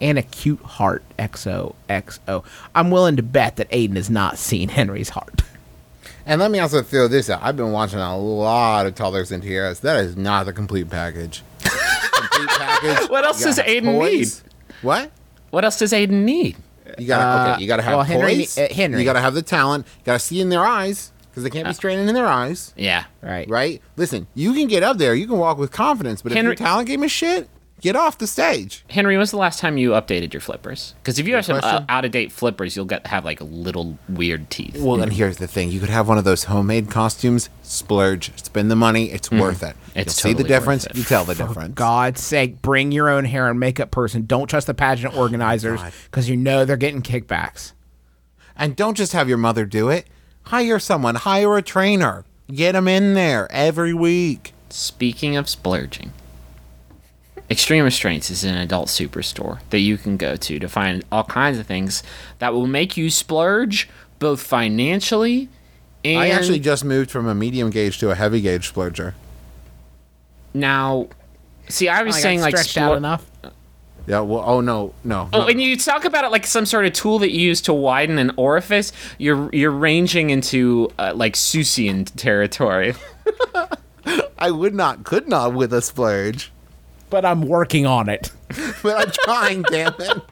and 0.00 0.18
a 0.18 0.22
cute 0.22 0.60
heart. 0.62 1.04
XOXO. 1.20 2.42
I'm 2.74 2.90
willing 2.90 3.14
to 3.16 3.22
bet 3.22 3.54
that 3.56 3.70
Aiden 3.70 3.94
has 3.96 4.10
not 4.10 4.38
seen 4.38 4.70
Henry's 4.70 5.10
heart. 5.10 5.42
And 6.26 6.40
let 6.40 6.50
me 6.50 6.58
also 6.58 6.82
throw 6.82 7.06
this 7.08 7.28
out. 7.28 7.40
I've 7.42 7.56
been 7.56 7.72
watching 7.72 7.98
a 7.98 8.16
lot 8.18 8.86
of 8.86 8.94
Toddlers 8.94 9.30
and 9.30 9.42
Tiaras. 9.42 9.80
That 9.80 9.98
is 10.04 10.16
not 10.16 10.46
the 10.46 10.52
complete 10.52 10.88
package. 10.88 11.42
complete 11.62 12.48
package. 12.58 13.10
What 13.10 13.24
else 13.24 13.42
does 13.42 13.58
Aiden 13.58 13.98
toys. 13.98 14.42
What? 14.82 15.10
What 15.50 15.64
else 15.64 15.78
does 15.78 15.92
Aiden 15.92 16.24
need? 16.24 16.56
You 16.98 17.06
gotta 17.06 17.24
Uh, 17.50 17.52
okay. 17.54 17.62
You 17.62 17.68
gotta 17.68 17.82
have 17.82 17.94
well, 17.94 18.02
Henry- 18.04 18.36
toys. 18.36 18.58
uh, 18.58 18.68
Henry. 18.70 18.98
You 19.00 19.04
gotta 19.04 19.20
have 19.20 19.34
the 19.34 19.42
talent. 19.42 19.86
You 19.98 20.04
gotta 20.04 20.18
see 20.18 20.40
in 20.40 20.48
their 20.48 20.64
eyes 20.64 21.12
because 21.30 21.42
they 21.42 21.50
can't 21.50 21.66
be 21.66 21.74
straining 21.74 22.08
in 22.08 22.14
their 22.14 22.26
eyes. 22.26 22.72
Yeah. 22.76 23.04
Right. 23.22 23.48
Right? 23.48 23.82
Listen, 23.96 24.26
you 24.34 24.52
can 24.54 24.66
get 24.68 24.82
up 24.82 24.98
there. 24.98 25.14
You 25.14 25.26
can 25.26 25.38
walk 25.38 25.58
with 25.58 25.72
confidence. 25.72 26.22
But 26.22 26.32
Henry- 26.32 26.52
if 26.54 26.60
your 26.60 26.66
talent 26.66 26.88
game 26.88 27.02
is 27.02 27.10
shit, 27.12 27.48
get 27.80 27.96
off 27.96 28.18
the 28.18 28.26
stage. 28.26 28.84
Henry, 28.90 29.16
when's 29.16 29.30
the 29.30 29.36
last 29.36 29.58
time 29.60 29.76
you 29.76 29.90
updated 29.90 30.32
your 30.32 30.40
flippers? 30.40 30.94
Because 31.02 31.18
if 31.18 31.26
you 31.26 31.34
have 31.34 31.44
some 31.44 31.60
uh, 31.62 31.84
out 31.88 32.04
of 32.04 32.10
date 32.10 32.32
flippers, 32.32 32.76
you'll 32.76 32.84
get 32.84 33.06
have 33.06 33.24
like 33.24 33.40
little 33.40 33.98
weird 34.08 34.50
teeth. 34.50 34.76
Well, 34.78 35.00
and 35.02 35.12
here's 35.12 35.38
the 35.38 35.46
thing: 35.46 35.70
you 35.70 35.80
could 35.80 35.88
have 35.88 36.08
one 36.08 36.18
of 36.18 36.24
those 36.24 36.44
homemade 36.44 36.90
costumes. 36.90 37.48
Splurge, 37.62 38.32
spend 38.42 38.70
the 38.70 38.76
money. 38.76 39.10
It's 39.10 39.30
worth 39.30 39.62
it. 39.62 39.76
Mm. 39.76 40.00
It's 40.00 40.24
You'll 40.24 40.32
see 40.32 40.42
the 40.42 40.48
difference. 40.48 40.86
You 40.94 41.04
tell 41.04 41.24
the 41.24 41.34
difference. 41.34 41.74
God's 41.74 42.22
sake, 42.22 42.62
bring 42.62 42.92
your 42.92 43.08
own 43.08 43.24
hair 43.24 43.48
and 43.48 43.58
makeup 43.60 43.90
person. 43.90 44.26
Don't 44.26 44.48
trust 44.48 44.66
the 44.66 44.74
pageant 44.74 45.16
organizers 45.16 45.80
because 46.04 46.28
you 46.28 46.36
know 46.36 46.64
they're 46.64 46.76
getting 46.76 47.02
kickbacks. 47.02 47.72
And 48.56 48.76
don't 48.76 48.96
just 48.96 49.12
have 49.12 49.28
your 49.28 49.38
mother 49.38 49.64
do 49.64 49.88
it. 49.88 50.06
Hire 50.44 50.78
someone. 50.78 51.16
Hire 51.16 51.56
a 51.56 51.62
trainer. 51.62 52.24
Get 52.52 52.72
them 52.72 52.88
in 52.88 53.14
there 53.14 53.50
every 53.50 53.94
week. 53.94 54.52
Speaking 54.68 55.36
of 55.36 55.48
splurging, 55.48 56.12
Extreme 57.50 57.84
Restraints 57.84 58.30
is 58.30 58.42
an 58.44 58.56
adult 58.56 58.88
superstore 58.88 59.60
that 59.70 59.80
you 59.80 59.98
can 59.98 60.16
go 60.16 60.34
to 60.36 60.58
to 60.58 60.68
find 60.68 61.04
all 61.12 61.24
kinds 61.24 61.58
of 61.58 61.66
things 61.66 62.02
that 62.38 62.54
will 62.54 62.66
make 62.66 62.96
you 62.96 63.10
splurge 63.10 63.88
both 64.18 64.40
financially 64.40 65.48
and 66.04 66.20
I 66.20 66.28
actually 66.28 66.60
just 66.60 66.84
moved 66.84 67.10
from 67.10 67.26
a 67.26 67.34
medium 67.34 67.70
gauge 67.70 67.98
to 67.98 68.10
a 68.10 68.14
heavy 68.14 68.40
gauge 68.40 68.72
splurger. 68.72 69.14
now. 70.52 71.08
See, 71.70 71.88
I 71.88 72.02
was 72.02 72.16
I 72.16 72.18
got 72.18 72.22
saying 72.22 72.40
like 72.42 72.56
stretched 72.56 72.76
out 72.76 72.92
splo- 72.92 72.96
enough. 72.98 73.30
Yeah. 74.06 74.20
Well. 74.20 74.44
Oh 74.44 74.60
no. 74.60 74.92
No. 75.02 75.30
Oh, 75.32 75.40
no. 75.40 75.46
and 75.46 75.62
you 75.62 75.78
talk 75.78 76.04
about 76.04 76.24
it 76.24 76.30
like 76.30 76.46
some 76.46 76.66
sort 76.66 76.84
of 76.84 76.92
tool 76.92 77.18
that 77.20 77.30
you 77.30 77.40
use 77.40 77.62
to 77.62 77.72
widen 77.72 78.18
an 78.18 78.32
orifice. 78.36 78.92
You're 79.16 79.48
you're 79.54 79.70
ranging 79.70 80.28
into 80.28 80.92
uh, 80.98 81.12
like 81.14 81.34
Susian 81.34 82.04
territory. 82.16 82.94
I 84.38 84.50
would 84.50 84.74
not, 84.74 85.04
could 85.04 85.26
not 85.26 85.54
with 85.54 85.72
a 85.72 85.80
splurge. 85.80 86.52
But 87.10 87.24
I'm 87.24 87.42
working 87.42 87.86
on 87.86 88.08
it. 88.08 88.30
But 88.82 89.08
I'm 89.08 89.10
trying. 89.10 89.62
damn 89.62 89.94
it. 89.98 90.22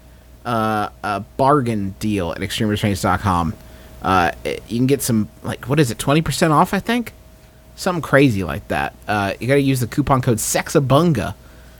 uh, 0.44 0.88
a 1.04 1.20
bargain 1.36 1.94
deal 2.00 2.32
at 2.32 2.38
extremerestraints.com. 2.38 3.54
Uh, 4.02 4.32
you 4.44 4.78
can 4.78 4.88
get 4.88 5.02
some 5.02 5.28
like 5.44 5.66
what 5.68 5.78
is 5.78 5.92
it, 5.92 6.00
twenty 6.00 6.20
percent 6.20 6.52
off? 6.52 6.74
I 6.74 6.80
think 6.80 7.12
something 7.78 8.02
crazy 8.02 8.44
like 8.44 8.68
that. 8.68 8.94
Uh, 9.06 9.32
you 9.40 9.46
got 9.48 9.54
to 9.54 9.60
use 9.60 9.80
the 9.80 9.86
coupon 9.86 10.20
code 10.20 10.38
Sexabunga. 10.38 11.34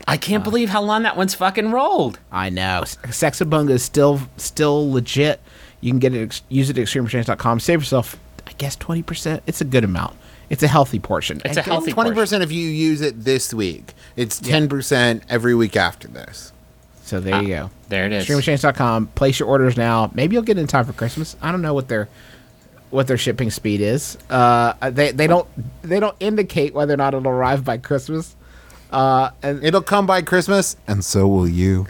I 0.07 0.17
can't 0.17 0.43
believe 0.43 0.69
how 0.69 0.81
long 0.81 1.03
that 1.03 1.15
one's 1.15 1.35
fucking 1.35 1.71
rolled. 1.71 2.17
I 2.31 2.49
know 2.49 2.81
Sexabunga 2.83 3.69
is 3.71 3.83
still 3.83 4.21
still 4.37 4.91
legit. 4.91 5.39
You 5.81 5.91
can 5.91 5.99
get 5.99 6.15
it, 6.15 6.41
use 6.49 6.69
it 6.71 6.77
at 6.79 6.85
extremerestraints.com. 6.87 7.59
Save 7.59 7.81
yourself, 7.81 8.17
I 8.47 8.53
guess, 8.53 8.75
twenty 8.75 9.03
percent. 9.03 9.43
It's 9.45 9.61
a 9.61 9.65
good 9.65 9.83
amount. 9.83 10.15
It's 10.49 10.63
a 10.63 10.67
healthy 10.67 10.97
portion. 10.99 11.41
It's 11.45 11.57
a 11.57 11.61
healthy 11.61 11.91
Twenty 11.91 12.09
portion. 12.09 12.23
percent 12.23 12.43
if 12.43 12.51
you 12.51 12.67
use 12.67 13.01
it 13.01 13.23
this 13.23 13.53
week. 13.53 13.93
It's 14.15 14.39
ten 14.39 14.67
percent 14.67 15.21
every 15.29 15.53
week 15.53 15.75
after 15.75 16.07
this. 16.07 16.53
So 17.03 17.19
there 17.19 17.41
you 17.41 17.47
go. 17.49 17.69
There 17.89 18.05
it 18.05 18.13
is. 18.13 18.27
Extrememachines.com. 18.27 19.07
Place 19.07 19.39
your 19.39 19.47
orders 19.47 19.77
now. 19.77 20.09
Maybe 20.15 20.33
you'll 20.33 20.43
get 20.43 20.57
it 20.57 20.61
in 20.61 20.67
time 20.67 20.85
for 20.85 20.93
Christmas. 20.93 21.35
I 21.41 21.51
don't 21.51 21.61
know 21.61 21.73
what 21.75 21.87
their 21.87 22.07
what 22.89 23.07
their 23.07 23.17
shipping 23.17 23.51
speed 23.51 23.81
is. 23.81 24.17
Uh, 24.29 24.89
they 24.89 25.11
they 25.11 25.27
don't 25.27 25.47
they 25.81 25.99
don't 25.99 26.15
indicate 26.19 26.73
whether 26.73 26.93
or 26.93 26.97
not 26.97 27.13
it'll 27.13 27.27
arrive 27.27 27.63
by 27.63 27.77
Christmas. 27.77 28.35
Uh, 28.91 29.29
and 29.43 29.63
It'll 29.63 29.83
come 29.83 30.07
by 30.07 30.21
Christmas, 30.23 30.75
and 30.87 31.05
so 31.05 31.27
will 31.27 31.47
you. 31.47 31.85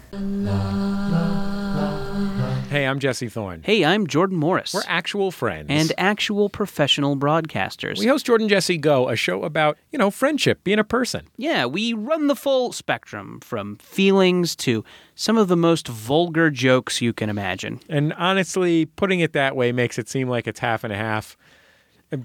Hey, 2.69 2.85
I'm 2.85 2.99
Jesse 2.99 3.29
Thorn. 3.29 3.63
Hey, 3.63 3.83
I'm 3.83 4.05
Jordan 4.05 4.37
Morris. 4.37 4.75
We're 4.75 4.83
actual 4.85 5.31
friends. 5.31 5.67
and 5.69 5.91
actual 5.97 6.49
professional 6.49 7.17
broadcasters. 7.17 7.97
we 7.97 8.05
host 8.05 8.27
Jordan 8.27 8.47
Jesse 8.47 8.77
Go, 8.77 9.09
a 9.09 9.15
show 9.15 9.41
about, 9.43 9.79
you 9.91 9.97
know, 9.97 10.11
friendship, 10.11 10.63
being 10.63 10.77
a 10.77 10.83
person. 10.83 11.27
yeah, 11.35 11.65
we 11.65 11.93
run 11.93 12.27
the 12.27 12.35
full 12.35 12.71
spectrum 12.71 13.39
from 13.39 13.77
feelings 13.77 14.55
to 14.57 14.83
some 15.15 15.35
of 15.35 15.47
the 15.47 15.57
most 15.57 15.87
vulgar 15.87 16.51
jokes 16.51 17.01
you 17.01 17.11
can 17.11 17.27
imagine. 17.27 17.79
And 17.89 18.13
honestly, 18.13 18.85
putting 18.85 19.19
it 19.21 19.33
that 19.33 19.55
way 19.55 19.71
makes 19.71 19.97
it 19.97 20.07
seem 20.07 20.29
like 20.29 20.45
it's 20.45 20.59
half 20.59 20.83
and 20.83 20.93
a 20.93 20.97
half. 20.97 21.37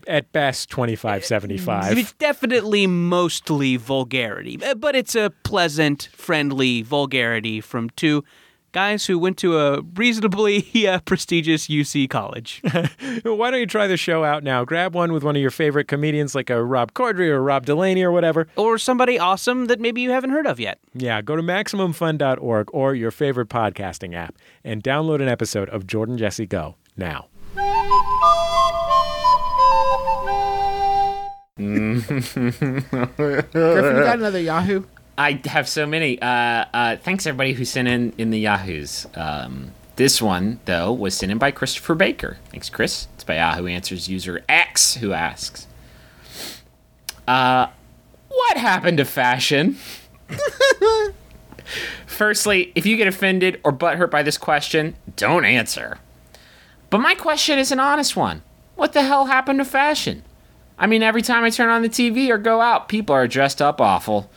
At 0.06 0.30
best, 0.32 0.68
25 0.68 1.24
75. 1.24 1.96
It's 1.98 2.12
definitely 2.14 2.86
mostly 2.86 3.76
vulgarity, 3.76 4.58
but 4.76 4.94
it's 4.94 5.14
a 5.14 5.30
pleasant, 5.42 6.10
friendly 6.12 6.82
vulgarity 6.82 7.62
from 7.62 7.88
two 7.90 8.24
guys 8.74 9.06
who 9.06 9.18
went 9.18 9.38
to 9.38 9.58
a 9.58 9.80
reasonably 9.94 10.66
uh, 10.86 10.98
prestigious 11.00 11.68
UC 11.68 12.10
college. 12.10 12.60
Why 13.22 13.50
don't 13.50 13.60
you 13.60 13.66
try 13.66 13.86
the 13.86 13.96
show 13.96 14.24
out 14.24 14.42
now? 14.42 14.64
Grab 14.64 14.94
one 14.94 15.12
with 15.12 15.22
one 15.22 15.36
of 15.36 15.40
your 15.40 15.52
favorite 15.52 15.88
comedians 15.88 16.34
like 16.34 16.50
a 16.50 16.62
Rob 16.62 16.92
Corddry 16.92 17.28
or 17.28 17.42
Rob 17.42 17.64
Delaney 17.64 18.02
or 18.02 18.12
whatever. 18.12 18.48
or 18.56 18.76
somebody 18.76 19.18
awesome 19.18 19.66
that 19.66 19.80
maybe 19.80 20.02
you 20.02 20.10
haven't 20.10 20.30
heard 20.30 20.46
of 20.46 20.60
yet. 20.60 20.78
Yeah, 20.92 21.22
go 21.22 21.36
to 21.36 21.42
MaximumFun.org 21.42 22.68
or 22.74 22.94
your 22.94 23.10
favorite 23.10 23.48
podcasting 23.48 24.14
app 24.14 24.34
and 24.64 24.82
download 24.82 25.22
an 25.22 25.28
episode 25.28 25.68
of 25.70 25.86
Jordan 25.86 26.18
Jesse 26.18 26.46
Go 26.46 26.74
now. 26.96 27.28
Griffin, 31.56 32.82
you 33.96 34.02
got 34.02 34.18
another 34.18 34.40
Yahoo? 34.40 34.82
I 35.16 35.40
have 35.44 35.68
so 35.68 35.86
many. 35.86 36.20
Uh, 36.20 36.64
uh, 36.72 36.96
thanks 36.96 37.26
everybody 37.26 37.52
who 37.52 37.64
sent 37.64 37.88
in 37.88 38.12
in 38.18 38.30
the 38.30 38.38
Yahoos. 38.38 39.06
Um, 39.14 39.72
this 39.96 40.20
one 40.20 40.58
though 40.64 40.92
was 40.92 41.14
sent 41.14 41.30
in 41.30 41.38
by 41.38 41.50
Christopher 41.50 41.94
Baker. 41.94 42.38
Thanks, 42.50 42.68
Chris. 42.68 43.06
It's 43.14 43.24
by 43.24 43.36
Yahoo 43.36 43.66
Answers 43.66 44.08
user 44.08 44.44
X 44.48 44.94
who 44.94 45.12
asks, 45.12 45.66
uh, 47.28 47.68
"What 48.28 48.56
happened 48.56 48.98
to 48.98 49.04
fashion?" 49.04 49.76
Firstly, 52.06 52.72
if 52.74 52.86
you 52.86 52.96
get 52.96 53.06
offended 53.06 53.60
or 53.64 53.72
butthurt 53.72 54.10
by 54.10 54.22
this 54.22 54.38
question, 54.38 54.96
don't 55.16 55.44
answer. 55.44 55.98
But 56.90 56.98
my 56.98 57.14
question 57.14 57.58
is 57.58 57.72
an 57.72 57.80
honest 57.80 58.16
one. 58.16 58.42
What 58.76 58.92
the 58.92 59.02
hell 59.02 59.26
happened 59.26 59.58
to 59.58 59.64
fashion? 59.64 60.22
I 60.78 60.86
mean, 60.86 61.02
every 61.02 61.22
time 61.22 61.44
I 61.44 61.50
turn 61.50 61.70
on 61.70 61.82
the 61.82 61.88
TV 61.88 62.28
or 62.30 62.38
go 62.38 62.60
out, 62.60 62.88
people 62.88 63.14
are 63.14 63.28
dressed 63.28 63.62
up 63.62 63.80
awful. 63.80 64.30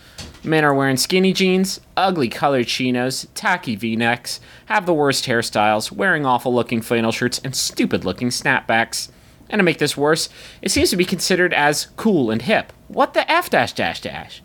Men 0.48 0.64
are 0.64 0.74
wearing 0.74 0.96
skinny 0.96 1.34
jeans, 1.34 1.82
ugly 1.98 2.30
colored 2.30 2.68
chinos, 2.68 3.28
tacky 3.36 3.76
v 3.76 3.98
necks, 3.98 4.40
have 4.68 4.86
the 4.86 4.94
worst 4.94 5.26
hairstyles, 5.26 5.92
wearing 5.92 6.26
awful 6.26 6.56
looking 6.56 6.82
flannel 6.82 7.12
shirts, 7.12 7.42
and 7.44 7.54
stupid 7.54 8.06
looking 8.06 8.30
snapbacks. 8.30 9.10
And 9.50 9.60
to 9.60 9.64
make 9.64 9.78
this 9.80 9.98
worse, 9.98 10.30
it 10.62 10.72
seems 10.72 10.90
to 10.92 10.96
be 10.96 11.04
considered 11.04 11.54
as 11.54 11.88
cool 11.98 12.32
and 12.32 12.42
hip. 12.42 12.72
What 12.88 13.14
the 13.14 13.30
F 13.30 13.50
dash 13.50 13.74
dash 13.74 14.00
dash? 14.00 14.42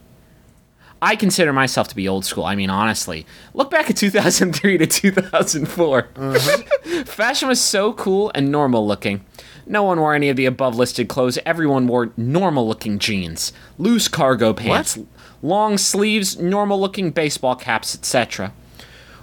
I 1.00 1.14
consider 1.14 1.52
myself 1.52 1.86
to 1.88 1.96
be 1.96 2.08
old 2.08 2.24
school. 2.24 2.44
I 2.44 2.56
mean, 2.56 2.70
honestly, 2.70 3.24
look 3.54 3.70
back 3.70 3.88
at 3.88 3.96
2003 3.96 4.78
to 4.78 4.86
2004. 4.88 6.02
Fashion 7.04 7.46
was 7.46 7.60
so 7.60 7.92
cool 7.92 8.32
and 8.34 8.50
normal 8.50 8.84
looking. 8.84 9.24
No 9.66 9.84
one 9.84 10.00
wore 10.00 10.14
any 10.14 10.28
of 10.28 10.36
the 10.36 10.46
above 10.46 10.74
listed 10.74 11.08
clothes. 11.08 11.38
Everyone 11.46 11.86
wore 11.86 12.12
normal 12.16 12.66
looking 12.66 12.98
jeans, 12.98 13.52
loose 13.78 14.08
cargo 14.08 14.52
pants, 14.52 14.98
long 15.42 15.76
sleeves, 15.78 16.38
normal 16.38 16.80
looking 16.80 17.10
baseball 17.10 17.56
caps, 17.56 17.94
etc. 17.94 18.52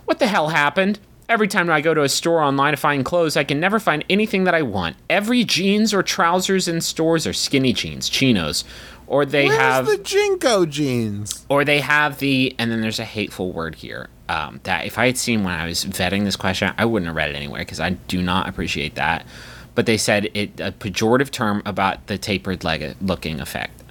What 0.05 0.19
the 0.19 0.27
hell 0.27 0.49
happened? 0.49 0.99
Every 1.27 1.47
time 1.47 1.69
I 1.69 1.81
go 1.81 1.93
to 1.93 2.01
a 2.01 2.09
store 2.09 2.41
online 2.41 2.71
to 2.71 2.77
find 2.77 3.05
clothes, 3.05 3.37
I 3.37 3.43
can 3.43 3.59
never 3.59 3.79
find 3.79 4.03
anything 4.09 4.45
that 4.45 4.55
I 4.55 4.63
want. 4.63 4.95
Every 5.09 5.43
jeans 5.43 5.93
or 5.93 6.01
trousers 6.01 6.67
in 6.67 6.81
stores 6.81 7.27
are 7.27 7.33
skinny 7.33 7.71
jeans, 7.71 8.09
chinos, 8.09 8.63
or 9.05 9.25
they 9.25 9.45
Where's 9.45 9.57
have 9.59 9.85
the 9.85 9.97
JNCO 9.97 10.69
jeans? 10.69 11.45
or 11.49 11.65
they 11.65 11.81
have 11.81 12.19
the 12.19 12.55
and 12.57 12.71
then 12.71 12.81
there's 12.81 12.99
a 12.99 13.05
hateful 13.05 13.51
word 13.51 13.75
here 13.75 14.07
um, 14.29 14.59
that 14.63 14.85
if 14.85 14.99
i 14.99 15.07
had 15.07 15.17
seen 15.17 15.43
when 15.43 15.53
i 15.53 15.65
was 15.65 15.83
vetting 15.85 16.25
this 16.25 16.35
question 16.35 16.71
i 16.77 16.85
wouldn't 16.85 17.07
have 17.07 17.15
read 17.15 17.29
it 17.31 17.35
anywhere 17.35 17.61
because 17.61 17.79
i 17.79 17.89
do 17.89 18.21
not 18.21 18.47
appreciate 18.47 18.93
that 18.95 19.25
but 19.73 19.87
they 19.87 19.97
said 19.97 20.29
it 20.35 20.59
a 20.59 20.71
pejorative 20.71 21.31
term 21.31 21.63
about 21.65 22.05
the 22.05 22.19
tapered 22.19 22.63
leg 22.63 22.95
looking 23.01 23.39
effect 23.41 23.81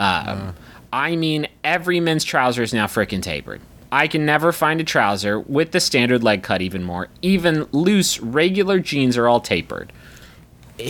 um, 0.00 0.54
i 0.92 1.16
mean 1.16 1.46
every 1.64 2.00
men's 2.00 2.24
trouser 2.24 2.62
is 2.62 2.72
now 2.72 2.86
freaking 2.86 3.22
tapered 3.22 3.60
i 3.92 4.06
can 4.06 4.24
never 4.26 4.52
find 4.52 4.80
a 4.80 4.84
trouser 4.84 5.40
with 5.40 5.72
the 5.72 5.80
standard 5.80 6.22
leg 6.22 6.42
cut 6.42 6.60
even 6.62 6.82
more 6.82 7.08
even 7.22 7.66
loose 7.72 8.20
regular 8.20 8.78
jeans 8.78 9.16
are 9.16 9.28
all 9.28 9.40
tapered 9.40 9.92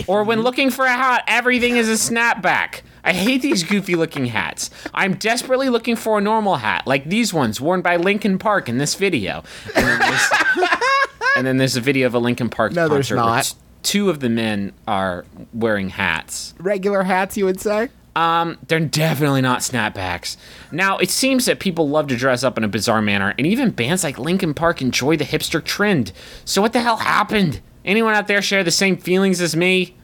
or 0.07 0.23
when 0.23 0.41
looking 0.41 0.69
for 0.69 0.85
a 0.85 0.91
hat, 0.91 1.23
everything 1.27 1.77
is 1.77 1.89
a 1.89 1.93
snapback. 1.93 2.81
I 3.03 3.13
hate 3.13 3.41
these 3.41 3.63
goofy 3.63 3.95
looking 3.95 4.27
hats. 4.27 4.69
I'm 4.93 5.15
desperately 5.15 5.69
looking 5.69 5.95
for 5.95 6.17
a 6.17 6.21
normal 6.21 6.57
hat, 6.57 6.85
like 6.85 7.05
these 7.05 7.33
ones 7.33 7.59
worn 7.59 7.81
by 7.81 7.95
Linkin 7.95 8.37
Park 8.37 8.69
in 8.69 8.77
this 8.77 8.95
video. 8.95 9.43
And 9.75 9.85
then 9.85 9.99
there's, 9.99 10.29
and 11.37 11.47
then 11.47 11.57
there's 11.57 11.75
a 11.75 11.81
video 11.81 12.07
of 12.07 12.13
a 12.13 12.19
Linkin 12.19 12.49
Park 12.49 12.73
No, 12.73 12.87
there's 12.87 13.09
concert 13.09 13.15
where 13.15 13.25
not. 13.25 13.55
two 13.83 14.09
of 14.09 14.19
the 14.19 14.29
men 14.29 14.73
are 14.87 15.25
wearing 15.53 15.89
hats. 15.89 16.53
Regular 16.59 17.03
hats, 17.03 17.37
you 17.37 17.45
would 17.45 17.59
say? 17.59 17.89
Um, 18.19 18.57
they're 18.67 18.81
definitely 18.81 19.39
not 19.39 19.59
snapbacks. 19.59 20.35
Now, 20.73 20.97
it 20.97 21.09
seems 21.09 21.45
that 21.45 21.61
people 21.61 21.87
love 21.87 22.07
to 22.07 22.17
dress 22.17 22.43
up 22.43 22.57
in 22.57 22.65
a 22.65 22.67
bizarre 22.67 23.01
manner, 23.01 23.33
and 23.37 23.47
even 23.47 23.71
bands 23.71 24.03
like 24.03 24.19
Linkin 24.19 24.53
Park 24.53 24.81
enjoy 24.81 25.15
the 25.15 25.23
hipster 25.23 25.63
trend. 25.63 26.11
So 26.43 26.61
what 26.61 26.73
the 26.73 26.81
hell 26.81 26.97
happened? 26.97 27.61
Anyone 27.85 28.15
out 28.15 28.27
there 28.27 28.41
share 28.41 28.61
the 28.61 28.71
same 28.71 28.97
feelings 28.97 29.39
as 29.39 29.55
me? 29.55 29.95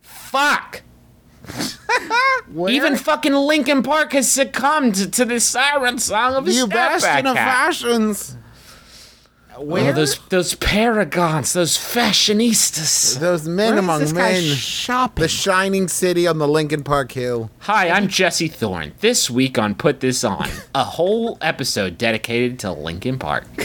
Fuck! 0.00 0.80
Even 2.68 2.96
fucking 2.96 3.34
Linkin 3.34 3.82
Park 3.82 4.12
has 4.14 4.30
succumbed 4.32 5.12
to 5.12 5.26
the 5.26 5.38
siren 5.38 5.98
song 5.98 6.34
of 6.34 6.48
a 6.48 6.52
You 6.52 6.66
bastion 6.66 7.26
of 7.26 7.36
hat. 7.36 7.74
Fashions. 9.70 9.88
Oh, 9.88 9.92
those 9.92 10.18
those 10.28 10.54
paragons, 10.54 11.52
those 11.52 11.76
fashionistas. 11.76 13.18
Those 13.18 13.46
men 13.48 13.70
Where 13.70 13.78
among 13.78 14.12
men. 14.14 14.42
shopping? 14.54 15.22
The 15.22 15.28
shining 15.28 15.88
city 15.88 16.26
on 16.26 16.38
the 16.38 16.48
Linkin 16.48 16.82
Park 16.82 17.12
Hill. 17.12 17.50
Hi, 17.60 17.90
I'm 17.90 18.08
Jesse 18.08 18.48
Thorn. 18.48 18.92
This 19.00 19.30
week 19.30 19.58
on 19.58 19.74
Put 19.74 20.00
This 20.00 20.24
On, 20.24 20.48
a 20.74 20.84
whole 20.84 21.38
episode 21.40 21.98
dedicated 21.98 22.58
to 22.60 22.72
Linkin 22.72 23.18
Park. 23.18 23.44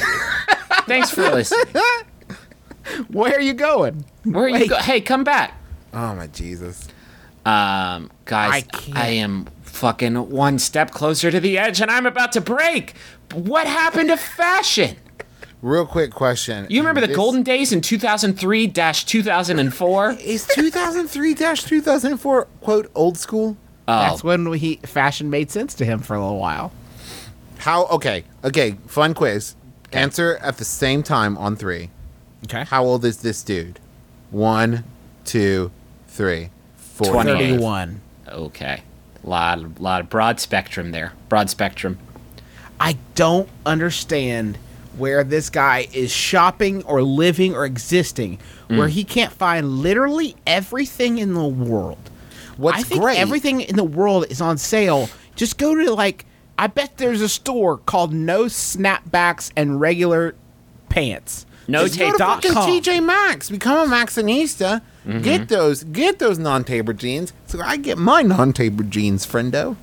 Thanks 0.87 1.09
for 1.09 1.23
listening. 1.23 1.73
Where 3.09 3.35
are 3.35 3.41
you 3.41 3.53
going? 3.53 4.05
Where 4.23 4.45
are 4.45 4.49
you 4.49 4.53
Wait. 4.53 4.69
go? 4.69 4.77
Hey, 4.77 5.01
come 5.01 5.23
back. 5.23 5.59
Oh 5.93 6.15
my 6.15 6.27
Jesus. 6.27 6.87
Um, 7.45 8.11
guys, 8.25 8.65
I 8.73 8.91
I, 8.93 9.07
am 9.09 9.47
fucking 9.63 10.29
one 10.29 10.59
step 10.59 10.91
closer 10.91 11.31
to 11.31 11.39
the 11.39 11.57
edge 11.57 11.81
and 11.81 11.89
I'm 11.89 12.05
about 12.05 12.33
to 12.33 12.41
break. 12.41 12.93
What 13.33 13.67
happened 13.67 14.09
to 14.09 14.17
fashion? 14.17 14.97
Real 15.67 15.85
quick 15.85 16.11
question. 16.11 16.65
You 16.69 16.79
remember 16.79 17.01
the 17.01 17.07
This- 17.07 17.15
golden 17.17 17.43
days 17.43 17.73
in 17.73 17.81
2003 17.81 18.67
2004? 19.05 20.11
Is 20.23 20.47
2003 20.47 21.33
2004 21.35 22.47
quote 22.61 22.89
old 22.95 23.17
school? 23.17 23.57
Oh. 23.85 23.99
That's 23.99 24.23
when 24.23 24.53
he 24.53 24.79
fashion 24.85 25.29
made 25.29 25.51
sense 25.51 25.73
to 25.75 25.83
him 25.85 25.99
for 25.99 26.15
a 26.15 26.21
little 26.21 26.39
while. 26.39 26.71
How? 27.57 27.85
Okay. 27.87 28.23
Okay. 28.45 28.77
Fun 28.87 29.13
quiz. 29.13 29.55
Answer 29.91 30.37
at 30.41 30.57
the 30.57 30.63
same 30.63 31.03
time 31.03 31.37
on 31.37 31.57
three. 31.57 31.89
Okay. 32.45 32.63
How 32.63 32.85
old 32.85 33.03
is 33.03 33.17
this 33.17 33.43
dude? 33.43 33.79
One, 34.31 34.85
two, 35.25 35.71
three, 36.07 36.49
four. 36.77 37.11
28. 37.11 37.33
31. 37.57 37.99
Okay. 38.29 38.83
Lot, 39.21 39.81
lot 39.81 39.99
of 39.99 40.09
broad 40.09 40.39
spectrum 40.39 40.91
there. 40.91 41.11
Broad 41.27 41.49
spectrum. 41.49 41.97
I 42.79 42.97
don't 43.15 43.49
understand 43.65 44.57
where 44.97 45.23
this 45.23 45.49
guy 45.49 45.87
is 45.93 46.11
shopping 46.11 46.83
or 46.83 47.01
living 47.01 47.55
or 47.55 47.65
existing 47.65 48.39
where 48.67 48.87
he 48.87 49.03
can't 49.03 49.31
find 49.31 49.79
literally 49.79 50.35
everything 50.45 51.17
in 51.17 51.33
the 51.33 51.47
world. 51.47 52.09
What's 52.57 52.79
I 52.79 52.83
think 52.83 53.01
great? 53.01 53.17
everything 53.17 53.61
in 53.61 53.75
the 53.75 53.83
world 53.83 54.25
is 54.29 54.41
on 54.41 54.57
sale. 54.57 55.09
Just 55.35 55.57
go 55.57 55.75
to 55.75 55.93
like 55.93 56.25
I 56.59 56.67
bet 56.67 56.97
there's 56.97 57.21
a 57.21 57.29
store 57.29 57.77
called 57.77 58.13
No 58.13 58.45
Snapbacks 58.45 59.51
and 59.55 59.79
Regular 59.79 60.35
Pants. 60.89 61.45
No 61.67 61.87
Just 61.87 61.99
go 61.99 62.11
to. 62.17 62.47
TJ 62.47 63.05
Maxx. 63.05 63.49
Become 63.49 63.91
a 63.91 63.95
Maxxinista. 63.95 64.81
Mm-hmm. 65.05 65.21
Get 65.21 65.49
those. 65.49 65.83
Get 65.83 66.17
those 66.19 66.39
non-tapered 66.39 66.97
jeans. 66.97 67.33
So 67.45 67.61
I 67.61 67.77
get 67.77 67.97
my 67.97 68.21
non-tapered 68.21 68.89
jeans, 68.89 69.25
friendo. 69.25 69.75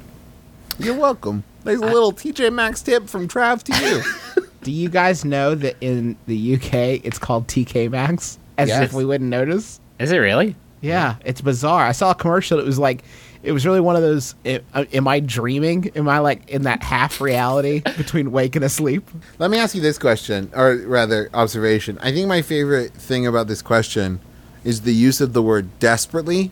You're 0.78 0.96
welcome. 0.96 1.44
There's 1.62 1.80
a 1.80 1.86
little 1.86 2.12
TJ 2.12 2.52
Maxx 2.52 2.82
tip 2.82 3.08
from 3.08 3.28
Trav 3.28 3.62
to 3.64 3.86
you. 3.86 4.43
Do 4.64 4.72
you 4.72 4.88
guys 4.88 5.24
know 5.24 5.54
that 5.54 5.76
in 5.80 6.16
the 6.26 6.54
UK 6.56 7.00
it's 7.04 7.18
called 7.18 7.46
TK 7.46 7.90
Maxx? 7.90 8.38
As 8.58 8.68
Yes. 8.68 8.82
if 8.84 8.92
we 8.92 9.04
wouldn't 9.04 9.30
notice. 9.30 9.80
Is 9.98 10.10
it 10.12 10.18
really? 10.18 10.56
Yeah, 10.80 11.16
it's 11.24 11.40
bizarre. 11.40 11.84
I 11.86 11.92
saw 11.92 12.10
a 12.10 12.14
commercial. 12.14 12.58
It 12.58 12.64
was 12.66 12.78
like, 12.78 13.02
it 13.42 13.52
was 13.52 13.64
really 13.66 13.80
one 13.80 13.96
of 13.96 14.02
those. 14.02 14.34
i- 14.44 14.60
uh, 14.74 14.84
Am 14.92 15.06
I 15.08 15.20
dreaming? 15.20 15.90
Am 15.96 16.08
I 16.08 16.18
like 16.18 16.48
in 16.50 16.62
that 16.62 16.82
half 16.82 17.20
reality 17.20 17.80
between 17.96 18.32
wake 18.32 18.54
and 18.56 18.64
asleep? 18.64 19.08
Let 19.38 19.50
me 19.50 19.58
ask 19.58 19.74
you 19.74 19.80
this 19.80 19.98
question, 19.98 20.50
or 20.54 20.76
rather, 20.86 21.30
observation. 21.34 21.98
I 22.02 22.12
think 22.12 22.26
my 22.28 22.42
favorite 22.42 22.92
thing 22.92 23.26
about 23.26 23.48
this 23.48 23.60
question 23.62 24.20
is 24.62 24.82
the 24.82 24.94
use 24.94 25.20
of 25.20 25.32
the 25.34 25.42
word 25.42 25.68
desperately 25.78 26.50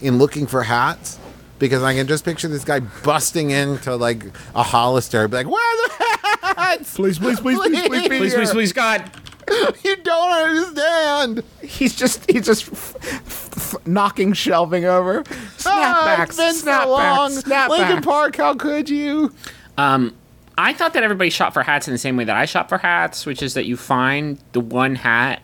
in 0.00 0.18
looking 0.18 0.46
for 0.46 0.64
hats. 0.64 1.18
Because 1.62 1.84
I 1.84 1.94
can 1.94 2.08
just 2.08 2.24
picture 2.24 2.48
this 2.48 2.64
guy 2.64 2.80
busting 2.80 3.50
into 3.52 3.94
like 3.94 4.24
a 4.52 4.64
Hollister, 4.64 5.28
be 5.28 5.36
like, 5.36 5.46
"Where 5.46 5.62
are 5.62 5.88
the 5.88 6.54
hats? 6.60 6.96
Please, 6.96 7.20
please, 7.20 7.38
please, 7.38 7.56
please, 7.60 7.70
please, 7.86 8.08
Please, 8.08 8.34
please, 8.34 8.50
please, 8.50 8.72
God. 8.72 9.08
You 9.84 9.94
don't 9.98 10.32
understand." 10.32 11.44
He's 11.62 11.94
just, 11.94 12.28
he's 12.28 12.46
just 12.46 12.64
f- 12.72 12.96
f- 12.96 13.74
f- 13.76 13.86
knocking 13.86 14.32
shelving 14.32 14.86
over. 14.86 15.22
Ah, 15.64 16.16
Snapbacks, 16.18 16.28
it's 16.30 16.36
been 16.36 16.54
so 16.54 16.66
snapbacks, 16.72 16.86
long. 16.88 17.30
snapbacks. 17.30 17.68
Linkin 17.68 18.02
Park, 18.02 18.36
how 18.36 18.54
could 18.54 18.90
you? 18.90 19.32
Um, 19.78 20.16
I 20.58 20.72
thought 20.72 20.94
that 20.94 21.04
everybody 21.04 21.30
shop 21.30 21.52
for 21.52 21.62
hats 21.62 21.86
in 21.86 21.94
the 21.94 21.98
same 21.98 22.16
way 22.16 22.24
that 22.24 22.36
I 22.36 22.44
shop 22.44 22.68
for 22.70 22.78
hats, 22.78 23.24
which 23.24 23.40
is 23.40 23.54
that 23.54 23.66
you 23.66 23.76
find 23.76 24.36
the 24.50 24.60
one 24.60 24.96
hat, 24.96 25.42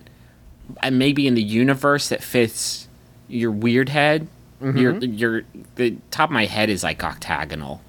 and 0.83 0.99
maybe 0.99 1.29
in 1.29 1.35
the 1.35 1.43
universe 1.43 2.09
that 2.09 2.25
fits 2.25 2.89
your 3.29 3.53
weird 3.53 3.91
head. 3.91 4.27
Your 4.61 4.97
your 4.99 5.43
the 5.77 5.97
top 6.11 6.31
of 6.31 6.35
my 6.35 6.47
head 6.47 6.69
is 6.71 6.83
like 6.83 7.03
octagonal, 7.05 7.81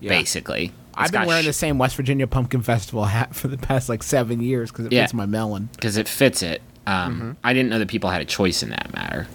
basically. 0.00 0.72
I've 0.96 1.10
been 1.12 1.26
wearing 1.26 1.44
the 1.44 1.52
same 1.52 1.76
West 1.78 1.96
Virginia 1.96 2.26
Pumpkin 2.26 2.62
Festival 2.62 3.04
hat 3.06 3.34
for 3.34 3.48
the 3.48 3.58
past 3.58 3.88
like 3.88 4.02
seven 4.02 4.40
years 4.40 4.70
because 4.70 4.86
it 4.86 4.92
Yeah. 4.92 5.02
fits 5.02 5.14
my 5.14 5.26
melon. 5.26 5.68
because 5.72 5.96
it 5.96 6.06
fits 6.08 6.42
it. 6.42 6.62
Um, 6.86 7.36
I 7.42 7.52
didn't 7.52 7.70
know 7.70 7.78
that 7.80 7.88
people 7.88 8.10
had 8.10 8.20
a 8.20 8.24
choice 8.26 8.62
in 8.62 8.70
that 8.70 8.92
matter. 8.94 9.26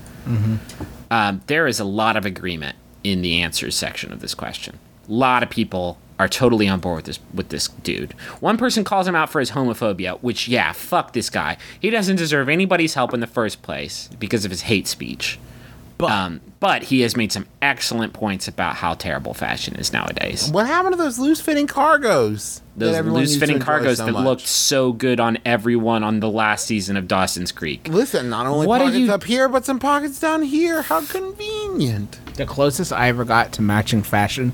Um, 1.11 1.41
there 1.47 1.67
is 1.67 1.79
a 1.79 1.83
lot 1.83 2.15
of 2.17 2.25
agreement 2.25 2.75
in 3.03 3.21
the 3.21 3.41
answers 3.41 3.75
section 3.75 4.11
of 4.13 4.19
this 4.19 4.33
question. 4.35 4.77
A 5.07 5.11
lot 5.11 5.41
of 5.43 5.49
people 5.49 5.97
are 6.19 6.27
totally 6.27 6.67
on 6.67 6.79
board 6.79 6.97
with 6.97 7.05
this 7.05 7.19
with 7.33 7.49
this 7.49 7.67
dude. 7.83 8.13
One 8.39 8.57
person 8.57 8.83
calls 8.83 9.07
him 9.07 9.15
out 9.15 9.29
for 9.31 9.39
his 9.39 9.51
homophobia, 9.51 10.19
which 10.21 10.47
yeah, 10.47 10.71
fuck 10.73 11.13
this 11.13 11.29
guy. 11.29 11.57
He 11.79 11.89
doesn't 11.89 12.17
deserve 12.17 12.47
anybody's 12.49 12.93
help 12.93 13.13
in 13.13 13.19
the 13.21 13.27
first 13.27 13.61
place 13.61 14.09
because 14.19 14.45
of 14.45 14.51
his 14.51 14.61
hate 14.63 14.87
speech. 14.87 15.39
But 15.99 16.11
Um, 16.11 16.39
but 16.61 16.83
he 16.83 17.01
has 17.01 17.15
made 17.17 17.31
some 17.33 17.45
excellent 17.61 18.13
points 18.13 18.47
about 18.47 18.75
how 18.77 18.93
terrible 18.93 19.33
fashion 19.33 19.75
is 19.75 19.91
nowadays. 19.93 20.49
What 20.49 20.65
happened 20.65 20.93
to 20.93 20.97
those 20.97 21.19
loose 21.19 21.41
fitting 21.41 21.67
cargos? 21.67 22.61
that 22.77 22.85
Those 22.85 22.95
everyone 22.95 23.19
loose 23.21 23.35
fitting 23.37 23.59
cargos 23.59 23.97
so 23.97 24.05
that 24.05 24.13
much? 24.13 24.23
looked 24.23 24.47
so 24.47 24.93
good 24.93 25.19
on 25.19 25.37
everyone 25.45 26.01
on 26.05 26.21
the 26.21 26.29
last 26.29 26.65
season 26.65 26.95
of 26.95 27.05
Dawson's 27.09 27.51
Creek. 27.51 27.89
Listen, 27.91 28.29
not 28.29 28.45
only 28.47 28.65
What 28.65 28.79
are 28.79 28.85
pockets 28.85 28.99
you- 28.99 29.11
up 29.11 29.25
here, 29.25 29.49
but 29.49 29.65
some 29.65 29.77
pockets 29.77 30.19
down 30.21 30.41
here. 30.43 30.81
How 30.83 31.01
convenient. 31.01 32.17
the 32.35 32.45
closest 32.45 32.93
I 32.93 33.09
ever 33.09 33.25
got 33.25 33.51
to 33.53 33.61
matching 33.61 34.01
fashion 34.01 34.53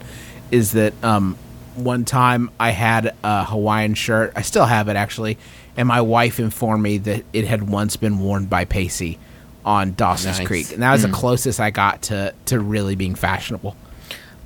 is 0.49 0.71
that 0.71 0.93
um, 1.03 1.37
one 1.75 2.03
time 2.05 2.49
I 2.59 2.71
had 2.71 3.13
a 3.23 3.43
Hawaiian 3.45 3.93
shirt. 3.93 4.33
I 4.35 4.41
still 4.41 4.65
have 4.65 4.87
it 4.87 4.95
actually, 4.95 5.37
and 5.77 5.87
my 5.87 6.01
wife 6.01 6.39
informed 6.39 6.81
me 6.81 6.97
that 6.99 7.23
it 7.33 7.45
had 7.45 7.69
once 7.69 7.95
been 7.97 8.17
worn 8.19 8.45
by 8.45 8.65
Pacey 8.65 9.19
on 9.65 9.93
Dawson's 9.95 10.37
Nice. 10.37 10.47
Creek, 10.47 10.71
and 10.71 10.81
that 10.83 10.91
was 10.93 11.01
the 11.01 11.09
closest 11.09 11.59
I 11.59 11.71
got 11.71 12.03
to 12.03 12.33
to 12.45 12.59
really 12.59 12.95
being 12.95 13.15
fashionable. 13.15 13.75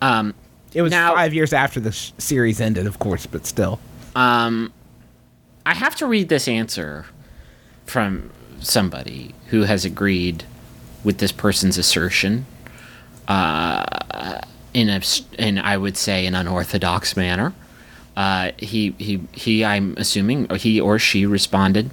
Um, 0.01 0.34
It 0.74 0.82
was 0.84 0.91
Now- 0.91 1.13
five 1.15 1.34
years 1.34 1.51
after 1.51 1.80
the 1.80 1.91
sh- 1.91 2.11
series 2.20 2.61
ended, 2.61 2.86
of 2.88 2.99
course, 2.99 3.26
but 3.26 3.45
still. 3.47 3.80
I 4.15 5.74
have 5.74 5.95
to 5.97 6.05
read 6.07 6.30
this 6.30 6.47
answer 6.47 7.05
from 7.86 8.30
somebody 8.59 9.34
who 9.47 9.63
has 9.63 9.84
agreed 9.86 10.43
with 11.03 11.17
this 11.20 11.32
person's 11.32 11.78
assertion 11.78 12.45
uh, 13.28 14.41
in 14.74 14.89
a 14.89 15.01
in 15.38 15.57
I 15.59 15.78
would 15.78 15.97
say 15.97 16.26
an 16.26 16.36
unorthodox 16.36 17.15
manner. 17.17 17.53
Uh, 18.17 18.51
he 18.57 18.93
he 18.97 19.22
he. 19.32 19.63
I'm 19.65 19.93
assuming 19.97 20.47
he 20.55 20.80
or 20.80 20.99
she 20.99 21.26
responded. 21.26 21.89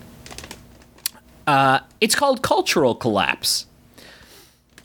Uh, 1.47 1.81
it's 2.01 2.15
called 2.15 2.43
cultural 2.43 2.95
collapse. 2.95 3.66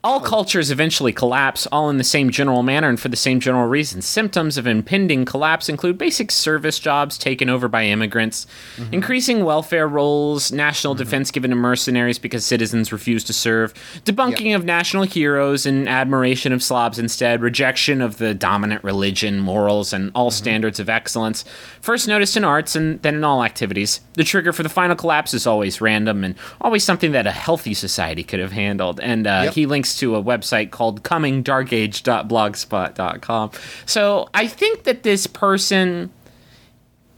All 0.03 0.17
oh. 0.17 0.23
cultures 0.23 0.71
eventually 0.71 1.13
collapse, 1.13 1.67
all 1.67 1.89
in 1.89 1.97
the 1.97 2.03
same 2.03 2.31
general 2.31 2.63
manner 2.63 2.89
and 2.89 2.99
for 2.99 3.09
the 3.09 3.15
same 3.15 3.39
general 3.39 3.67
reasons. 3.67 4.05
Symptoms 4.05 4.57
of 4.57 4.65
impending 4.65 5.25
collapse 5.25 5.69
include 5.69 5.97
basic 5.97 6.31
service 6.31 6.79
jobs 6.79 7.19
taken 7.19 7.49
over 7.49 7.67
by 7.67 7.85
immigrants, 7.85 8.47
mm-hmm. 8.77 8.93
increasing 8.93 9.45
welfare 9.45 9.87
rolls, 9.87 10.51
national 10.51 10.95
mm-hmm. 10.95 11.03
defense 11.03 11.29
given 11.29 11.51
to 11.51 11.55
mercenaries 11.55 12.17
because 12.17 12.43
citizens 12.43 12.91
refuse 12.91 13.23
to 13.25 13.33
serve, 13.33 13.73
debunking 14.03 14.55
of 14.55 14.65
national 14.65 15.03
heroes 15.03 15.67
and 15.67 15.87
admiration 15.87 16.51
of 16.51 16.63
slobs 16.63 16.97
instead, 16.97 17.41
rejection 17.41 18.01
of 18.01 18.17
the 18.17 18.33
dominant 18.33 18.83
religion, 18.83 19.39
morals, 19.39 19.93
and 19.93 20.11
all 20.15 20.29
mm-hmm. 20.29 20.37
standards 20.37 20.79
of 20.79 20.89
excellence, 20.89 21.45
first 21.79 22.07
noticed 22.07 22.35
in 22.35 22.43
arts 22.43 22.75
and 22.75 22.99
then 23.03 23.13
in 23.13 23.23
all 23.23 23.43
activities. 23.43 24.01
The 24.13 24.23
trigger 24.23 24.51
for 24.51 24.63
the 24.63 24.69
final 24.69 24.95
collapse 24.95 25.35
is 25.35 25.45
always 25.45 25.79
random 25.79 26.23
and 26.23 26.33
always 26.59 26.83
something 26.83 27.11
that 27.11 27.27
a 27.27 27.31
healthy 27.31 27.75
society 27.75 28.23
could 28.23 28.39
have 28.39 28.51
handled. 28.51 28.99
And 28.99 29.27
uh, 29.27 29.41
Yep. 29.45 29.53
he 29.53 29.65
links 29.65 29.90
to 29.99 30.15
a 30.15 30.23
website 30.23 30.71
called 30.71 31.03
comingdarkage.blogspot.com. 31.03 33.51
So 33.85 34.29
I 34.33 34.47
think 34.47 34.83
that 34.83 35.03
this 35.03 35.27
person, 35.27 36.11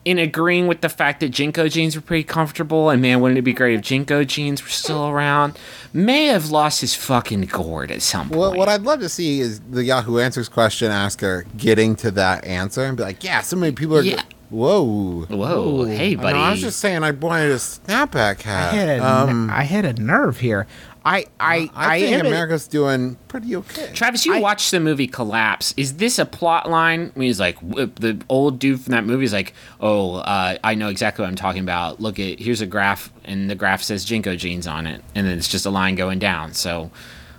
in 0.05 0.19
agreeing 0.19 0.67
with 0.67 0.81
the 0.81 0.89
fact 0.89 1.21
that 1.21 1.31
JNCO 1.31 1.71
jeans 1.71 1.95
were 1.95 2.01
pretty 2.01 2.23
comfortable, 2.25 2.89
and 2.89 3.01
man, 3.01 3.21
wouldn't 3.21 3.37
it 3.37 3.41
be 3.43 3.53
great 3.53 3.75
if 3.75 3.81
JNCO 3.81 4.27
jeans 4.27 4.61
were 4.61 4.69
still 4.69 5.07
around, 5.07 5.57
may 5.93 6.25
have 6.25 6.51
lost 6.51 6.81
his 6.81 6.93
fucking 6.95 7.41
gourd 7.43 7.91
at 7.91 8.01
some 8.01 8.27
point. 8.27 8.39
Well, 8.39 8.53
what 8.55 8.67
I'd 8.69 8.81
love 8.81 8.99
to 8.99 9.09
see 9.09 9.39
is 9.39 9.59
the 9.61 9.83
Yahoo 9.83 10.19
Answers 10.19 10.49
question 10.49 10.91
asker 10.91 11.45
getting 11.57 11.95
to 11.97 12.11
that 12.11 12.45
answer 12.45 12.83
and 12.83 12.97
be 12.97 13.03
like, 13.03 13.23
yeah, 13.23 13.41
so 13.41 13.55
many 13.55 13.73
people 13.73 13.97
are. 13.97 14.01
Yeah. 14.01 14.21
Whoa. 14.49 15.25
Whoa, 15.29 15.85
hey, 15.85 16.13
No, 16.13 16.21
buddy. 16.21 16.37
I 16.37 16.51
was 16.51 16.61
just 16.61 16.79
saying 16.79 17.03
I 17.03 17.09
wanted 17.09 17.51
a 17.51 17.55
snapback 17.55 18.43
hat. 18.43 18.71
I 18.71 18.77
hit 18.77 18.99
a, 18.99 19.03
um, 19.03 19.49
I 19.49 19.63
hit 19.63 19.83
a 19.83 19.93
nerve 19.93 20.39
here. 20.39 20.67
I 21.05 21.25
I 21.39 21.69
I, 21.75 21.99
think 21.99 22.13
am 22.13 22.19
in- 22.21 22.25
America's 22.27 22.67
doing 22.67 23.17
pretty 23.27 23.55
okay. 23.57 23.91
Travis, 23.93 24.25
you 24.25 24.35
I- 24.35 24.39
watched 24.39 24.71
the 24.71 24.79
movie 24.79 25.07
Collapse. 25.07 25.73
Is 25.75 25.97
this 25.97 26.17
a 26.17 26.25
plot 26.25 26.69
line? 26.69 27.11
I 27.15 27.19
mean, 27.19 27.27
he's 27.27 27.39
like 27.39 27.59
the 27.61 28.21
old 28.29 28.59
dude 28.59 28.79
from 28.81 28.91
that 28.91 29.05
movie 29.05 29.25
is 29.25 29.33
like, 29.33 29.53
"Oh, 29.81 30.15
uh, 30.15 30.57
I 30.63 30.75
know 30.75 30.87
exactly 30.87 31.23
what 31.23 31.29
I'm 31.29 31.35
talking 31.35 31.61
about. 31.61 31.99
Look 31.99 32.19
at 32.19 32.39
here's 32.39 32.61
a 32.61 32.65
graph, 32.65 33.11
and 33.25 33.49
the 33.49 33.55
graph 33.55 33.83
says 33.83 34.05
JNCO 34.05 34.37
jeans 34.37 34.65
on 34.65 34.87
it, 34.87 35.03
and 35.13 35.27
then 35.27 35.37
it's 35.37 35.49
just 35.49 35.65
a 35.65 35.69
line 35.69 35.95
going 35.95 36.19
down." 36.19 36.53
So, 36.53 36.89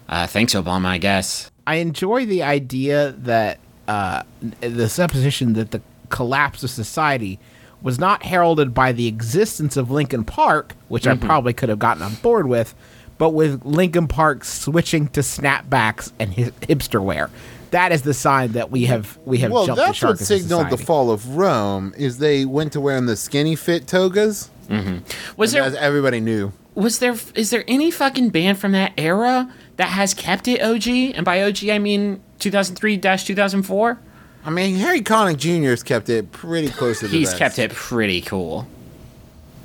uh, 0.08 0.26
thanks, 0.26 0.54
Obama. 0.54 0.86
I 0.86 0.98
guess. 0.98 1.50
I 1.66 1.76
enjoy 1.76 2.26
the 2.26 2.42
idea 2.42 3.12
that 3.12 3.58
uh, 3.88 4.24
the 4.60 4.88
supposition 4.90 5.54
that 5.54 5.70
the 5.70 5.80
collapse 6.10 6.62
of 6.62 6.68
society 6.70 7.38
was 7.80 7.98
not 7.98 8.22
heralded 8.22 8.72
by 8.74 8.92
the 8.92 9.06
existence 9.06 9.76
of 9.76 9.90
Linkin 9.90 10.24
Park, 10.24 10.74
which 10.88 11.06
I 11.06 11.16
probably 11.16 11.52
could 11.52 11.68
have 11.70 11.78
gotten 11.78 12.02
on 12.02 12.14
board 12.16 12.46
with, 12.46 12.74
but 13.18 13.30
with 13.30 13.64
Linkin 13.64 14.08
Park 14.08 14.44
switching 14.44 15.08
to 15.08 15.20
snapbacks 15.20 16.12
and 16.18 16.32
hipster 16.32 17.02
wear. 17.02 17.30
That 17.70 17.90
is 17.90 18.02
the 18.02 18.14
sign 18.14 18.52
that 18.52 18.70
we 18.70 18.84
have 18.84 19.18
we 19.24 19.38
have 19.38 19.50
Well, 19.50 19.66
jumped 19.66 19.80
the 19.80 19.86
that's 19.86 19.98
shark 19.98 20.10
what 20.14 20.20
as 20.20 20.30
a 20.30 20.38
signaled 20.38 20.70
the 20.70 20.76
fall 20.78 21.10
of 21.10 21.36
Rome. 21.36 21.92
Is 21.96 22.18
they 22.18 22.44
went 22.44 22.72
to 22.74 22.80
wearing 22.80 23.06
the 23.06 23.16
skinny 23.16 23.56
fit 23.56 23.88
togas. 23.88 24.48
Mm-hmm. 24.68 24.98
Was 25.36 25.54
As 25.56 25.72
there 25.72 25.82
everybody 25.82 26.20
knew. 26.20 26.52
was 26.76 27.00
there 27.00 27.16
is 27.34 27.50
there 27.50 27.64
any 27.66 27.90
fucking 27.90 28.28
band 28.30 28.58
from 28.58 28.72
that 28.72 28.92
era 28.96 29.52
that 29.76 29.88
has 29.88 30.14
kept 30.14 30.46
it 30.46 30.62
OG? 30.62 31.16
And 31.16 31.24
by 31.24 31.42
OG, 31.42 31.68
I 31.68 31.78
mean 31.78 32.22
2003 32.38 32.96
2004. 32.98 33.98
I 34.46 34.50
mean, 34.50 34.76
Harry 34.76 35.00
Connick 35.00 35.38
Jr. 35.38 35.70
has 35.70 35.82
kept 35.82 36.08
it 36.10 36.30
pretty 36.30 36.68
close 36.68 37.00
to 37.00 37.08
the 37.08 37.16
He's 37.16 37.30
vest. 37.30 37.38
kept 37.38 37.58
it 37.58 37.72
pretty 37.72 38.20
cool. 38.20 38.68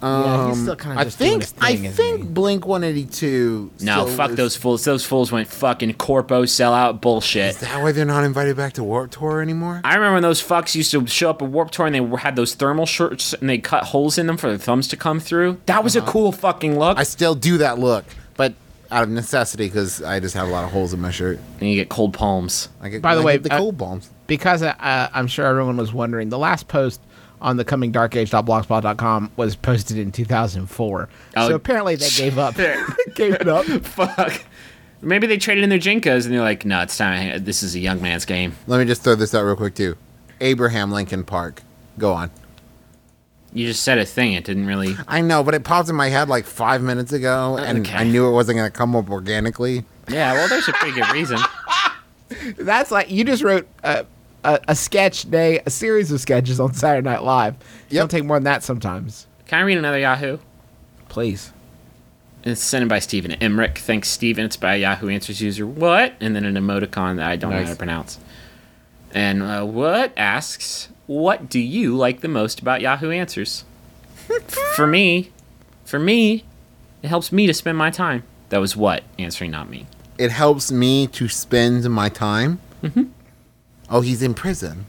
Yeah, 0.01 0.49
he's 0.49 0.61
still 0.61 0.75
kind 0.75 0.99
of 0.99 1.07
I 1.07 1.09
think 1.09 1.41
his 1.43 1.53
I 1.59 1.75
think 1.75 2.21
he? 2.21 2.25
Blink 2.27 2.65
182. 2.65 3.71
No, 3.81 4.05
still 4.05 4.15
fuck 4.17 4.31
is- 4.31 4.35
those 4.37 4.55
fools. 4.55 4.83
Those 4.83 5.05
fools 5.05 5.31
went 5.31 5.47
fucking 5.47 5.93
corpo 5.95 6.43
sellout 6.43 7.01
bullshit. 7.01 7.49
Is 7.51 7.57
that 7.59 7.81
why 7.81 7.91
they're 7.91 8.05
not 8.05 8.23
invited 8.23 8.55
back 8.57 8.73
to 8.73 8.83
Warped 8.83 9.13
Tour 9.13 9.41
anymore? 9.41 9.81
I 9.83 9.95
remember 9.95 10.13
when 10.15 10.23
those 10.23 10.41
fucks 10.41 10.75
used 10.75 10.91
to 10.91 11.05
show 11.07 11.29
up 11.29 11.41
at 11.41 11.47
Warped 11.49 11.73
Tour 11.73 11.87
and 11.87 11.95
they 11.95 12.17
had 12.19 12.35
those 12.35 12.53
thermal 12.55 12.85
shirts 12.85 13.33
and 13.33 13.49
they 13.49 13.57
cut 13.57 13.85
holes 13.85 14.17
in 14.17 14.27
them 14.27 14.37
for 14.37 14.47
their 14.49 14.57
thumbs 14.57 14.87
to 14.89 14.97
come 14.97 15.19
through. 15.19 15.59
That 15.65 15.83
was 15.83 15.95
a 15.95 16.01
cool 16.01 16.31
fucking 16.31 16.77
look. 16.79 16.97
I 16.97 17.03
still 17.03 17.35
do 17.35 17.57
that 17.59 17.79
look, 17.79 18.05
but 18.37 18.53
out 18.91 19.03
of 19.03 19.09
necessity 19.09 19.67
because 19.67 20.01
I 20.01 20.19
just 20.19 20.33
have 20.33 20.47
a 20.47 20.51
lot 20.51 20.63
of 20.63 20.71
holes 20.71 20.93
in 20.93 20.99
my 21.01 21.11
shirt. 21.11 21.39
and 21.59 21.69
you 21.69 21.75
get 21.75 21.89
cold 21.89 22.13
palms. 22.13 22.69
I 22.81 22.89
get, 22.89 23.01
By 23.03 23.13
the 23.15 23.21
I 23.21 23.25
way, 23.25 23.33
get 23.33 23.43
the 23.43 23.53
uh, 23.53 23.57
cold 23.59 23.77
palms. 23.77 24.09
because 24.25 24.63
uh, 24.63 24.73
I'm 25.13 25.27
sure 25.27 25.45
everyone 25.45 25.77
was 25.77 25.93
wondering, 25.93 26.29
the 26.29 26.39
last 26.39 26.67
post 26.67 26.99
on 27.41 27.57
the 27.57 27.65
coming 27.65 27.91
dark 27.91 28.11
comingdarkage.blogspot.com 28.11 29.31
was 29.35 29.55
posted 29.55 29.97
in 29.97 30.11
2004. 30.11 31.09
Oh. 31.37 31.47
so 31.47 31.55
apparently 31.55 31.95
they 31.95 32.09
gave 32.09 32.37
up. 32.37 32.55
gave 33.15 33.33
it 33.33 33.47
up. 33.47 33.65
Fuck. 33.83 34.43
Maybe 35.01 35.27
they 35.27 35.37
traded 35.37 35.63
in 35.63 35.69
their 35.69 35.79
JNCOs 35.79 36.25
and 36.25 36.33
they're 36.33 36.41
like, 36.41 36.65
no, 36.65 36.81
it's 36.81 36.97
time. 36.97 37.43
This 37.43 37.63
is 37.63 37.75
a 37.75 37.79
young 37.79 38.01
man's 38.01 38.25
game. 38.25 38.55
Let 38.67 38.79
me 38.79 38.85
just 38.85 39.01
throw 39.03 39.15
this 39.15 39.33
out 39.33 39.43
real 39.43 39.55
quick 39.55 39.75
too. 39.75 39.95
Abraham 40.41 40.91
Lincoln 40.91 41.23
Park. 41.23 41.63
Go 41.97 42.13
on. 42.13 42.31
You 43.53 43.65
just 43.65 43.83
said 43.83 43.97
a 43.97 44.05
thing. 44.05 44.33
It 44.33 44.43
didn't 44.43 44.67
really. 44.67 44.95
I 45.07 45.21
know, 45.21 45.43
but 45.43 45.55
it 45.55 45.63
popped 45.63 45.89
in 45.89 45.95
my 45.95 46.09
head 46.09 46.29
like 46.29 46.45
five 46.45 46.83
minutes 46.83 47.11
ago, 47.13 47.57
and 47.57 47.79
Okay. 47.79 47.95
I 47.95 48.03
knew 48.03 48.27
it 48.27 48.31
wasn't 48.31 48.57
going 48.57 48.71
to 48.71 48.77
come 48.77 48.95
up 48.95 49.09
organically. 49.09 49.85
Yeah, 50.07 50.33
well, 50.33 50.47
there's 50.47 50.67
a 50.67 50.73
pretty 50.73 50.99
good 50.99 51.09
reason. 51.11 51.39
That's 52.57 52.91
like 52.91 53.09
you 53.09 53.23
just 53.23 53.41
wrote 53.41 53.67
a, 53.83 54.05
a, 54.43 54.59
a 54.67 54.75
sketch 54.75 55.29
day, 55.29 55.61
a 55.65 55.69
series 55.69 56.11
of 56.11 56.19
sketches 56.21 56.59
on 56.59 56.73
Saturday 56.73 57.07
Night 57.09 57.23
Live. 57.23 57.55
Yep. 57.89 58.01
Don't 58.01 58.11
take 58.11 58.25
more 58.25 58.37
than 58.37 58.45
that 58.45 58.63
sometimes. 58.63 59.27
Can 59.45 59.59
I 59.59 59.61
read 59.63 59.77
another 59.77 59.99
Yahoo? 59.99 60.37
Please. 61.07 61.51
It's 62.43 62.61
sent 62.61 62.83
in 62.83 62.87
by 62.87 62.99
Stephen 62.99 63.33
Emmerich. 63.33 63.79
Thanks, 63.79 64.09
Stephen. 64.09 64.45
It's 64.45 64.55
by 64.57 64.75
Yahoo 64.75 65.09
Answers 65.09 65.41
user 65.41 65.67
what? 65.67 66.13
And 66.19 66.35
then 66.35 66.45
an 66.45 66.55
emoticon 66.55 67.17
that 67.17 67.29
I 67.29 67.35
don't 67.35 67.51
know 67.51 67.63
how 67.63 67.69
to 67.69 67.75
pronounce. 67.75 68.19
And 69.11 69.41
uh, 69.41 69.65
what 69.65 70.13
asks, 70.15 70.89
what 71.07 71.49
do 71.49 71.59
you 71.59 71.97
like 71.97 72.21
the 72.21 72.27
most 72.27 72.59
about 72.59 72.81
Yahoo 72.81 73.11
Answers? 73.11 73.65
for 74.75 74.87
me, 74.87 75.31
for 75.83 75.99
me, 75.99 76.45
it 77.01 77.07
helps 77.07 77.31
me 77.31 77.47
to 77.47 77.53
spend 77.53 77.77
my 77.77 77.89
time. 77.89 78.23
That 78.49 78.59
was 78.59 78.75
what 78.75 79.03
answering, 79.17 79.51
not 79.51 79.69
me. 79.69 79.87
It 80.17 80.31
helps 80.31 80.71
me 80.71 81.07
to 81.07 81.27
spend 81.27 81.89
my 81.89 82.09
time. 82.09 82.59
Mm-hmm. 82.83 83.03
Oh, 83.89 84.01
he's 84.01 84.21
in 84.21 84.33
prison. 84.33 84.85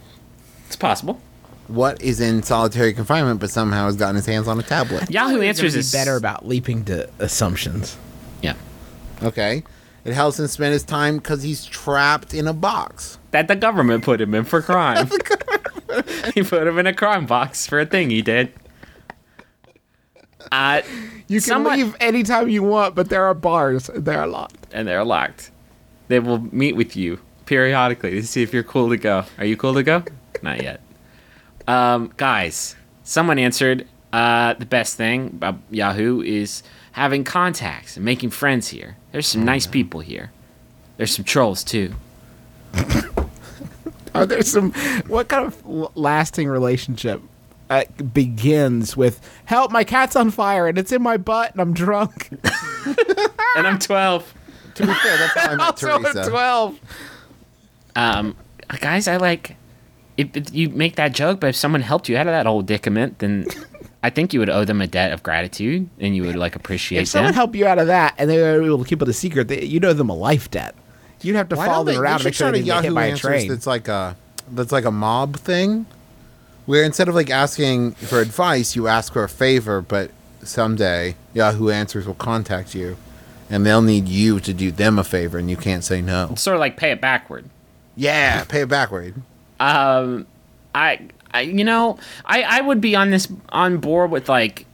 It's 0.67 0.77
possible. 0.77 1.21
What 1.69 2.03
is 2.03 2.21
in 2.21 2.43
solitary 2.43 2.93
confinement, 2.93 3.41
but 3.41 3.51
somehow 3.51 3.87
has 3.87 3.97
gotten 3.97 4.17
his 4.17 4.27
hands 4.27 4.49
on 4.49 4.59
a 4.59 4.63
tablet? 4.63 5.11
Yahoo 5.11 5.37
Gonna 5.37 5.47
Answers 5.47 5.75
be 5.75 5.81
is 5.81 5.93
better 5.93 6.17
about 6.17 6.47
leaping 6.47 6.85
to 6.87 7.09
assumptions. 7.19 7.97
Yeah, 8.43 8.55
Okay. 9.23 9.63
It 10.03 10.15
helps 10.15 10.39
him 10.41 10.47
spend 10.47 10.73
his 10.73 10.83
time 10.83 11.19
because 11.19 11.43
he's 11.43 11.65
trapped 11.67 12.33
in 12.33 12.49
a 12.49 12.55
box. 12.55 13.19
that 13.33 13.49
the 13.49 13.55
government 13.57 14.03
put 14.03 14.19
him 14.21 14.35
in 14.35 14.45
for 14.45 14.63
crime. 14.63 15.09
he 16.35 16.43
put 16.43 16.67
him 16.67 16.79
in 16.79 16.87
a 16.87 16.95
crime 16.95 17.27
box 17.27 17.67
for 17.67 17.79
a 17.79 17.85
thing 17.87 18.09
he 18.11 18.23
did. 18.23 18.51
Uh, 20.51 20.81
You 21.29 21.39
can 21.41 21.49
Someone- 21.49 21.77
leave 21.79 21.97
anytime 22.01 22.49
you 22.49 22.63
want, 22.63 22.95
but 22.95 23.09
there 23.11 23.25
are 23.27 23.35
bars. 23.35 23.89
and 23.89 24.05
They 24.05 24.15
are 24.15 24.27
locked. 24.27 24.67
and 24.73 24.89
they're 24.89 25.05
locked. 25.05 25.51
They 26.09 26.19
will 26.19 26.41
meet 26.53 26.75
with 26.77 26.97
you 26.97 27.21
periodically 27.51 28.13
to 28.13 28.23
see 28.25 28.45
if 28.45 28.55
you're 28.55 28.63
cool 28.63 28.89
to 28.91 28.97
go. 28.97 29.25
Are 29.37 29.45
you 29.45 29.57
cool 29.57 29.75
to 29.75 29.83
go? 29.83 30.05
Not 30.41 30.63
yet. 30.63 30.81
Um, 31.67 32.13
guys, 32.17 32.77
someone 33.03 33.41
answered 33.41 33.89
uh, 34.13 34.55
the 34.55 34.65
best 34.67 34.97
thing 34.97 35.27
about 35.27 35.57
Yahoo 35.69 36.23
is 36.23 36.63
having 36.93 37.25
contacts 37.25 37.97
and 37.97 38.05
making 38.05 38.31
friends 38.31 38.69
here. 38.69 38.97
There's 39.11 39.27
some 39.27 39.45
nice 39.45 39.67
people 39.67 39.99
here. 39.99 40.31
There's 40.97 41.11
some 41.11 41.25
trolls 41.25 41.65
too. 41.65 41.95
Are 44.15 44.27
there 44.27 44.43
some? 44.43 44.71
What 45.09 45.27
kind 45.27 45.45
of 45.47 45.97
lasting 45.97 46.47
relationship 46.47 47.21
uh, 47.69 47.83
begins 48.13 48.97
with 48.97 49.21
"Help! 49.47 49.73
My 49.73 49.83
cat's 49.83 50.15
on 50.15 50.31
fire 50.31 50.69
and 50.69 50.79
it's 50.79 50.93
in 50.93 51.03
my 51.03 51.17
butt 51.17 51.51
and 51.51 51.61
I'm 51.61 51.75
drunk." 51.75 52.31
And 53.57 53.67
I'm 53.67 53.81
12. 53.81 54.35
To 54.77 54.87
be 54.87 54.95
fair, 54.95 55.17
that's 55.19 55.35
how 55.37 55.51
I 55.51 55.55
met 55.57 55.61
also 55.67 55.89
at 55.89 56.01
Teresa. 56.13 56.31
twelve. 56.31 56.79
Um, 57.97 58.37
guys, 58.81 59.09
I 59.09 59.17
like. 59.17 59.57
If, 60.17 60.37
if 60.37 60.55
you 60.55 60.69
make 60.69 60.97
that 60.97 61.13
joke, 61.15 61.41
but 61.41 61.47
if 61.49 61.57
someone 61.57 61.81
helped 61.81 62.09
you 62.09 62.17
out 62.17 62.27
of 62.27 62.33
that 62.33 62.47
old 62.47 62.67
dicament, 62.67 63.21
then 63.21 63.47
I 64.03 64.11
think 64.11 64.35
you 64.35 64.41
would 64.41 64.51
owe 64.51 64.65
them 64.67 64.83
a 64.83 64.87
debt 64.87 65.13
of 65.13 65.23
gratitude, 65.23 65.89
and 65.99 66.15
you 66.15 66.25
would 66.25 66.37
like 66.37 66.55
appreciate 66.57 67.03
If 67.03 67.09
someone 67.09 67.29
them. 67.29 67.37
helped 67.37 67.55
you 67.55 67.67
out 67.67 67.79
of 67.79 67.87
that 67.87 68.15
and 68.19 68.29
they 68.29 68.37
were 68.37 68.63
able 68.63 68.79
to 68.79 68.85
keep 68.85 69.01
it 69.01 69.09
a 69.09 69.13
secret, 69.15 69.49
they, 69.49 69.65
you'd 69.65 69.85
owe 69.85 69.95
them 69.95 70.11
a 70.11 70.15
life 70.15 70.51
debt. 70.51 70.75
You'd 71.23 71.37
have 71.37 71.49
to 71.51 71.57
Why 71.57 71.67
follow 71.67 71.79
don't 71.79 71.87
they, 71.87 71.93
them 71.95 72.03
around 72.03 72.11
they 72.11 72.13
and 72.13 72.21
should 72.21 72.27
make 72.27 72.35
sure 72.35 72.47
start 72.49 72.53
they 72.55 72.61
a 72.61 72.65
didn't 72.65 72.77
get 72.77 72.83
hit 72.83 72.85
Yahoo 72.89 72.95
by 72.95 73.05
a 73.07 73.11
Answers 73.13 73.21
train. 73.23 73.49
that's 73.49 73.67
like 73.67 73.89
a 73.89 74.17
that's 74.53 74.73
like 74.73 74.85
a 74.85 74.91
mob 74.91 75.37
thing, 75.37 75.87
where 76.67 76.83
instead 76.85 77.09
of 77.09 77.15
like 77.15 77.31
asking 77.31 77.93
for 77.93 78.21
advice, 78.21 78.77
you 78.77 78.89
ask 78.89 79.13
for 79.15 79.25
a 79.25 79.29
favor, 79.29 79.81
but 79.81 80.11
someday 80.43 81.15
Yahoo 81.33 81.71
Answers 81.71 82.07
will 82.07 82.15
contact 82.15 82.75
you, 82.75 82.97
and 83.49 83.65
they'll 83.65 83.81
need 83.83 84.07
you 84.09 84.39
to 84.41 84.53
do 84.53 84.71
them 84.71 84.99
a 84.99 85.05
favor, 85.05 85.39
and 85.39 85.49
you 85.49 85.57
can't 85.57 85.85
say 85.85 86.03
no. 86.03 86.35
Sort 86.37 86.57
of 86.57 86.61
like 86.61 86.77
pay 86.77 86.91
it 86.91 87.01
backward. 87.01 87.47
Yeah, 87.97 88.45
pay 88.45 88.63
it 88.63 88.69
backward. 88.69 89.15
Um, 89.59 90.27
I, 90.75 91.09
I, 91.33 91.43
you 91.43 91.65
know, 91.65 91.99
I, 92.25 92.43
I 92.43 92.61
would 92.61 92.81
be 92.81 92.97
on 92.97 93.11
this 93.11 93.29
on 93.51 93.79
board 93.79 94.11
with 94.11 94.29
like 94.29 94.67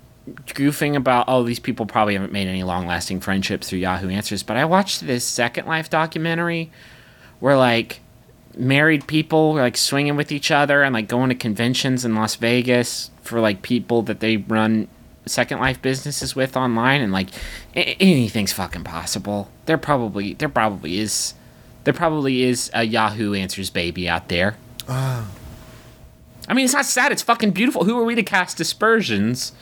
goofing 0.47 0.97
about 0.97 1.25
oh 1.29 1.45
these 1.45 1.61
people 1.61 1.87
probably 1.87 2.15
haven't 2.15 2.33
made 2.33 2.49
any 2.49 2.65
long 2.65 2.85
lasting 2.87 3.21
friendships 3.21 3.69
through 3.71 3.79
Yahoo 3.81 4.09
Answers, 4.09 4.43
but 4.43 4.57
I 4.57 4.65
watched 4.65 5.07
this 5.07 5.25
Second 5.25 5.67
Life 5.67 5.91
documentary 5.91 6.71
where 7.41 7.57
like 7.57 8.01
married 8.57 9.07
people 9.07 9.53
were 9.53 9.61
like 9.61 9.77
swinging 9.77 10.17
with 10.17 10.33
each 10.33 10.51
other 10.51 10.83
and 10.83 10.95
like 10.95 11.09
going 11.09 11.29
to 11.29 11.35
conventions 11.35 12.05
in 12.05 12.15
Las 12.15 12.37
Vegas 12.37 13.11
for 13.23 13.41
like 13.41 13.63
people 13.63 14.03
that 14.03 14.21
they 14.21 14.39
run 14.39 14.89
Second 15.27 15.59
Life 15.59 15.83
businesses 15.83 16.35
with 16.37 16.57
online 16.57 17.01
and 17.01 17.13
like 17.13 17.29
anything's 17.75 18.53
fucking 18.53 18.85
possible. 18.85 19.51
There 19.67 19.79
probably 19.79 20.35
there 20.35 20.49
probably 20.49 20.99
is 20.99 21.35
there 21.87 21.95
probably 21.95 22.43
is 22.43 22.69
a 22.75 22.83
Yahoo 22.83 23.33
Answers 23.33 23.71
baby 23.71 24.09
out 24.09 24.29
there. 24.29 24.57
Ah. 24.89 25.31
I 26.49 26.53
mean, 26.53 26.65
it's 26.65 26.75
not 26.75 26.85
sad. 26.85 27.13
It's 27.13 27.23
fucking 27.23 27.53
beautiful. 27.53 27.85
Who 27.85 27.97
are 28.01 28.05
we 28.05 28.17
to 28.17 28.25
cast 28.25 28.57
dispersions? 28.57 29.53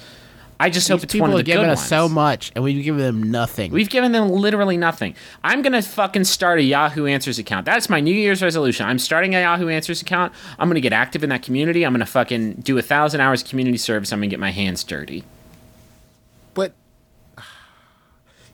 I 0.58 0.70
just 0.70 0.88
hope 0.88 1.02
it's 1.02 1.12
people 1.12 1.28
one 1.28 1.32
of 1.32 1.36
the 1.36 1.42
good 1.42 1.58
ones. 1.58 1.58
People 1.58 1.68
have 1.68 1.76
given 1.76 1.84
us 1.84 1.86
so 1.86 2.08
much, 2.08 2.50
and 2.54 2.64
we've 2.64 2.82
given 2.82 3.02
them 3.02 3.30
nothing. 3.30 3.72
We've 3.72 3.90
given 3.90 4.12
them 4.12 4.30
literally 4.30 4.78
nothing. 4.78 5.14
I'm 5.42 5.60
gonna 5.60 5.82
fucking 5.82 6.24
start 6.24 6.60
a 6.60 6.62
Yahoo 6.62 7.04
Answers 7.04 7.38
account. 7.38 7.66
That's 7.66 7.90
my 7.90 8.00
New 8.00 8.14
Year's 8.14 8.40
resolution. 8.40 8.86
I'm 8.86 8.98
starting 8.98 9.34
a 9.34 9.42
Yahoo 9.42 9.68
Answers 9.68 10.00
account. 10.00 10.32
I'm 10.58 10.70
gonna 10.70 10.80
get 10.80 10.94
active 10.94 11.22
in 11.22 11.28
that 11.28 11.42
community. 11.42 11.84
I'm 11.84 11.92
gonna 11.92 12.06
fucking 12.06 12.62
do 12.62 12.78
a 12.78 12.82
thousand 12.82 13.20
hours 13.20 13.42
of 13.42 13.48
community 13.48 13.76
service. 13.76 14.14
I'm 14.14 14.20
gonna 14.20 14.28
get 14.28 14.40
my 14.40 14.50
hands 14.50 14.82
dirty. 14.82 15.24
But 16.54 16.72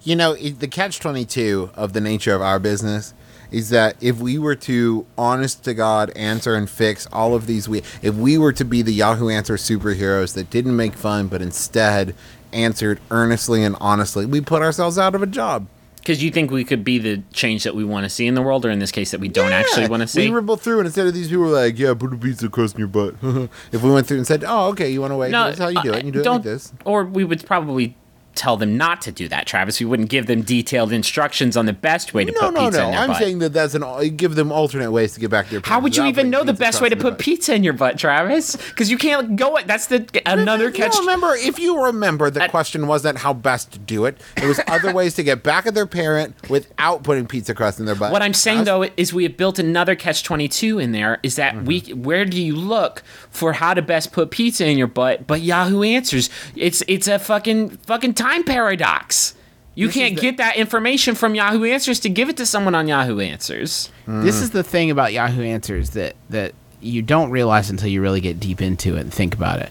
you 0.02 0.16
know, 0.16 0.34
the 0.34 0.66
catch 0.66 0.98
twenty 0.98 1.24
two 1.24 1.70
of 1.76 1.92
the 1.92 2.00
nature 2.00 2.34
of 2.34 2.42
our 2.42 2.58
business 2.58 3.14
is 3.50 3.70
that 3.70 3.96
if 4.00 4.18
we 4.18 4.38
were 4.38 4.54
to 4.54 5.06
honest 5.16 5.64
to 5.64 5.74
God 5.74 6.10
answer 6.16 6.54
and 6.54 6.68
fix 6.68 7.06
all 7.12 7.34
of 7.34 7.46
these 7.46 7.68
we 7.68 7.82
if 8.02 8.14
we 8.14 8.38
were 8.38 8.52
to 8.52 8.64
be 8.64 8.82
the 8.82 8.92
Yahoo 8.92 9.28
Answer 9.28 9.54
superheroes 9.54 10.34
that 10.34 10.50
didn't 10.50 10.76
make 10.76 10.94
fun 10.94 11.28
but 11.28 11.42
instead 11.42 12.14
answered 12.52 13.00
earnestly 13.10 13.62
and 13.62 13.76
honestly, 13.80 14.26
we 14.26 14.40
put 14.40 14.62
ourselves 14.62 14.98
out 14.98 15.14
of 15.14 15.22
a 15.22 15.26
job. 15.26 15.66
Because 15.96 16.22
you 16.22 16.30
think 16.30 16.50
we 16.50 16.64
could 16.64 16.82
be 16.82 16.98
the 16.98 17.22
change 17.32 17.64
that 17.64 17.74
we 17.74 17.84
want 17.84 18.04
to 18.04 18.10
see 18.10 18.26
in 18.26 18.34
the 18.34 18.40
world, 18.40 18.64
or 18.64 18.70
in 18.70 18.78
this 18.78 18.90
case, 18.90 19.10
that 19.10 19.20
we 19.20 19.28
don't 19.28 19.52
actually 19.52 19.86
want 19.86 20.00
to 20.00 20.06
see. 20.06 20.30
We 20.30 20.34
ripple 20.34 20.56
through, 20.56 20.78
and 20.78 20.86
instead 20.86 21.06
of 21.06 21.12
these 21.12 21.28
people 21.28 21.44
were 21.44 21.50
like, 21.50 21.78
"Yeah, 21.78 21.92
put 21.92 22.14
a 22.14 22.16
pizza 22.16 22.48
crust 22.48 22.74
in 22.74 22.78
your 22.78 22.88
butt." 22.88 23.16
if 23.70 23.82
we 23.82 23.90
went 23.90 24.06
through 24.06 24.16
and 24.16 24.26
said, 24.26 24.42
"Oh, 24.46 24.68
okay, 24.68 24.90
you 24.90 25.02
want 25.02 25.10
to 25.10 25.16
wait? 25.16 25.34
is 25.34 25.58
how 25.58 25.68
you 25.68 25.82
do 25.82 25.92
it. 25.92 25.96
And 25.96 26.06
you 26.06 26.12
do 26.12 26.20
it 26.20 26.26
like 26.26 26.42
this." 26.42 26.72
Or 26.86 27.04
we 27.04 27.22
would 27.22 27.44
probably 27.44 27.96
tell 28.34 28.56
them 28.56 28.76
not 28.76 29.02
to 29.02 29.12
do 29.12 29.28
that, 29.28 29.46
Travis. 29.46 29.80
We 29.80 29.86
wouldn't 29.86 30.08
give 30.08 30.26
them 30.26 30.42
detailed 30.42 30.92
instructions 30.92 31.56
on 31.56 31.66
the 31.66 31.72
best 31.72 32.14
way 32.14 32.24
to 32.24 32.32
No, 32.32 32.40
put 32.40 32.54
no, 32.54 32.60
pizza 32.66 32.80
no. 32.80 32.84
in 32.86 32.90
their 32.92 33.00
I'm 33.00 33.08
butt. 33.08 33.16
saying 33.18 33.38
that 33.40 33.52
that's 33.52 33.74
an 33.74 34.16
give 34.16 34.34
them 34.34 34.52
alternate 34.52 34.90
ways 34.92 35.14
to 35.14 35.20
get 35.20 35.30
back 35.30 35.46
to 35.46 35.52
their. 35.52 35.60
How 35.64 35.80
would 35.80 35.96
you 35.96 36.04
even 36.06 36.30
know 36.30 36.44
the 36.44 36.52
best 36.52 36.80
way 36.80 36.88
to 36.88 36.96
put 36.96 37.18
their 37.18 37.18
pizza 37.18 37.54
in 37.54 37.64
your 37.64 37.72
butt, 37.74 37.98
Travis? 37.98 38.56
Because 38.56 38.90
you 38.90 38.98
can't 38.98 39.36
go 39.36 39.56
it. 39.56 39.66
That's 39.66 39.86
the 39.86 40.06
another 40.26 40.66
you 40.66 40.72
catch. 40.72 40.96
remember, 40.98 41.34
if 41.34 41.58
you 41.58 41.84
remember, 41.84 42.30
the 42.30 42.44
I- 42.44 42.48
question 42.48 42.86
wasn't 42.86 43.18
how 43.18 43.32
best 43.34 43.72
to 43.72 43.78
do 43.78 44.04
it. 44.04 44.20
It 44.36 44.46
was 44.46 44.60
other 44.66 44.92
ways 44.94 45.14
to 45.14 45.22
get 45.22 45.42
back 45.42 45.66
at 45.66 45.74
their 45.74 45.86
parent 45.86 46.34
without 46.48 47.02
putting 47.02 47.26
pizza 47.26 47.54
crust 47.54 47.80
in 47.80 47.86
their 47.86 47.94
butt. 47.94 48.12
What 48.12 48.22
I'm 48.22 48.34
saying 48.34 48.64
though 48.64 48.84
is 48.96 49.12
we 49.12 49.24
have 49.24 49.36
built 49.36 49.58
another 49.58 49.94
catch 49.94 50.22
22 50.22 50.78
in 50.78 50.92
there. 50.92 51.18
Is 51.22 51.36
that 51.36 51.50
Mm-hmm. 51.54 51.64
we 51.64 51.80
where 51.94 52.24
do 52.24 52.40
you 52.40 52.54
look 52.54 53.02
for 53.30 53.52
how 53.54 53.74
to 53.74 53.82
best 53.82 54.12
put 54.12 54.30
pizza 54.30 54.66
in 54.66 54.78
your 54.78 54.86
butt? 54.86 55.26
But 55.26 55.40
Yahoo 55.40 55.82
Answers. 55.82 56.30
It's 56.54 56.82
it's 56.86 57.08
a 57.08 57.18
fucking 57.18 57.70
fucking 57.86 58.14
time 58.20 58.44
paradox. 58.44 59.34
You 59.74 59.88
can't 59.88 60.14
the- 60.16 60.20
get 60.20 60.36
that 60.38 60.56
information 60.56 61.14
from 61.14 61.34
Yahoo 61.34 61.64
Answers 61.64 62.00
to 62.00 62.08
give 62.08 62.28
it 62.28 62.36
to 62.38 62.46
someone 62.46 62.74
on 62.74 62.88
Yahoo 62.88 63.20
Answers. 63.20 63.90
This 64.06 64.36
is 64.42 64.50
the 64.50 64.64
thing 64.64 64.90
about 64.90 65.12
Yahoo 65.12 65.42
Answers 65.42 65.90
that 65.90 66.16
that 66.30 66.52
you 66.80 67.02
don't 67.02 67.30
realize 67.30 67.70
until 67.70 67.88
you 67.88 68.02
really 68.02 68.20
get 68.20 68.40
deep 68.40 68.60
into 68.60 68.96
it 68.96 69.00
and 69.00 69.12
think 69.12 69.34
about 69.34 69.60
it. 69.60 69.70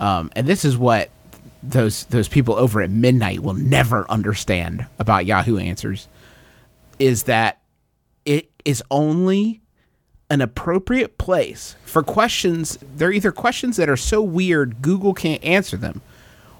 Um, 0.00 0.30
and 0.36 0.46
this 0.46 0.64
is 0.64 0.76
what 0.76 1.10
those 1.62 2.04
those 2.04 2.28
people 2.28 2.54
over 2.54 2.82
at 2.82 2.90
midnight 2.90 3.40
will 3.40 3.54
never 3.54 4.08
understand 4.10 4.86
about 4.98 5.26
Yahoo 5.26 5.58
Answers 5.58 6.06
is 6.98 7.24
that 7.24 7.60
it 8.24 8.50
is 8.64 8.82
only 8.90 9.60
an 10.30 10.40
appropriate 10.40 11.16
place 11.18 11.74
for 11.84 12.02
questions. 12.02 12.78
They're 12.96 13.12
either 13.12 13.32
questions 13.32 13.76
that 13.76 13.88
are 13.88 13.96
so 13.96 14.20
weird 14.20 14.82
Google 14.82 15.14
can't 15.14 15.42
answer 15.42 15.76
them, 15.76 16.02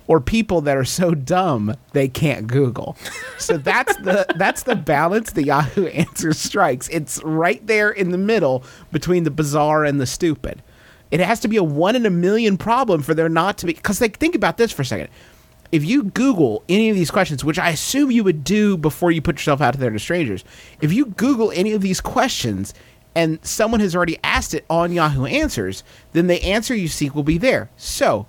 or 0.09 0.21
people 0.21 0.63
that 0.63 0.77
are 0.77 0.85
so 0.85 1.15
dumb 1.15 1.77
they 1.93 2.09
can't 2.09 2.49
Google. 2.49 2.97
So 3.39 3.57
that's 3.57 3.95
the 3.99 4.27
that's 4.37 4.65
the 4.65 4.75
balance 4.75 5.33
the 5.33 5.45
Yahoo 5.45 5.87
answer 5.87 6.33
strikes. 6.33 6.89
It's 6.89 7.23
right 7.23 7.65
there 7.67 7.91
in 7.91 8.11
the 8.11 8.19
middle 8.19 8.65
between 8.91 9.23
the 9.23 9.31
bizarre 9.31 9.85
and 9.85 10.01
the 10.01 10.07
stupid. 10.07 10.63
It 11.11 11.21
has 11.21 11.41
to 11.41 11.49
be 11.49 11.57
a 11.57 11.63
one 11.63 11.95
in 11.95 12.05
a 12.05 12.11
million 12.11 12.59
problem 12.59 13.03
for 13.03 13.15
there 13.15 13.29
not 13.29 13.59
to 13.59 13.67
be 13.67 13.75
because 13.75 14.01
like 14.01 14.19
think 14.19 14.35
about 14.35 14.57
this 14.57 14.73
for 14.73 14.83
a 14.83 14.85
second. 14.85 15.09
If 15.71 15.85
you 15.85 16.05
Google 16.05 16.65
any 16.69 16.89
of 16.89 16.97
these 16.97 17.11
questions, 17.11 17.45
which 17.45 17.59
I 17.59 17.69
assume 17.69 18.11
you 18.11 18.25
would 18.25 18.43
do 18.43 18.79
before 18.79 19.11
you 19.11 19.21
put 19.21 19.37
yourself 19.37 19.61
out 19.61 19.79
there 19.79 19.91
to 19.91 19.99
strangers, 19.99 20.43
if 20.81 20.93
you 20.93 21.07
Google 21.07 21.53
any 21.53 21.73
of 21.73 21.83
these 21.83 22.01
questions 22.01 22.73
and 23.15 23.39
someone 23.45 23.81
has 23.81 23.95
already 23.95 24.19
asked 24.25 24.55
it 24.55 24.65
on 24.71 24.93
Yahoo 24.93 25.27
Answers, 25.27 25.85
then 26.13 26.27
the 26.27 26.43
answer 26.43 26.75
you 26.75 26.89
seek 26.89 27.15
will 27.15 27.23
be 27.23 27.37
there. 27.37 27.69
So, 27.77 28.27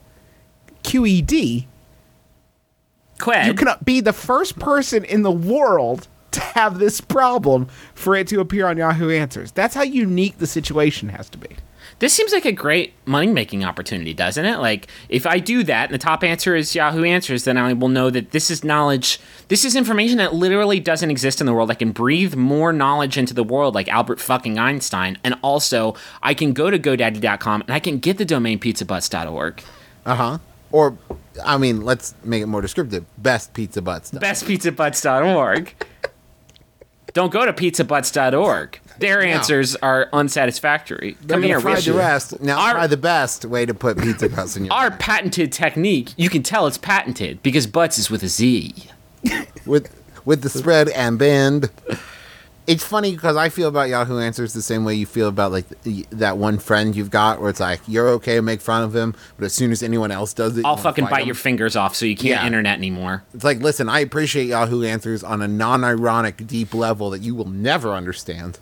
QED, 0.83 1.67
You 3.47 3.53
cannot 3.53 3.85
be 3.85 4.01
the 4.01 4.13
first 4.13 4.57
person 4.59 5.03
in 5.03 5.21
the 5.23 5.31
world 5.31 6.07
to 6.31 6.39
have 6.39 6.79
this 6.79 7.01
problem 7.01 7.67
for 7.93 8.15
it 8.15 8.27
to 8.27 8.39
appear 8.39 8.67
on 8.67 8.77
Yahoo 8.77 9.09
Answers. 9.09 9.51
That's 9.51 9.75
how 9.75 9.83
unique 9.83 10.37
the 10.37 10.47
situation 10.47 11.09
has 11.09 11.29
to 11.29 11.37
be. 11.37 11.49
This 11.99 12.13
seems 12.13 12.31
like 12.31 12.45
a 12.45 12.53
great 12.53 12.93
money 13.05 13.27
making 13.27 13.65
opportunity, 13.65 14.13
doesn't 14.13 14.45
it? 14.45 14.59
Like, 14.59 14.87
if 15.09 15.27
I 15.27 15.39
do 15.39 15.63
that 15.63 15.85
and 15.85 15.93
the 15.93 15.97
top 15.97 16.23
answer 16.23 16.55
is 16.55 16.73
Yahoo 16.73 17.03
Answers, 17.03 17.43
then 17.43 17.57
I 17.57 17.73
will 17.73 17.89
know 17.89 18.09
that 18.09 18.31
this 18.31 18.49
is 18.49 18.63
knowledge, 18.63 19.19
this 19.49 19.65
is 19.65 19.75
information 19.75 20.17
that 20.17 20.33
literally 20.33 20.79
doesn't 20.79 21.11
exist 21.11 21.41
in 21.41 21.45
the 21.45 21.53
world. 21.53 21.69
I 21.69 21.73
can 21.73 21.91
breathe 21.91 22.35
more 22.35 22.71
knowledge 22.71 23.17
into 23.17 23.33
the 23.33 23.43
world, 23.43 23.75
like 23.75 23.89
Albert 23.89 24.21
fucking 24.21 24.57
Einstein. 24.57 25.17
And 25.25 25.35
also, 25.41 25.95
I 26.23 26.33
can 26.33 26.53
go 26.53 26.69
to 26.69 26.79
GoDaddy.com 26.79 27.61
and 27.61 27.71
I 27.71 27.79
can 27.79 27.99
get 27.99 28.17
the 28.17 28.25
domain 28.25 28.59
pizzabutts.org. 28.59 29.61
Uh 30.05 30.15
huh. 30.15 30.37
Or, 30.71 30.97
I 31.43 31.57
mean, 31.57 31.81
let's 31.81 32.15
make 32.23 32.41
it 32.41 32.47
more 32.47 32.61
descriptive. 32.61 33.05
Best 33.17 33.53
pizza 33.53 33.81
butt 33.81 34.05
stuff. 34.05 34.21
Bestpizzabutts.org. 34.21 35.73
Don't 37.13 37.31
go 37.31 37.45
to 37.45 37.53
pizzabutts.org. 37.53 38.79
Their 38.99 39.23
answers 39.23 39.75
are 39.77 40.09
unsatisfactory. 40.13 41.13
Come 41.13 41.27
They're 41.27 41.41
here, 41.41 41.61
try 41.61 41.79
the 41.79 41.93
rest. 41.93 42.39
Now 42.41 42.59
Our- 42.59 42.73
try 42.73 42.87
the 42.87 42.97
best 42.97 43.45
way 43.45 43.65
to 43.65 43.73
put 43.73 43.97
pizza 43.97 44.29
crust 44.29 44.57
in 44.57 44.65
your 44.65 44.73
Our 44.73 44.91
patented 44.91 45.51
technique, 45.51 46.13
you 46.17 46.29
can 46.29 46.43
tell 46.43 46.67
it's 46.67 46.77
patented 46.77 47.41
because 47.41 47.65
Butts 47.65 47.97
is 47.97 48.09
with 48.11 48.23
a 48.23 48.27
Z. 48.27 48.75
with 49.65 49.95
with 50.25 50.41
the 50.41 50.49
spread 50.49 50.89
and 50.89 51.17
bend. 51.17 51.69
It's 52.69 52.83
funny 52.83 53.13
because 53.13 53.35
I 53.35 53.49
feel 53.49 53.67
about 53.67 53.89
Yahoo 53.89 54.19
Answers 54.19 54.53
the 54.53 54.61
same 54.61 54.85
way 54.85 54.93
you 54.93 55.07
feel 55.07 55.27
about 55.27 55.51
like 55.51 55.67
the, 55.81 56.05
that 56.11 56.37
one 56.37 56.59
friend 56.59 56.95
you've 56.95 57.09
got, 57.09 57.41
where 57.41 57.49
it's 57.49 57.59
like 57.59 57.81
you're 57.87 58.09
okay 58.09 58.35
to 58.35 58.43
make 58.43 58.61
fun 58.61 58.83
of 58.83 58.95
him, 58.95 59.15
but 59.37 59.45
as 59.45 59.53
soon 59.53 59.71
as 59.71 59.81
anyone 59.81 60.11
else 60.11 60.33
does 60.33 60.55
it, 60.55 60.63
I'll 60.63 60.73
wanna 60.73 60.83
fucking 60.83 61.05
bite 61.05 61.21
him. 61.21 61.25
your 61.29 61.35
fingers 61.35 61.75
off 61.75 61.95
so 61.95 62.05
you 62.05 62.15
can't 62.15 62.27
Yeah. 62.41 62.45
internet 62.45 62.77
anymore. 62.77 63.23
It's 63.33 63.43
like, 63.43 63.59
listen, 63.59 63.89
I 63.89 64.01
appreciate 64.01 64.45
Yahoo 64.45 64.83
Answers 64.83 65.23
on 65.23 65.41
a 65.41 65.47
non-ironic, 65.47 66.45
deep 66.45 66.75
level 66.75 67.09
that 67.09 67.21
you 67.21 67.33
will 67.33 67.49
never 67.49 67.93
understand. 67.95 68.59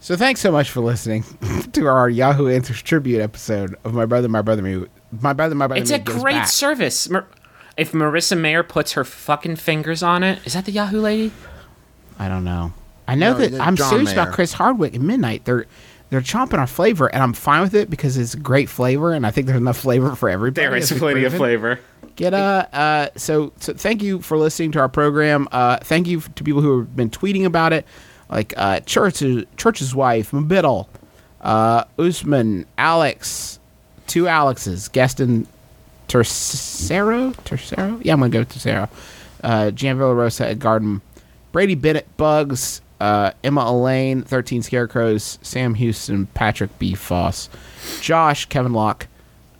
So 0.00 0.16
thanks 0.16 0.40
so 0.40 0.50
much 0.50 0.70
for 0.70 0.80
listening 0.80 1.24
to 1.72 1.86
our 1.88 2.08
Yahoo 2.08 2.48
Answers 2.48 2.80
tribute 2.80 3.20
episode 3.20 3.74
of 3.84 3.92
My 3.92 4.06
Brother, 4.06 4.28
My 4.28 4.40
Brother, 4.40 4.62
Me. 4.62 4.86
My 5.20 5.32
Brother, 5.34 5.54
My 5.54 5.66
Brother, 5.66 5.82
It's 5.82 5.90
Me 5.90 5.96
a 5.96 6.00
great 6.00 6.32
Back. 6.36 6.48
service. 6.48 7.06
Mer- 7.78 7.82
if 7.82 7.92
Marissa 7.92 8.38
Mayer 8.38 8.62
puts 8.62 8.92
her 8.92 9.04
fucking 9.04 9.56
fingers 9.56 10.02
on 10.02 10.22
it, 10.22 10.38
is 10.44 10.54
that 10.54 10.64
the 10.64 10.72
Yahoo 10.72 11.00
lady? 11.00 11.32
I 12.18 12.28
don't 12.28 12.44
know. 12.44 12.72
I 13.06 13.14
know 13.14 13.32
No, 13.32 13.38
that 13.46 13.60
I'm 13.60 13.76
John 13.76 13.88
serious 13.90 14.14
Mayer. 14.14 14.22
about 14.22 14.34
Chris 14.34 14.52
Hardwick 14.52 14.94
and 14.94 15.06
Midnight. 15.06 15.44
They're 15.44 15.66
they're 16.10 16.20
chomping 16.22 16.58
our 16.58 16.66
flavor, 16.66 17.06
and 17.06 17.22
I'm 17.22 17.34
fine 17.34 17.60
with 17.62 17.74
it 17.74 17.90
because 17.90 18.16
it's 18.16 18.34
great 18.34 18.68
flavor, 18.70 19.12
and 19.12 19.26
I 19.26 19.30
think 19.30 19.46
there's 19.46 19.60
enough 19.60 19.76
flavor 19.76 20.14
for 20.16 20.28
everybody. 20.30 20.66
There 20.66 20.74
is 20.76 20.90
plenty 20.92 21.24
of 21.24 21.34
flavor. 21.34 21.78
Get 22.16 22.34
uh, 22.34 22.66
uh 22.72 23.08
so 23.16 23.52
so 23.60 23.72
thank 23.74 24.02
you 24.02 24.20
for 24.20 24.36
listening 24.36 24.72
to 24.72 24.80
our 24.80 24.88
program. 24.88 25.48
Uh 25.52 25.78
thank 25.78 26.06
you 26.06 26.20
to 26.20 26.44
people 26.44 26.62
who 26.62 26.78
have 26.80 26.96
been 26.96 27.10
tweeting 27.10 27.44
about 27.44 27.72
it, 27.72 27.86
like 28.28 28.52
uh 28.56 28.80
Church's 28.80 29.44
Church's 29.56 29.94
wife, 29.94 30.32
Mabiddle, 30.32 30.88
uh 31.40 31.84
Usman, 31.98 32.66
Alex, 32.76 33.60
two 34.06 34.26
Alexes, 34.26 34.88
Gaston 34.88 35.46
Tercero, 36.08 37.34
Tercero? 37.44 38.00
Yeah, 38.04 38.14
I'm 38.14 38.20
gonna 38.20 38.30
go 38.30 38.40
with 38.40 38.54
Tercero. 38.54 38.88
Uh 39.42 39.70
Jan 39.70 39.98
Villarosa 39.98 40.50
at 40.50 40.58
Garden, 40.58 41.00
Brady 41.52 41.74
Bennett, 41.74 42.08
Bugs, 42.16 42.80
uh 43.00 43.32
Emma 43.44 43.64
Elaine, 43.68 44.22
Thirteen 44.22 44.62
Scarecrows, 44.62 45.38
Sam 45.42 45.74
Houston, 45.74 46.26
Patrick 46.26 46.76
B. 46.78 46.94
Foss, 46.94 47.48
Josh, 48.00 48.46
Kevin 48.46 48.72
Locke, 48.72 49.06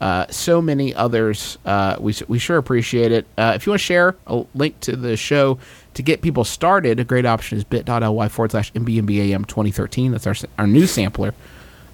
uh, 0.00 0.26
so 0.30 0.62
many 0.62 0.94
others. 0.94 1.58
Uh, 1.64 1.96
we, 1.98 2.14
we 2.28 2.38
sure 2.38 2.56
appreciate 2.56 3.10
it. 3.12 3.26
Uh, 3.36 3.52
if 3.56 3.66
you 3.66 3.72
want 3.72 3.80
to 3.80 3.84
share 3.84 4.16
a 4.26 4.44
link 4.54 4.78
to 4.80 4.94
the 4.94 5.16
show 5.16 5.58
to 5.94 6.02
get 6.02 6.22
people 6.22 6.44
started, 6.44 7.00
a 7.00 7.04
great 7.04 7.26
option 7.26 7.58
is 7.58 7.64
bit.ly 7.64 8.28
forward 8.28 8.52
slash 8.52 8.72
mbmbam 8.74 9.46
2013. 9.46 10.12
That's 10.12 10.26
our, 10.26 10.34
our 10.56 10.66
new 10.66 10.86
sampler 10.86 11.34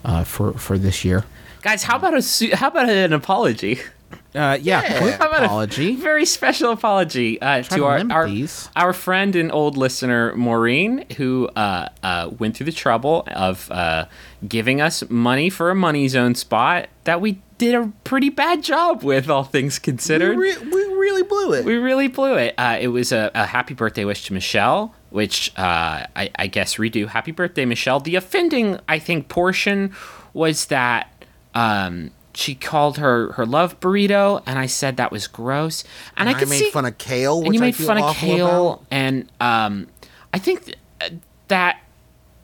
uh, 0.05 0.25
for, 0.25 0.53
for 0.53 0.77
this 0.77 1.05
year. 1.05 1.25
Guys, 1.63 1.83
how 1.83 1.97
about 1.97 2.13
a 2.13 2.57
how 2.57 2.69
about 2.69 2.91
an 2.91 3.15
apology? 3.15 3.81
Uh, 4.35 4.59
yeah, 4.61 4.99
quick 5.01 5.15
How 5.15 5.29
about 5.29 5.43
a 5.43 5.47
apology. 5.47 5.95
very 5.95 6.25
special 6.25 6.73
apology 6.73 7.41
uh, 7.41 7.63
to 7.63 7.77
to 7.77 7.85
our 7.85 8.03
our, 8.11 8.29
these. 8.29 8.69
our 8.75 8.93
friend 8.93 9.37
and 9.37 9.53
old 9.53 9.77
listener 9.77 10.35
Maureen, 10.35 11.05
who 11.17 11.49
uh, 11.55 11.89
uh, 12.03 12.31
went 12.39 12.57
through 12.57 12.67
the 12.67 12.73
trouble 12.73 13.23
of 13.29 13.71
uh, 13.71 14.07
giving 14.49 14.81
us 14.81 15.09
money 15.09 15.51
for 15.51 15.71
a 15.71 15.75
money 15.75 16.09
zone 16.09 16.35
spot 16.35 16.89
that 17.05 17.21
we 17.21 17.41
did 17.59 17.77
a 17.77 17.93
pretty 18.03 18.29
bad 18.29 18.65
job 18.65 19.05
with, 19.05 19.31
all 19.31 19.45
things 19.45 19.79
We, 19.79 19.85
considered. 19.85 20.37
re- 20.37 20.57
we 20.59 20.83
really 20.97 21.23
blew 21.23 21.53
it. 21.53 21.65
We 21.65 21.77
really 21.77 22.09
blew 22.09 22.35
it. 22.35 22.55
Uh, 22.59 22.77
it 22.81 22.89
was 22.89 23.13
a, 23.13 23.31
a 23.37 23.47
happy 23.47 23.75
birthday 23.75 24.05
wish 24.05 24.25
to 24.27 24.33
Michelle, 24.33 24.93
which 25.11 25.53
uh, 25.57 26.07
I, 26.17 26.31
I 26.37 26.49
guess 26.49 26.75
redo. 26.75 27.07
Happy 27.07 27.31
birthday, 27.31 27.65
Michelle. 27.65 28.01
The 28.01 28.17
offending, 28.17 28.81
I 28.89 28.99
think, 28.99 29.29
portion 29.29 29.95
was 30.33 30.67
that 30.67 31.13
um, 31.55 32.11
she 32.35 32.55
called 32.55 32.99
her 32.99 33.33
her 33.33 33.47
love 33.47 33.79
burrito, 33.81 34.43
and 34.47 34.59
I 34.59 34.67
said 34.67 34.97
that 34.99 35.11
was 35.13 35.27
gross. 35.27 35.85
And, 36.17 36.29
And 36.29 36.29
I 36.29 36.33
I 36.33 36.41
could 36.41 36.49
made 36.49 36.59
see, 36.59 36.71
fun 36.71 36.85
of 36.85 36.99
kale, 36.99 37.43
and 37.45 37.55
you 37.55 37.61
I 37.61 37.65
made 37.67 37.77
fun 37.77 37.99
of 37.99 38.15
kale, 38.17 38.73
about. 38.75 38.87
and 38.91 39.31
um, 39.41 39.87
I 40.33 40.39
think 40.39 40.65
th- 40.67 40.77
uh, 41.01 41.09
that. 41.49 41.81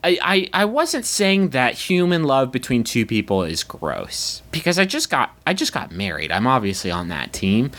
I, 0.03 0.17
I, 0.53 0.61
I 0.61 0.65
wasn't 0.65 1.05
saying 1.05 1.49
that 1.49 1.75
human 1.75 2.23
love 2.23 2.51
between 2.51 2.83
two 2.83 3.05
people 3.05 3.43
is 3.43 3.63
gross 3.63 4.41
because 4.51 4.79
I 4.79 4.85
just 4.85 5.11
got 5.11 5.29
I 5.45 5.53
just 5.53 5.73
got 5.73 5.91
married. 5.91 6.31
I'm 6.31 6.47
obviously 6.47 6.89
on 6.89 7.09
that 7.09 7.33
team. 7.33 7.69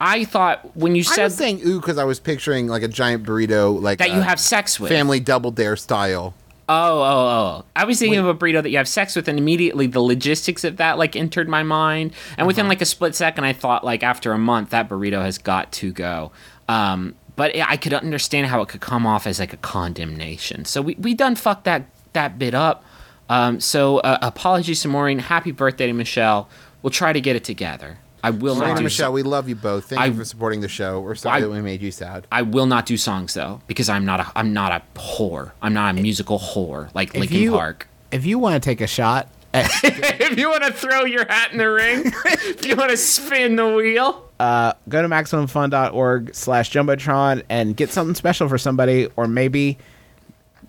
I 0.00 0.24
thought 0.24 0.76
when 0.76 0.96
you 0.96 1.02
I 1.02 1.14
said 1.14 1.24
was 1.24 1.36
saying 1.36 1.60
ooh 1.64 1.78
because 1.78 1.96
I 1.96 2.02
was 2.02 2.18
picturing 2.18 2.66
like 2.66 2.82
a 2.82 2.88
giant 2.88 3.22
burrito, 3.22 3.80
like 3.80 3.98
that 4.00 4.10
you 4.10 4.20
have 4.22 4.40
sex 4.40 4.80
with. 4.80 4.90
family 4.90 5.20
double 5.20 5.52
dare 5.52 5.76
style. 5.76 6.34
Oh, 6.70 7.00
oh, 7.00 7.28
oh. 7.28 7.64
I 7.74 7.84
was 7.84 7.98
thinking 7.98 8.18
of 8.18 8.26
a 8.26 8.34
burrito 8.34 8.62
that 8.62 8.70
you 8.70 8.76
have 8.76 8.88
sex 8.88 9.16
with, 9.16 9.26
and 9.28 9.38
immediately 9.38 9.86
the 9.86 10.00
logistics 10.00 10.64
of 10.64 10.76
that 10.76 10.98
like 10.98 11.16
entered 11.16 11.48
my 11.48 11.62
mind. 11.62 12.12
And 12.36 12.46
within 12.46 12.64
Uh-huh. 12.66 12.70
like 12.70 12.82
a 12.82 12.86
split 12.86 13.14
second, 13.14 13.44
I 13.44 13.52
thought 13.54 13.84
like 13.84 14.02
after 14.02 14.32
a 14.32 14.38
month 14.38 14.70
that 14.70 14.88
burrito 14.88 15.22
has 15.22 15.38
got 15.38 15.72
to 15.72 15.92
go. 15.92 16.30
Um, 16.68 17.14
but 17.36 17.56
I 17.56 17.76
could 17.76 17.94
understand 17.94 18.48
how 18.48 18.60
it 18.62 18.68
could 18.68 18.80
come 18.82 19.06
off 19.06 19.26
as 19.26 19.38
like 19.38 19.52
a 19.52 19.58
condemnation. 19.58 20.64
So 20.64 20.82
we 20.82 20.94
we 20.98 21.14
done 21.14 21.36
fucked 21.36 21.64
that 21.64 21.86
that 22.12 22.38
bit 22.38 22.54
up. 22.54 22.84
Um, 23.30 23.60
so 23.60 23.98
uh, 23.98 24.18
apologies 24.22 24.82
to 24.82 24.88
Maureen. 24.88 25.20
Happy 25.20 25.52
birthday 25.52 25.86
to 25.86 25.92
Michelle. 25.92 26.48
We'll 26.82 26.90
try 26.90 27.12
to 27.12 27.20
get 27.20 27.36
it 27.36 27.44
together. 27.44 27.98
I 28.22 28.30
will 28.30 28.56
not 28.56 28.76
do 28.76 28.82
Michelle, 28.82 29.12
we 29.12 29.22
love 29.22 29.48
you 29.48 29.54
both. 29.54 29.86
Thank 29.90 30.00
I- 30.00 30.06
you 30.06 30.14
for 30.14 30.24
supporting 30.24 30.60
the 30.60 30.68
show. 30.68 31.00
We're 31.00 31.14
sorry 31.14 31.36
I- 31.38 31.40
that 31.40 31.50
we 31.50 31.60
made 31.60 31.82
you 31.82 31.90
sad. 31.90 32.26
I 32.32 32.42
will 32.42 32.66
not 32.66 32.84
do 32.86 32.96
songs 32.96 33.34
though 33.34 33.60
because 33.66 33.88
I'm 33.88 34.04
not 34.04 34.20
a 34.20 34.26
I'm 34.34 34.52
not 34.52 34.72
a 34.72 34.98
whore. 34.98 35.52
I'm 35.62 35.72
not 35.74 35.96
a 35.96 36.00
musical 36.00 36.38
whore 36.38 36.90
like 36.94 37.10
If 37.14 37.20
Linkin 37.20 37.40
you- 37.42 37.52
Park. 37.52 37.88
If 38.10 38.24
you 38.26 38.38
want 38.38 38.60
to 38.62 38.66
take 38.66 38.80
a 38.80 38.86
shot 38.86 39.28
at 39.54 39.70
if 39.84 40.38
you 40.38 40.48
want 40.50 40.64
to 40.64 40.72
throw 40.72 41.04
your 41.04 41.26
hat 41.26 41.52
in 41.52 41.58
the 41.58 41.70
ring, 41.70 42.02
if 42.26 42.66
you 42.66 42.74
want 42.76 42.90
to 42.90 42.96
spin 42.96 43.56
the 43.56 43.68
wheel, 43.68 44.24
uh, 44.40 44.72
go 44.88 45.00
to 45.02 45.08
maximumfun.org 45.08 46.34
slash 46.34 46.70
jumbotron 46.70 47.42
and 47.48 47.76
get 47.76 47.90
something 47.90 48.14
special 48.14 48.48
for 48.48 48.58
somebody 48.58 49.08
or 49.16 49.26
maybe 49.26 49.78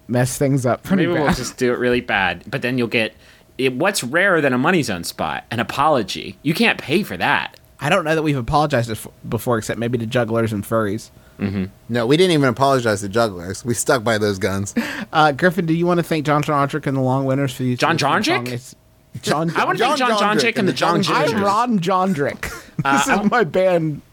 mess 0.08 0.38
things 0.38 0.66
up 0.66 0.84
pretty 0.84 1.06
maybe 1.06 1.18
bad. 1.18 1.24
we'll 1.26 1.34
just 1.34 1.58
do 1.58 1.72
it 1.74 1.78
really 1.80 2.02
bad. 2.02 2.44
But 2.50 2.62
then 2.62 2.78
you'll 2.78 2.88
get 2.88 3.14
it, 3.60 3.74
what's 3.74 4.04
rarer 4.04 4.42
than 4.42 4.54
a 4.54 4.58
money 4.58 4.82
zone 4.82 5.04
spot? 5.04 5.46
An 5.52 5.60
apology. 5.60 6.38
You 6.42 6.54
can't 6.54 6.80
pay 6.80 7.04
for 7.04 7.18
that. 7.18 7.60
I 7.80 7.90
don't 7.90 8.04
know 8.04 8.16
that 8.16 8.24
we've 8.24 8.38
apologized 8.38 9.08
before 9.28 9.58
except 9.58 9.80
maybe 9.80 9.98
to 9.98 10.06
jugglers 10.06 10.52
and 10.52 10.64
furries. 10.64 11.12
No, 11.88 12.06
we 12.06 12.18
didn't 12.18 12.34
even 12.34 12.50
apologize 12.50 13.00
to 13.00 13.08
jugglers. 13.08 13.64
We 13.64 13.74
stuck 13.74 14.04
by 14.04 14.18
those 14.18 14.40
guns. 14.40 14.74
Uh, 15.12 15.32
Griffin, 15.32 15.66
do 15.66 15.74
you 15.74 15.88
want 15.88 15.98
to 15.98 16.04
thank 16.04 16.24
John 16.28 16.44
Jondrick 16.44 16.86
and 16.86 16.96
the 16.96 17.02
Long 17.02 17.26
Winners 17.26 17.52
for 17.56 17.64
these? 17.64 17.80
John 17.80 17.98
for 17.98 18.06
Jondrick? 18.06 18.60
song? 18.60 18.80
John. 19.24 19.50
I 19.56 19.66
want 19.66 19.80
to 19.80 19.84
thank 19.84 19.98
John 19.98 20.12
Jondrick 20.12 20.54
Jondrick 20.54 20.58
and 20.58 20.68
the 20.68 20.74
John 20.74 21.02
John 21.02 21.34
I'm 21.34 21.44
Ron 21.44 21.80
Jondrick. 21.80 22.42
this 22.84 23.08
is 23.08 23.32
my 23.32 23.44
band, 23.44 24.04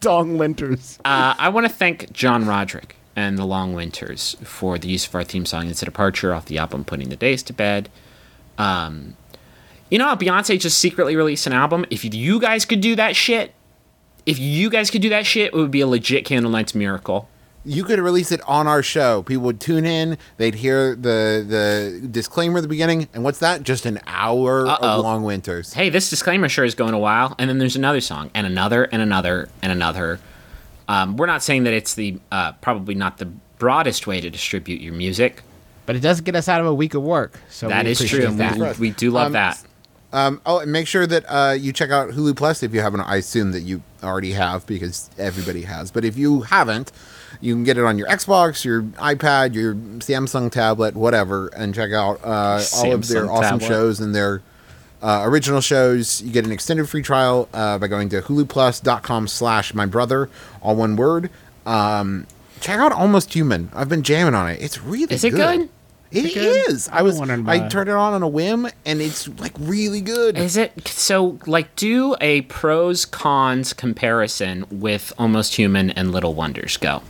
Dong 0.00 0.36
Linters. 0.36 0.98
Uh, 1.04 1.34
I 1.38 1.48
want 1.50 1.64
to 1.66 1.72
thank 1.72 2.12
John 2.12 2.44
Roderick 2.44 2.96
and 3.14 3.38
the 3.38 3.44
Long 3.44 3.72
Winters 3.72 4.36
for 4.42 4.78
the 4.78 4.88
use 4.88 5.06
of 5.06 5.14
our 5.14 5.22
theme 5.22 5.46
song. 5.46 5.68
It's 5.68 5.82
a 5.82 5.84
departure 5.84 6.34
off 6.34 6.46
the 6.46 6.58
album 6.58 6.84
Putting 6.84 7.08
the 7.08 7.16
Days 7.16 7.44
to 7.44 7.52
Bed. 7.52 7.88
Um, 8.58 9.16
you 9.90 9.98
know 9.98 10.06
how 10.06 10.16
Beyonce 10.16 10.58
just 10.58 10.78
secretly 10.78 11.16
released 11.16 11.46
an 11.46 11.52
album? 11.52 11.84
If 11.90 12.04
you 12.04 12.40
guys 12.40 12.64
could 12.64 12.80
do 12.80 12.96
that 12.96 13.14
shit, 13.14 13.54
if 14.24 14.38
you 14.38 14.70
guys 14.70 14.90
could 14.90 15.02
do 15.02 15.08
that 15.10 15.26
shit, 15.26 15.46
it 15.48 15.54
would 15.54 15.70
be 15.70 15.80
a 15.80 15.86
legit 15.86 16.24
Candlenight's 16.24 16.74
miracle. 16.74 17.28
You 17.64 17.84
could 17.84 18.00
release 18.00 18.32
it 18.32 18.40
on 18.48 18.66
our 18.66 18.82
show. 18.82 19.22
People 19.22 19.44
would 19.44 19.60
tune 19.60 19.84
in. 19.84 20.18
They'd 20.36 20.56
hear 20.56 20.96
the 20.96 21.44
the 21.46 22.08
disclaimer 22.08 22.58
at 22.58 22.62
the 22.62 22.68
beginning, 22.68 23.08
and 23.14 23.22
what's 23.22 23.38
that? 23.38 23.62
Just 23.62 23.86
an 23.86 24.00
hour 24.06 24.66
Uh-oh. 24.66 24.98
of 24.98 25.04
long 25.04 25.22
winters. 25.22 25.72
Hey, 25.72 25.88
this 25.88 26.10
disclaimer 26.10 26.48
sure 26.48 26.64
is 26.64 26.74
going 26.74 26.94
a 26.94 26.98
while, 26.98 27.36
and 27.38 27.48
then 27.48 27.58
there's 27.58 27.76
another 27.76 28.00
song, 28.00 28.30
and 28.34 28.46
another, 28.48 28.84
and 28.84 29.00
another, 29.00 29.48
and 29.62 29.70
another. 29.70 30.18
Um, 30.88 31.16
we're 31.16 31.26
not 31.26 31.42
saying 31.42 31.62
that 31.64 31.72
it's 31.72 31.94
the 31.94 32.18
uh, 32.32 32.52
probably 32.52 32.96
not 32.96 33.18
the 33.18 33.26
broadest 33.26 34.08
way 34.08 34.20
to 34.20 34.28
distribute 34.28 34.80
your 34.80 34.94
music. 34.94 35.42
But 35.86 35.96
it 35.96 36.00
does 36.00 36.20
get 36.20 36.36
us 36.36 36.48
out 36.48 36.60
of 36.60 36.66
a 36.66 36.74
week 36.74 36.94
of 36.94 37.02
work. 37.02 37.38
So 37.50 37.68
That 37.68 37.84
we 37.84 37.90
is 37.92 37.98
appreciate 38.00 38.20
true, 38.20 38.28
and 38.28 38.38
that. 38.40 38.78
we, 38.78 38.88
we 38.88 38.94
do 38.94 39.10
love 39.10 39.26
Um, 39.26 39.32
that. 39.32 39.62
Um, 40.14 40.40
oh, 40.44 40.58
and 40.58 40.70
make 40.70 40.86
sure 40.86 41.06
that 41.06 41.24
uh, 41.26 41.52
you 41.52 41.72
check 41.72 41.90
out 41.90 42.10
Hulu 42.10 42.36
Plus 42.36 42.62
if 42.62 42.74
you 42.74 42.80
haven't. 42.82 43.00
I 43.00 43.16
assume 43.16 43.52
that 43.52 43.60
you 43.62 43.82
already 44.02 44.32
have 44.32 44.66
because 44.66 45.08
everybody 45.18 45.62
has. 45.62 45.90
But 45.90 46.04
if 46.04 46.18
you 46.18 46.42
haven't, 46.42 46.92
you 47.40 47.54
can 47.54 47.64
get 47.64 47.78
it 47.78 47.84
on 47.84 47.96
your 47.96 48.06
Xbox, 48.08 48.62
your 48.62 48.82
iPad, 48.82 49.54
your 49.54 49.74
Samsung 49.74 50.50
tablet, 50.52 50.94
whatever, 50.94 51.48
and 51.56 51.74
check 51.74 51.92
out 51.92 52.20
uh, 52.22 52.62
all 52.76 52.92
of 52.92 53.08
their 53.08 53.30
awesome 53.30 53.58
tablet. 53.58 53.66
shows 53.66 54.00
and 54.00 54.14
their 54.14 54.42
uh, 55.02 55.22
original 55.24 55.62
shows. 55.62 56.20
You 56.20 56.30
get 56.30 56.44
an 56.44 56.52
extended 56.52 56.88
free 56.90 57.02
trial 57.02 57.48
uh, 57.54 57.78
by 57.78 57.86
going 57.88 58.10
to 58.10 58.20
huluplus.com 58.20 59.28
slash 59.28 59.72
my 59.72 59.86
brother, 59.86 60.28
all 60.60 60.76
one 60.76 60.94
word. 60.96 61.30
Um, 61.64 62.26
check 62.62 62.78
out 62.78 62.92
Almost 62.92 63.34
Human. 63.34 63.70
I've 63.74 63.88
been 63.88 64.02
jamming 64.02 64.34
on 64.34 64.48
it. 64.48 64.62
It's 64.62 64.80
really 64.80 65.14
Is 65.14 65.24
it 65.24 65.30
good? 65.30 65.68
It 66.10 66.34
good? 66.34 66.70
is. 66.70 66.88
I 66.88 67.02
was. 67.02 67.18
wondering 67.18 67.48
I 67.48 67.68
turned 67.68 67.88
it 67.88 67.94
on 67.94 68.12
on 68.12 68.22
a 68.22 68.28
whim, 68.28 68.68
and 68.84 69.00
it's 69.00 69.28
like 69.40 69.52
really 69.58 70.02
good. 70.02 70.36
Is 70.36 70.56
it 70.58 70.86
so? 70.86 71.38
Like, 71.46 71.74
do 71.74 72.16
a 72.20 72.42
pros 72.42 73.06
cons 73.06 73.72
comparison 73.72 74.66
with 74.70 75.12
Almost 75.18 75.56
Human 75.56 75.90
and 75.90 76.12
Little 76.12 76.34
Wonders. 76.34 76.76
Go. 76.76 77.02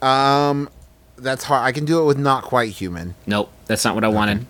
Um, 0.00 0.70
that's 1.16 1.44
hard. 1.44 1.62
I 1.62 1.72
can 1.72 1.84
do 1.84 2.00
it 2.00 2.06
with 2.06 2.18
not 2.18 2.42
quite 2.44 2.70
human. 2.70 3.16
Nope, 3.26 3.52
that's 3.66 3.84
not 3.84 3.94
what 3.94 4.04
I 4.04 4.08
wanted. 4.08 4.46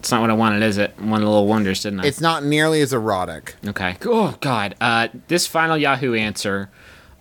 It's 0.00 0.10
not 0.12 0.20
what 0.20 0.30
I 0.30 0.34
wanted, 0.34 0.62
is 0.62 0.76
it? 0.76 0.96
One 1.00 1.22
of 1.22 1.28
Little 1.28 1.46
Wonders, 1.48 1.82
didn't 1.82 2.00
I? 2.00 2.06
It's 2.06 2.20
not 2.20 2.44
nearly 2.44 2.82
as 2.82 2.92
erotic. 2.92 3.54
Okay. 3.66 3.96
Oh 4.04 4.36
God. 4.40 4.76
Uh, 4.80 5.08
this 5.28 5.46
final 5.46 5.78
Yahoo 5.78 6.14
answer 6.14 6.68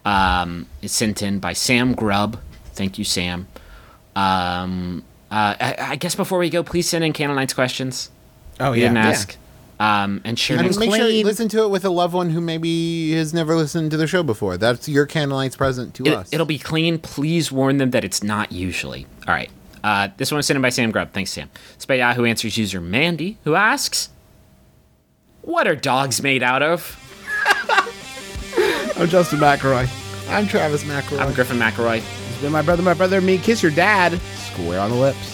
um, 0.05 0.67
is 0.81 0.91
sent 0.91 1.21
in 1.21 1.39
by 1.39 1.53
Sam 1.53 1.93
Grubb. 1.93 2.39
Thank 2.73 2.97
you, 2.97 3.03
Sam. 3.03 3.47
Um, 4.15 5.03
uh, 5.31 5.55
I, 5.59 5.75
I 5.79 5.95
guess 5.97 6.15
before 6.15 6.39
we 6.39 6.49
go, 6.49 6.63
please 6.63 6.87
send 6.87 7.03
in 7.03 7.11
Candlenights 7.13 7.53
questions. 7.55 8.09
Oh 8.59 8.71
You 8.71 8.83
yeah. 8.83 8.87
didn't 8.89 8.97
yeah. 9.03 9.09
ask. 9.09 9.37
Um, 9.77 10.21
and 10.23 10.39
share 10.39 10.57
And 10.57 10.77
make 10.79 10.95
sure 10.95 11.09
you 11.09 11.25
listen 11.25 11.49
to 11.49 11.63
it 11.63 11.69
with 11.69 11.83
a 11.83 11.89
loved 11.89 12.13
one 12.13 12.29
who 12.29 12.39
maybe 12.39 13.11
has 13.11 13.33
never 13.33 13.55
listened 13.57 13.91
to 13.91 13.97
the 13.97 14.07
show 14.07 14.23
before. 14.23 14.55
That's 14.57 14.87
your 14.87 15.05
candlelight's 15.05 15.57
present 15.57 15.93
to 15.95 16.05
It, 16.05 16.13
us. 16.13 16.29
it'll 16.31 16.45
be 16.45 16.57
clean. 16.59 16.97
Please 16.97 17.51
warn 17.51 17.77
them 17.77 17.91
that 17.91 18.05
it's 18.05 18.23
not 18.23 18.53
usually. 18.53 19.05
All 19.27 19.33
right. 19.33 19.49
Uh, 19.83 20.07
this 20.15 20.31
one 20.31 20.37
was 20.37 20.45
sent 20.47 20.55
in 20.55 20.61
by 20.61 20.69
Sam 20.69 20.91
Grubb. 20.91 21.11
Thanks, 21.11 21.31
Sam. 21.31 21.49
It's 21.73 21.85
by 21.85 21.95
Yahoo 21.95 22.23
Answers 22.23 22.57
user 22.57 22.79
Mandy, 22.79 23.37
who 23.43 23.55
asks, 23.55 24.09
"What 25.41 25.67
are 25.67 25.75
dogs 25.75 26.23
made 26.23 26.41
out 26.41 26.63
of?" 26.63 26.97
I'm 28.97 29.09
Justin 29.09 29.39
McElroy. 29.39 29.89
I'm 30.29 30.47
Travis 30.47 30.85
McElroy. 30.85 31.19
I'm 31.19 31.33
Griffin 31.33 31.57
McElroy. 31.57 31.97
It's 31.97 32.41
been 32.41 32.53
my 32.53 32.61
brother, 32.61 32.81
my 32.81 32.93
brother, 32.93 33.17
and 33.17 33.25
me. 33.25 33.37
Kiss 33.37 33.61
your 33.61 33.71
dad. 33.71 34.21
Square 34.37 34.79
on 34.79 34.89
the 34.91 34.95
lips. 34.95 35.33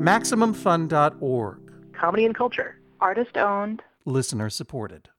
MaximumFun.org. 0.00 1.72
Comedy 1.92 2.24
and 2.24 2.34
culture. 2.34 2.80
Artist 3.00 3.36
owned. 3.36 3.82
Listener 4.04 4.48
supported. 4.50 5.10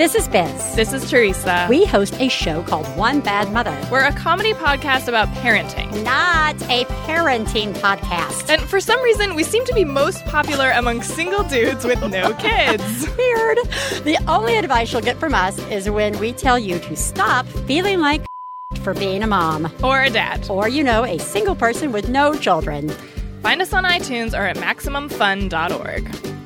This 0.00 0.14
is 0.14 0.28
Biz. 0.28 0.76
This 0.76 0.94
is 0.94 1.10
Teresa. 1.10 1.66
We 1.68 1.84
host 1.84 2.18
a 2.18 2.30
show 2.30 2.62
called 2.62 2.86
One 2.96 3.20
Bad 3.20 3.52
Mother. 3.52 3.78
We're 3.92 4.06
a 4.06 4.14
comedy 4.14 4.54
podcast 4.54 5.08
about 5.08 5.28
parenting. 5.28 6.02
Not 6.02 6.54
a 6.70 6.86
parenting 7.04 7.74
podcast. 7.74 8.48
And 8.48 8.62
for 8.62 8.80
some 8.80 8.98
reason, 9.02 9.34
we 9.34 9.44
seem 9.44 9.62
to 9.66 9.74
be 9.74 9.84
most 9.84 10.24
popular 10.24 10.70
among 10.70 11.02
single 11.02 11.42
dudes 11.42 11.84
with 11.84 12.00
no 12.00 12.32
kids. 12.38 13.14
Weird. 13.18 13.58
The 14.04 14.16
only 14.26 14.56
advice 14.56 14.90
you'll 14.90 15.02
get 15.02 15.18
from 15.18 15.34
us 15.34 15.58
is 15.68 15.90
when 15.90 16.18
we 16.18 16.32
tell 16.32 16.58
you 16.58 16.78
to 16.78 16.96
stop 16.96 17.44
feeling 17.44 18.00
like 18.00 18.24
for 18.82 18.94
being 18.94 19.22
a 19.22 19.26
mom. 19.26 19.70
Or 19.84 20.04
a 20.04 20.08
dad. 20.08 20.48
Or, 20.48 20.66
you 20.66 20.82
know, 20.82 21.04
a 21.04 21.18
single 21.18 21.54
person 21.54 21.92
with 21.92 22.08
no 22.08 22.32
children. 22.32 22.88
Find 23.42 23.60
us 23.60 23.74
on 23.74 23.84
iTunes 23.84 24.32
or 24.32 24.46
at 24.46 24.56
MaximumFun.org. 24.56 26.39